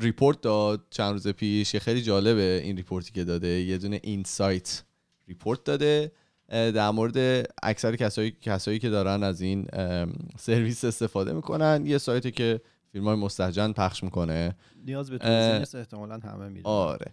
report 0.00 0.40
داد 0.40 0.80
چند 0.90 1.12
روز 1.12 1.28
پیش. 1.28 1.72
که 1.72 1.80
خیلی 1.80 2.02
جالبه 2.02 2.60
این 2.64 2.76
report 2.76 3.07
ی 3.07 3.12
که 3.12 3.24
داده. 3.24 3.48
یه 3.48 3.78
دونه 3.78 4.00
insight 4.02 4.82
report 5.28 5.64
داده. 5.64 6.12
در 6.48 6.90
مورد 6.90 7.46
اکثر 7.62 7.96
کسایی 7.96 8.30
کسایی 8.30 8.78
که 8.78 8.88
دارن 8.90 9.22
از 9.22 9.40
این 9.40 9.68
سرویس 10.38 10.84
استفاده 10.84 11.32
می‌کنن. 11.32 11.86
یه 11.86 11.98
سایتی 11.98 12.30
که 12.30 12.60
فیلم 12.92 13.04
های 13.04 13.16
مستهجن 13.16 13.72
پخش 13.72 14.04
می‌کنه. 14.04 14.56
نیاز 14.86 15.10
به 15.10 15.18
توضیح 15.18 15.58
نیست 15.58 15.74
احتمالا 15.74 16.14
همه 16.14 16.48
می‌دونن. 16.48 16.76
آره. 16.76 17.06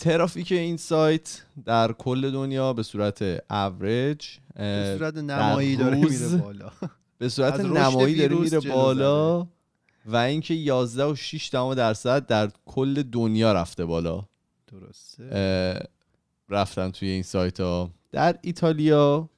ترافیک 0.00 0.52
این 0.52 0.76
سایت 0.76 1.42
در 1.64 1.92
کل 1.92 2.30
دنیا 2.30 2.72
به 2.72 2.82
صورت 2.82 3.22
اوریج 3.50 4.26
به 4.56 4.96
صورت 4.98 5.16
نمایی 5.16 5.76
داره 5.76 5.96
میره 5.96 6.36
بالا. 6.36 6.72
به 7.18 7.28
صورت 7.28 7.60
نمایی 7.60 8.16
داره 8.16 8.36
میره 8.36 8.60
بالا 8.60 9.46
و 10.06 10.16
اینکه 10.16 10.54
11 10.54 11.04
و 11.04 11.14
6 11.14 11.50
دهم 11.52 11.74
درصد 11.74 12.26
در 12.26 12.50
کل 12.66 13.02
دنیا 13.02 13.52
رفته 13.52 13.84
بالا. 13.84 14.24
درسته. 14.72 15.88
رفتن 16.48 16.90
توی 16.90 17.08
این 17.08 17.22
سایت 17.22 17.60
ها 17.60 17.90
در 18.12 18.38
ایتالیا 18.42 19.28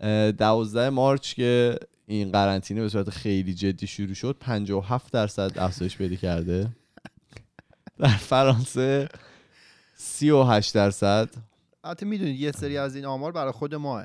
اه، 0.00 0.32
12 0.32 0.90
مارچ 0.90 1.34
که 1.34 1.78
این 2.06 2.32
قرنطینه 2.32 2.80
به 2.80 2.88
صورت 2.88 3.10
خیلی 3.10 3.54
جدی 3.54 3.86
شروع 3.86 4.14
شد 4.14 4.36
57 4.40 5.12
درصد 5.12 5.58
افزایش 5.58 5.96
پیدا 5.96 6.16
کرده. 6.16 6.68
در 7.98 8.08
فرانسه 8.08 9.08
38 9.94 10.74
درصد. 10.74 11.30
البته 11.84 12.06
می‌دونید 12.06 12.40
یه 12.40 12.52
سری 12.52 12.78
از 12.78 12.96
این 12.96 13.04
آمار 13.04 13.32
برای 13.32 13.52
خود 13.52 13.74
ماه. 13.74 14.04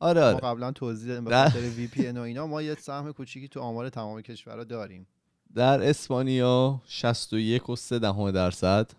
آره 0.00 0.20
ما 0.20 0.26
آره 0.26 0.36
قبلا 0.36 0.72
توضیح 0.72 1.08
دادیم 1.08 1.24
به. 1.24 1.36
خاطر 1.36 1.60
وی 1.60 1.86
پی 1.86 2.10
و 2.10 2.20
اینا 2.20 2.46
ما 2.46 2.62
یه 2.62 2.74
سهم 2.74 3.12
کوچیکی 3.12 3.48
تو 3.48 3.60
آمار 3.60 3.88
تمام 3.88 4.22
کشورها 4.22 4.64
داریم. 4.64 5.06
در 5.54 5.88
اسپانیا 5.88 6.82
61 6.84 7.68
و 7.68 7.76
3 7.76 7.98
دهم 7.98 8.30
درصد. 8.30 8.90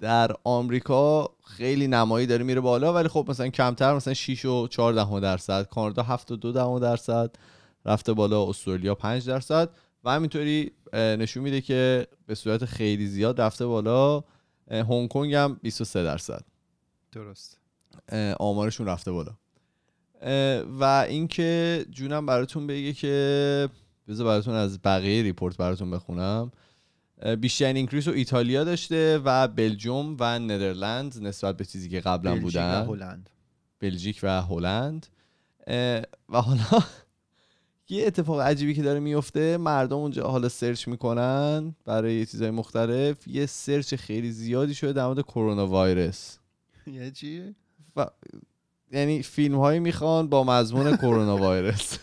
در 0.00 0.30
آمریکا 0.44 1.30
خیلی 1.44 1.86
نمایی 1.86 2.26
داره 2.26 2.44
میره 2.44 2.60
بالا 2.60 2.94
ولی 2.94 3.08
خب 3.08 3.26
مثلا 3.28 3.48
کمتر 3.48 3.94
مثلا 3.94 4.14
6 4.14 4.44
و 4.44 4.68
4 4.68 4.92
دهم 4.92 5.20
درصد. 5.20 5.68
کانادا 5.68 6.02
7 6.02 6.30
و 6.30 6.36
2 6.36 6.52
دهم 6.52 6.78
درصد 6.78 7.30
رفته 7.84 8.12
بالا 8.12 8.48
استرالیا 8.48 8.94
5 8.94 9.26
درصد. 9.26 9.70
و 10.04 10.10
همینطوری 10.10 10.72
نشون 10.92 11.42
میده 11.42 11.60
که 11.60 12.06
به 12.26 12.34
صورت 12.34 12.64
خیلی 12.64 13.06
زیاد 13.06 13.40
رفته 13.40 13.66
بالا. 13.66 14.24
هنگ 14.70 15.08
کنگ 15.08 15.34
هم 15.34 15.60
23 15.62 16.02
درصد. 16.02 16.44
درست. 17.12 17.58
آمارشون 18.38 18.86
رفته 18.86 19.12
بالا. 19.12 19.32
و 20.80 20.84
اینکه 21.08 21.84
جونم 21.90 22.26
براتون 22.26 22.66
بگه 22.66 22.92
که 22.92 23.68
بذار 24.08 24.26
براتون 24.26 24.54
از 24.54 24.82
بقیه 24.82 25.22
report 25.22 25.56
براتون 25.56 25.90
بخونم. 25.90 26.52
بیشترین 27.40 27.76
increase 27.76 28.08
رو 28.08 28.14
ایتالیا 28.14 28.64
داشته 28.64 29.18
و 29.24 29.48
بلژوم 29.48 30.16
و 30.20 30.24
Netherlands 30.24 31.18
نسبت 31.22 31.56
به 31.56 31.64
چیزی 31.64 31.88
که 31.88 32.00
قبلا 32.00 32.30
بلژیک 32.30 32.44
و 32.44 32.50
بودن. 32.50 32.86
هلند. 32.86 33.30
بلژیک 33.80 34.20
و 34.22 34.42
هلند. 34.42 35.06
و 36.28 36.40
حالا 36.40 36.84
یه 37.88 38.06
اتفاق 38.06 38.40
عجیبی 38.40 38.74
که 38.74 38.82
داره 38.82 39.00
میفته 39.00 39.56
مردم 39.56 39.96
اونجا 39.96 40.28
حالا 40.28 40.48
search 40.48 40.88
می‌کنن 40.88 41.74
برای 41.84 42.14
یه 42.14 42.26
چیزهای 42.26 42.50
مختلف. 42.50 43.28
یه 43.28 43.46
search 43.46 43.94
خیلی 43.94 44.32
زیادی 44.32 44.74
شده 44.74 44.92
در 44.92 45.06
مورد 45.06 45.22
coronavirus 45.22 46.38
یه 46.86 47.10
چی؟ 47.10 47.54
و 47.96 48.06
یعنی 48.92 49.22
فیلم 49.22 49.58
هایی 49.58 49.80
می‌خوان 49.80 50.28
با 50.28 50.44
مضمون 50.44 50.96
coronavirus 51.02 51.98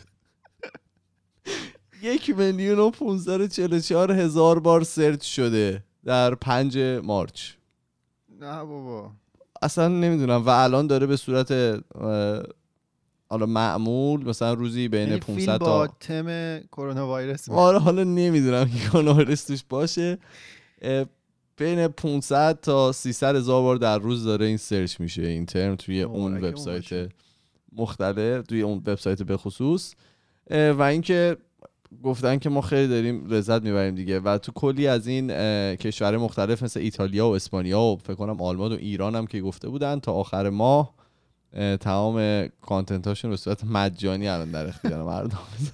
یک 2.02 2.30
میلیون 2.30 2.80
و 2.80 2.90
544 2.90 4.12
هزار 4.12 4.60
بار 4.60 4.84
search 4.84 5.24
شده 5.24 5.84
در 6.06 6.36
پنج 6.36 6.78
March. 7.04 7.52
نه 8.40 8.64
بابا. 8.64 9.12
اصلا 9.62 9.88
نمی‌دونم 9.88 10.46
و 10.46 10.50
الان 10.50 10.88
داره 10.88 11.08
به 11.08 11.18
صورت 11.18 11.52
حالا 13.30 13.46
معمول 13.46 14.26
مثلا 14.26 14.54
روزی 14.54 14.88
بین 14.88 15.08
یعنی 15.08 15.20
فیلم 15.20 15.38
500 15.38 15.60
با 15.60 15.88
تا 15.88 15.94
تم 16.00 16.60
کرونا 16.60 17.08
وایرس 17.08 17.50
آره 17.50 17.80
حالا 17.80 18.04
نمی‌دونم 18.04 18.66
که 18.66 18.80
کرونا 18.80 19.14
وایرس 19.14 19.44
توش 19.44 19.64
باشه. 19.70 20.18
بین 21.58 21.88
500 21.88 22.60
تا 22.62 22.92
300 22.92 23.36
هزار 23.36 23.62
بار 23.62 23.76
در 23.76 24.00
روز 24.00 24.24
داره 24.24 24.46
این 24.46 24.58
سرچ 24.58 25.00
میشه 25.00 25.22
این 25.22 25.46
ترم 25.46 25.76
توی 25.76 26.02
اون 26.02 26.44
وبسایت. 26.44 27.10
مختلف 27.76 28.48
توی 28.48 28.62
اون 28.62 28.78
وبسایت 28.78 29.24
به 29.24 29.38
خصوص. 29.38 29.94
و 30.52 30.82
اینکه 30.82 31.38
گفتن 32.04 32.40
که 32.40 32.50
ما 32.50 32.62
خیلی 32.62 32.88
داریم 32.88 33.28
لذت 33.28 33.62
می‌بریم 33.64 33.96
دیگه. 33.96 34.20
و 34.20 34.38
تو 34.38 34.52
کلی 34.52 34.88
از 34.88 35.08
این 35.08 35.28
کشورهای 35.76 36.24
مختلف 36.24 36.64
مثل 36.64 36.80
ایتالیا 36.80 37.30
و 37.30 37.36
اسپانیا 37.36 37.82
و 37.82 37.98
فکر 38.04 38.16
کنم 38.16 38.42
آلمان 38.42 38.72
و 38.72 38.76
ایران 38.76 39.16
هم 39.16 39.28
که 39.28 39.42
گفته 39.42 39.70
بودن 39.70 40.00
تا 40.00 40.14
آخر 40.14 40.50
ماه 40.50 40.90
اه، 40.90 40.99
تمام 41.80 42.47
کانتنت 42.47 43.08
هاشون 43.08 43.32
به 43.32 43.38
صورت 43.38 43.64
مجانی 43.64 44.28
الان 44.28 44.52
در 44.52 44.68
اختیار 44.68 45.04
مردم 45.04 45.38
خوب. 45.38 45.68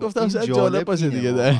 گفتم 0.00 0.28
شاید 0.28 0.46
جالب 0.46 0.84
باشه 0.84 1.10
دیگه. 1.10 1.32
در. 1.32 1.52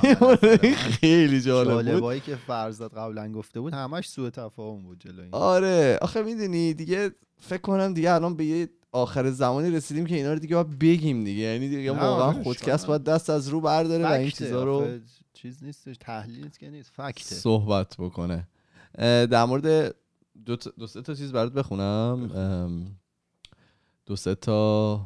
خیلی 0.75 1.41
جالب 1.41 1.73
بود 1.73 1.87
جالبایی 1.87 2.21
که 2.21 2.37
فرزاد 2.37 2.93
قبلا 2.93 3.33
گفته 3.33 3.61
بود 3.61 3.75
همش 3.75 4.09
سوء 4.09 4.31
تفاهم 4.31 4.83
بود 4.83 5.01
جلو 5.01 5.21
این 5.23 5.29
آره 5.33 5.99
آخه 6.03 6.23
می‌دونی 6.23 6.75
دیگه 6.75 7.11
فکر 7.41 7.61
کنم 7.61 7.95
دیگه 7.95 8.13
الان 8.13 8.37
به 8.37 8.45
یه 8.45 8.69
آخر 8.93 9.31
زمانی 9.31 9.71
رسیدیم 9.71 10.07
که 10.07 10.15
اینا 10.15 10.33
رو 10.33 10.39
دیگه 10.39 10.55
باید 10.55 10.79
بگیم 10.79 11.25
دیگه 11.25 11.43
یعنی 11.43 11.69
دیگه 11.69 11.93
واقعا 11.93 12.43
خودکست 12.43 12.85
کن. 12.85 12.89
باید 12.89 13.05
دست 13.05 13.31
از 13.31 13.49
رو 13.49 13.61
برداره 13.61 14.05
و 14.05 14.13
این 14.13 14.31
چیزا 14.31 14.65
رو 14.65 14.87
چیز 15.33 15.65
نیستش 15.65 15.97
تحلیل 16.01 16.45
نیست 16.45 16.59
که 16.59 16.71
نیست 16.71 16.91
فکته 16.97 17.35
صحبت 17.35 17.97
بکنه 17.99 18.49
در 19.27 19.45
مورد 19.45 19.95
دو, 20.47 20.57
تا- 20.57 20.73
دو 20.79 20.87
سه 20.87 21.03
تا 21.03 21.15
چیز 21.15 21.33
برات 21.33 21.53
بخونم. 21.53 22.97
دو 24.07 24.17
سه 24.17 24.35
تا 24.35 25.01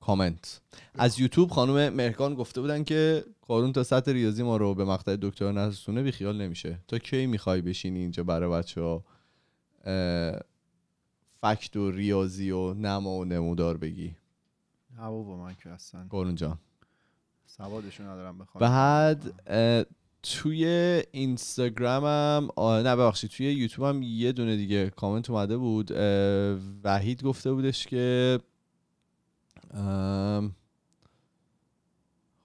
کامنت. 0.00 0.60
از 0.94 1.20
یوتیوب 1.20 1.50
خانم 1.50 1.88
مهرگان 1.94 2.34
گفته 2.34 2.60
بودن 2.60 2.84
که 2.84 3.24
کارون 3.42 3.72
تا 3.72 3.82
سطح 3.84 4.12
ریاضی 4.12 4.42
ما 4.42 4.56
رو 4.56 4.74
به 4.74 4.84
مقطع 4.84 5.16
دکتر 5.22 5.52
نرسونه 5.52 6.02
بی 6.02 6.12
خیال 6.12 6.42
نمیشه. 6.42 6.78
تا 6.88 6.98
کی 6.98 7.26
می‌خوای 7.26 7.62
بشینی 7.62 7.98
اینجا 7.98 8.24
برای 8.24 8.50
بچه 8.50 8.80
ها 8.80 9.04
فکت 11.40 11.76
و 11.76 11.90
ریاضی 11.90 12.50
و 12.50 12.74
نما 12.74 13.10
و 13.10 13.24
نمودار 13.24 13.76
بگی. 13.76 14.16
نه 14.96 15.08
بابا 15.10 15.36
من 15.36 15.54
که 15.54 15.70
اصلا 15.70 16.06
کارون 16.08 16.34
جان. 16.34 16.58
سوادشو 17.46 18.02
ندارم 18.04 18.38
بخوام. 18.38 18.60
بعد 18.60 19.34
توی 20.34 20.64
اینستاگرامم 21.12 22.48
نه 22.58 22.96
ببخشید 22.96 23.30
توی 23.30 23.52
یوتیوبم 23.52 24.02
یه 24.02 24.32
دونه 24.32 24.56
دیگه 24.56 24.90
کامنت 24.90 25.30
اومده 25.30 25.56
بود 25.56 25.90
وحید 26.84 27.22
گفته 27.22 27.52
بودش 27.52 27.86
که 27.86 28.38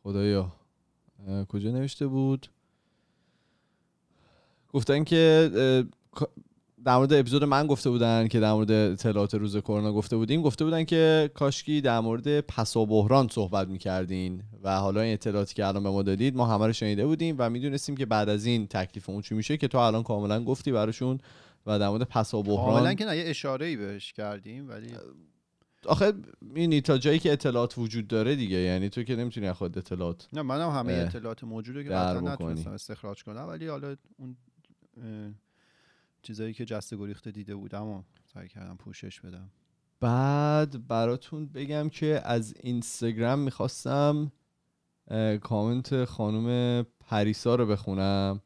خدایا 0.03 0.51
کجا 1.49 1.71
نوشته 1.71 2.07
بود؟ 2.07 2.47
گفتن 4.73 5.03
که 5.03 5.51
در 6.85 6.97
مورد 6.97 7.13
اپیزود 7.13 7.43
من 7.43 7.67
گفته 7.67 7.89
بودن 7.89 8.27
که 8.27 8.39
در 8.39 8.53
مورد 8.53 8.71
اطلاعات 8.71 9.35
روز 9.35 9.57
کرونا 9.57 9.93
گفته 9.93 10.17
بودیم 10.17 10.41
گفته 10.41 10.65
بودن 10.65 10.83
که 10.83 11.31
کاشکی 11.33 11.81
در 11.81 11.99
مورد 11.99 12.41
پس 12.41 12.77
و 12.77 12.85
بحران 12.85 13.27
صحبت 13.27 13.67
می‌کردین 13.67 14.43
و 14.63 14.79
حالا 14.79 15.01
این 15.01 15.13
اطلاعاتی 15.13 15.55
که 15.55 15.65
الان 15.65 15.83
به 15.83 15.89
ما 15.89 16.03
دادید 16.03 16.35
ما 16.35 16.45
همه 16.45 16.67
رو 16.67 16.73
شنیده 16.73 17.05
بودیم 17.05 17.35
و 17.39 17.49
می‌دونستیم 17.49 17.97
که 17.97 18.05
بعد 18.05 18.29
از 18.29 18.45
این 18.45 18.67
تکلیف 18.67 19.09
اون 19.09 19.21
چی 19.21 19.35
میشه 19.35 19.57
که 19.57 19.67
تو 19.67 19.77
الان 19.77 20.03
کاملا 20.03 20.43
گفتی 20.43 20.71
براشون 20.71 21.19
و 21.65 21.79
در 21.79 21.89
مورد 21.89 22.03
پس 22.03 22.33
و 22.33 22.43
کاملا 22.43 22.79
بحران 22.79 22.95
که 22.95 23.05
نه 23.05 23.17
یه 23.17 23.29
اشاره 23.29 23.65
ای 23.65 23.75
بهش 23.75 24.13
کردیم 24.13 24.69
ولی 24.69 24.87
آخه 25.85 26.13
اینی 26.55 26.81
تا 26.81 26.97
جایی 26.97 27.19
که 27.19 27.31
اطلاعات 27.31 27.77
وجود 27.77 28.07
داره 28.07 28.35
دیگه 28.35 28.57
یعنی 28.57 28.89
تو 28.89 29.03
که 29.03 29.15
نمی‌تونی 29.15 29.47
از 29.47 29.55
خود 29.55 29.77
اطلاعات 29.77 30.27
نه 30.33 30.41
منم 30.41 30.69
همه 30.69 30.93
اه، 30.93 30.99
اطلاعات 30.99 31.43
موجوده 31.43 31.83
که 31.83 31.89
قطعا. 31.89 32.33
نتونستم 32.33 32.71
استخراج 32.71 33.23
کنم 33.23 33.45
ولی 33.47 33.67
حالا 33.67 33.95
اون 34.17 34.35
چیزایی 36.23 36.53
که 36.53 36.65
جسته 36.65 36.97
گریخته 36.97 37.31
دیده 37.31 37.55
بودم 37.55 37.87
و 37.87 38.01
سعی 38.33 38.47
کردم 38.47 38.77
پوشش 38.77 39.19
بدم. 39.21 39.49
بعد 39.99 40.87
براتون 40.87 41.47
بگم 41.47 41.89
که 41.89 42.21
از 42.25 42.53
اینستاگرام 42.59 43.39
می‌خواستم 43.39 44.31
کامنت 45.41 46.05
خانم 46.05 46.85
پریسا 46.99 47.55
رو 47.55 47.65
بخونم. 47.65 48.41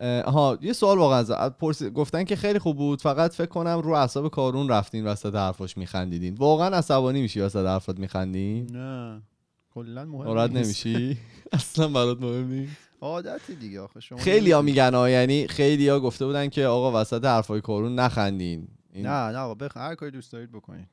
آها 0.00 0.58
یه 0.60 0.72
سوال 0.72 0.98
واقعا 0.98 1.18
از 1.18 1.30
پرس... 1.30 1.82
گفتن 1.82 2.24
که 2.24 2.36
خیلی 2.36 2.58
خوب 2.58 2.76
بود 2.76 3.02
فقط 3.02 3.34
فکر 3.34 3.46
کنم 3.46 3.80
رو 3.84 3.90
اعصاب 3.92 4.28
کارون 4.30 4.68
رفتین 4.68 5.06
وسط 5.06 5.34
حرفاش 5.34 5.76
میخندیدین. 5.76 6.34
واقعا 6.34 6.76
عصبانی 6.76 7.22
میشی 7.22 7.40
وسط 7.40 7.66
حرفات 7.66 7.98
میخندی 7.98 8.66
نه. 8.70 9.22
کلا 9.70 10.04
مهم. 10.04 10.38
نمیشی؟ 10.38 11.18
اصلا 11.52 11.88
برات 11.88 12.20
مهم 12.20 12.48
نیست. 12.48 12.76
عادت 13.04 13.50
دیگه 13.60 13.80
آخه 13.80 14.00
شما 14.00 14.18
خیلی 14.18 14.52
ها. 14.52 14.62
میگن 14.62 14.94
ها 14.94 15.10
یعنی 15.10 15.46
خیلی 15.46 15.88
ها 15.88 16.00
گفته 16.00 16.26
بودن 16.26 16.48
که 16.48 16.66
آقا 16.66 17.00
وسط 17.00 17.24
حرفای 17.24 17.60
کارون 17.60 17.94
نخندین 17.94 18.68
این 18.92 19.06
نه 19.06 19.30
نه 19.30 19.38
آقا 19.38 19.54
بخ... 19.54 19.76
هر 19.76 19.94
کاری 19.94 20.12
دوست 20.12 20.32
دارید 20.32 20.52
بکنید 20.52 20.88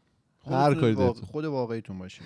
هر 0.50 0.74
کاری 0.74 0.94
واقع-. 0.94 1.22
خود 1.22 1.46
واقعیتون 1.46 2.00
باشین 2.00 2.26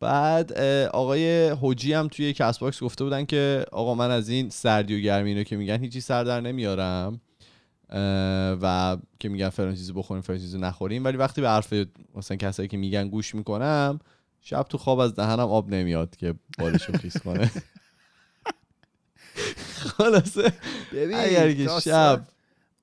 بعد 0.00 0.52
آقای 0.92 1.54
حجی 1.60 1.92
هم 1.92 2.08
توی 2.08 2.32
Castbox 2.32 2.82
گفته 2.82 3.04
بودن 3.04 3.24
که 3.24 3.64
آقا 3.72 3.94
من 3.94 4.10
از 4.10 4.28
این 4.28 4.50
سردی 4.50 4.96
و 4.96 5.00
گرمی 5.00 5.30
اینو 5.30 5.42
که 5.42 5.56
میگن 5.56 5.80
هیچی 5.80 6.00
سر 6.00 6.24
در 6.24 6.40
نمیارم 6.40 7.20
و 8.62 8.96
که 9.18 9.28
میگن 9.28 9.48
فلان 9.48 9.74
چیزی 9.74 9.92
بخوریم 9.92 10.22
فلان 10.22 10.38
چیزی 10.38 10.58
نخوریم 10.58 11.04
ولی 11.04 11.16
وقتی 11.16 11.40
به 11.40 11.48
حرف 11.48 11.74
مثلا 12.14 12.36
کسایی 12.36 12.68
که 12.68 12.76
میگن 12.76 13.08
گوش 13.08 13.34
می‌کنم 13.34 13.98
شب 14.40 14.62
تو 14.62 14.78
خواب 14.78 14.98
از 14.98 15.14
دهنم 15.14 15.40
آب 15.40 15.70
نمیاد 15.70 16.16
که 16.16 16.34
بالشو 16.58 16.92
خیس 16.92 17.16
کنه 17.16 17.50
خلاصه. 19.96 20.52
ببین 20.92 21.16
اگر 21.16 21.52
که 21.52 21.68
شب 21.80 22.26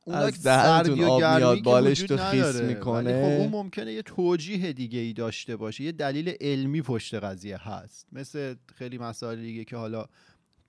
از 0.08 0.44
دهنتون 0.44 1.04
آب 1.04 1.24
میاد، 1.24 1.62
بالش 1.64 2.04
وجود 2.04 2.18
تو 2.18 2.26
خیس 2.26 2.56
می‌کنه. 2.56 3.14
خب 3.14 3.42
اون 3.42 3.50
ممکنه 3.50 3.94
یه 3.94 4.02
توجیه 4.02 4.74
دیگه 4.74 5.00
ای 5.00 5.14
داشته 5.14 5.56
باشه 5.56 5.84
یه 5.84 5.92
دلیل 5.92 6.34
علمی 6.42 6.82
پشت 6.82 7.16
قضیه 7.16 7.70
هست. 7.70 8.08
مثل 8.12 8.56
خیلی 8.76 8.98
مسائل 8.98 9.42
دیگه 9.42 9.64
که 9.64 9.76
حالا 9.76 10.06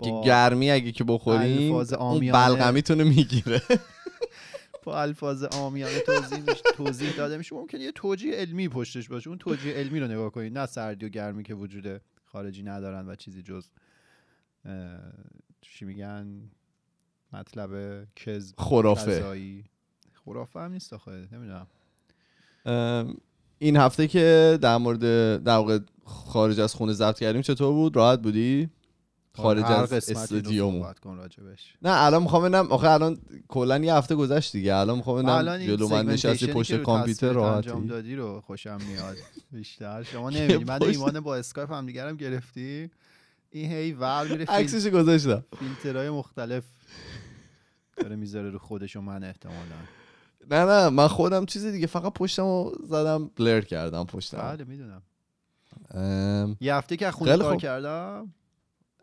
که 0.04 0.20
گرمی 0.24 0.70
اگه 0.70 0.92
که 0.92 1.04
بخوریم 1.04 1.72
اون 1.72 1.86
عامیانه. 1.86 2.56
بلغمیتون 2.56 3.00
رو 3.00 3.08
می‌گیره. 3.08 3.62
با 4.84 5.02
الفاظ 5.02 5.44
عامیانه 5.44 5.98
توضیح 6.00 6.44
توضیح 6.76 7.16
داده 7.16 7.36
میشه. 7.36 7.56
ممکنه 7.56 7.80
یه 7.80 7.92
توجیه 7.92 8.34
علمی 8.34 8.68
پشتش 8.68 9.08
باشه. 9.08 9.28
اون 9.28 9.38
توجیه 9.38 9.74
علمی 9.74 10.00
رو 10.00 10.06
نگاه 10.06 10.30
کنید. 10.30 10.58
نه 10.58 10.66
سردی 10.66 11.06
و 11.06 11.08
گرمی 11.08 11.42
که 11.42 11.54
وجود 11.54 12.00
خارجی 12.24 12.62
ندارن 12.62 13.08
و 13.08 13.14
چیزی 13.14 13.42
جز 13.42 13.66
چی 15.60 15.84
میگن؟ 15.84 16.26
مطلب 17.32 18.04
کذب 18.16 18.54
خرافه. 18.58 19.24
خرافه 20.24 20.60
هم 20.60 20.72
نیست 20.72 20.92
آخه 20.92 21.28
نمی‌دونم. 21.32 21.66
این 23.58 23.76
هفته 23.76 24.08
که 24.08 24.58
در 24.62 24.76
مورد 24.76 25.00
در 25.42 25.56
واقع 25.56 25.78
خارج 26.04 26.60
از 26.60 26.74
خونه 26.74 26.92
ضبط 26.92 27.18
کردیم 27.18 27.42
چطور 27.42 27.72
بود؟ 27.72 27.96
راحت 27.96 28.20
بودی؟ 28.20 28.70
خارج 29.36 29.64
هر 29.64 29.72
از 29.72 29.92
استودیومون. 29.92 30.82
صحبت 30.82 30.98
کن 30.98 31.16
راجبش 31.16 31.74
نه 31.82 31.90
الان 32.04 32.22
می‌خوام 32.22 32.42
ببینم. 32.42 32.72
آخه 32.72 32.90
الان 32.90 33.18
کلا 33.48 33.78
یه 33.78 33.94
هفته 33.94 34.14
گذشت 34.14 34.52
دیگه. 34.52 34.74
الان 34.74 34.96
می‌خوام 34.96 35.22
ببینم 35.22 35.58
جلو 35.66 35.88
من 35.88 36.06
نشستی 36.06 36.46
پشت 36.46 36.76
کامپیوتر 36.76 37.32
راحتی؟ 37.32 37.70
انجام 37.70 37.86
دادی 37.86 38.16
رو 38.16 38.40
خوشم 38.40 38.78
میاد. 38.88 39.16
بیشتر. 39.52 40.02
شما 40.02 40.30
نمی‌دونی 40.36 40.64
من 40.64 40.82
ایمان 40.82 41.20
با 41.20 41.36
اسکایپ 41.36 41.72
هم 41.72 41.86
دیگرم 41.86 42.16
گرفتی؟ 42.16 42.90
این 43.54 43.70
هی 43.70 43.92
ور 43.92 44.28
میره 44.28 44.44
عکسش 44.48 44.86
گذاشتم 44.86 45.44
فیلترهای 45.58 46.10
مختلف 46.10 46.64
داره 47.96 48.16
می‌ذاره 48.16 48.50
رو 48.50 48.58
خودش 48.58 48.96
و 48.96 49.00
من 49.00 49.24
احتمالا 49.24 49.58
نه 50.50 50.64
نه 50.64 50.88
من 50.88 51.08
خودم 51.08 51.46
چیز 51.46 51.66
دیگه 51.66 51.86
فقط 51.86 52.12
پشتمو 52.12 52.72
زدم 52.84 53.30
blur 53.36 53.60
کردم 53.60 54.04
پشتم 54.04 54.38
بله 54.38 54.64
می‌دونم 54.64 55.02
ام، 55.94 56.56
یه 56.60 56.74
هفته 56.74 56.96
که 56.96 57.10
خونه 57.10 57.36
کار. 57.36 57.56
کردم 57.56 58.34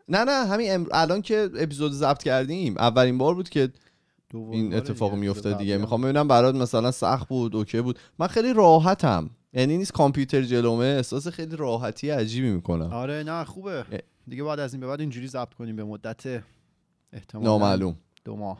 نه 0.08 0.24
نه 0.24 0.46
همین 0.46 0.72
امر... 0.72 0.88
الان 0.92 1.22
که 1.22 1.50
اپیزود 1.56 1.92
ضبط 1.92 2.22
کردیم 2.22 2.78
اولین 2.78 3.18
بار 3.18 3.34
بود 3.34 3.48
که 3.48 3.72
این 4.34 4.74
اتفاق. 4.74 5.14
میفته 5.14 5.52
دیگه. 5.52 5.78
می‌خوام 5.78 6.02
ببینم 6.02 6.28
برات 6.28 6.54
مثلا 6.54 6.90
سخت 6.90 7.28
بود 7.28 7.56
اوکی 7.56 7.80
بود 7.80 7.98
من 8.18 8.26
خیلی 8.26 8.52
راحتم 8.52 9.30
یعنی 9.52 9.76
نیست 9.76 9.92
کامپیوتر 9.92 10.42
جلومه 10.42 10.84
احساس 10.84 11.28
خیلی 11.28 11.56
راحتی 11.56 12.10
عجیبی 12.10 12.50
می‌کنم 12.50 12.92
آره 12.92 13.22
نه 13.22 13.44
خوبه. 13.44 13.84
دیگه 14.28 14.44
بعد 14.44 14.60
از 14.60 14.74
این 14.74 14.80
به 14.80 14.86
بعد 14.86 15.00
اینجوری 15.00 15.28
ضبط 15.28 15.54
کنیم 15.54 15.76
به 15.76 15.84
مدت 15.84 16.42
احتمالا 17.12 17.46
نامعلوم. 17.46 17.96
دو 18.24 18.36
ماه. 18.36 18.58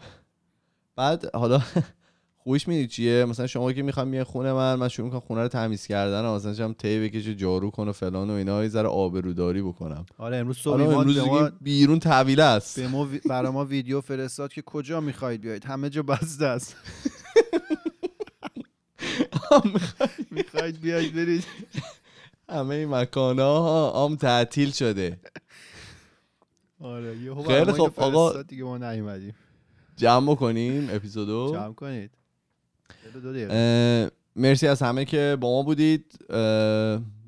بعد 0.96 1.34
حالا 1.34 1.62
خوش 2.44 2.68
می‌دید 2.68 2.90
چیه؟ 2.90 3.24
مثلا 3.24 3.46
شما 3.46 3.72
که 3.72 3.82
می‌خوام 3.82 4.10
بیاین 4.10 4.24
خونه 4.24 4.52
من 4.52 4.74
من 4.74 4.88
شروع 4.88 5.06
می‌کنم 5.06 5.20
خونه 5.20 5.42
رو 5.42 5.48
تمیز 5.48 5.86
کردن 5.86 6.24
و 6.24 6.34
مثلا 6.34 6.54
شم 6.54 6.72
تی 6.72 7.00
بکشه 7.00 7.34
جارو 7.34 7.70
کن 7.70 7.88
و 7.88 7.92
فلان 7.92 8.30
و 8.30 8.32
اینا 8.32 8.62
یه 8.62 8.68
ذره 8.68 8.88
آبروداری 8.88 9.62
بکنم. 9.62 10.06
آره 10.18 10.36
امروز 10.36 10.58
صبح 10.58 10.80
ایمان 10.80 10.94
امروز 10.94 11.18
ما 11.18 11.50
بیرون 11.60 11.98
طویله 11.98 12.42
است. 12.42 12.80
به 12.80 12.88
ما 12.88 13.08
برای 13.28 13.50
ما 13.50 13.64
ویدیو 13.64 14.00
فرستاد 14.00 14.52
که 14.52 14.62
کجا 14.62 15.00
می‌خواید 15.00 15.40
بیاید 15.40 15.64
همه 15.64 15.90
جا 15.90 16.02
بسته 16.02 16.46
است. 16.46 16.76
می‌خواید 20.30 20.80
بیاید 20.80 21.14
برید. 21.14 21.44
همه 22.48 22.74
این 22.74 22.88
مکان 22.88 23.38
ها 23.38 23.90
آم 23.90 24.16
تعطیل 24.16 24.70
شده. 24.70 25.20
آره 26.82 27.16
یهو 27.16 27.42
خیلی 27.42 27.64
برای 27.64 27.78
ما 27.78 27.84
خب، 27.84 28.00
آقا. 28.00 28.42
دیگه 28.42 28.64
ما 28.64 28.78
نیومدیم. 28.78 29.34
جمع 29.96 30.32
بکنیم 30.32 30.88
اپیزودو 30.92 31.52
جمع 31.52 31.72
کنید. 31.72 32.10
مرسی 34.36 34.66
از 34.66 34.82
همه 34.82 35.04
که 35.04 35.36
با 35.40 35.50
ما 35.50 35.62
بودید. 35.62 36.18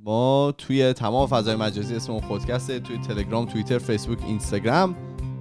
ما 0.04 0.54
توی 0.58 0.92
تمام 0.92 1.26
فضای 1.26 1.56
مجازی 1.56 1.94
اسم 1.94 2.20
خودکسته 2.20 2.80
توی 2.80 2.98
تلگرام 2.98 3.46
توییتر 3.46 3.78
فیسبوک 3.78 4.18
اینستاگرام. 4.26 4.96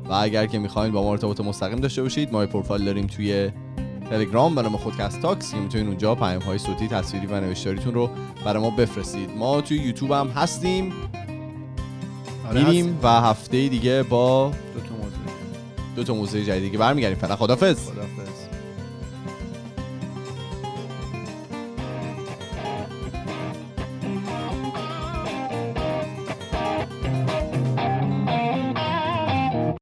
و 0.09 0.14
اگر 0.14 0.45
که 0.45 0.59
می‌خواین 0.59 0.93
با 0.93 1.03
ما 1.03 1.11
ارتباط 1.11 1.41
مستقیم 1.41 1.80
داشته 1.80 2.01
باشید 2.01 2.32
ما 2.32 2.45
پروفایل 2.45 2.86
داریم 2.86 3.07
توی 3.07 3.51
تلگرام 4.09 4.55
به 4.55 4.61
نام 4.61 4.78
خودکست 4.78 5.22
تاکس 5.22 5.51
که 5.51 5.57
می‌تونید 5.57 5.88
اونجا 5.88 6.16
پیام 6.16 6.41
های 6.41 6.57
صوتی 6.57 6.88
تصویری 6.88 7.28
و 7.28 7.39
نوشتاریتون 7.39 7.93
رو 7.93 8.09
برای 8.45 8.64
ما 8.64 8.70
بفرستید. 8.70 9.30
ما 9.30 9.61
توی 9.61 9.78
یوتیوب 9.78 10.11
هم 10.11 10.28
هستیم. 10.28 10.93
آره 12.50 12.66
میریم 12.66 13.00
و 13.04 13.08
هفته 13.08 13.68
دیگه 13.68 14.04
با. 14.04 14.52
دو 14.74 14.80
تا 14.80 14.96
موضوع. 14.96 15.20
دو 15.96 16.04
تا 16.04 16.14
موزه 16.14 16.44
جدیدی 16.46 16.70
که 16.70 16.78
برمیگردیم. 16.78 17.18
فعلا 17.18 17.36
خدافظ 17.36 17.89
خداحافظ. 17.89 18.22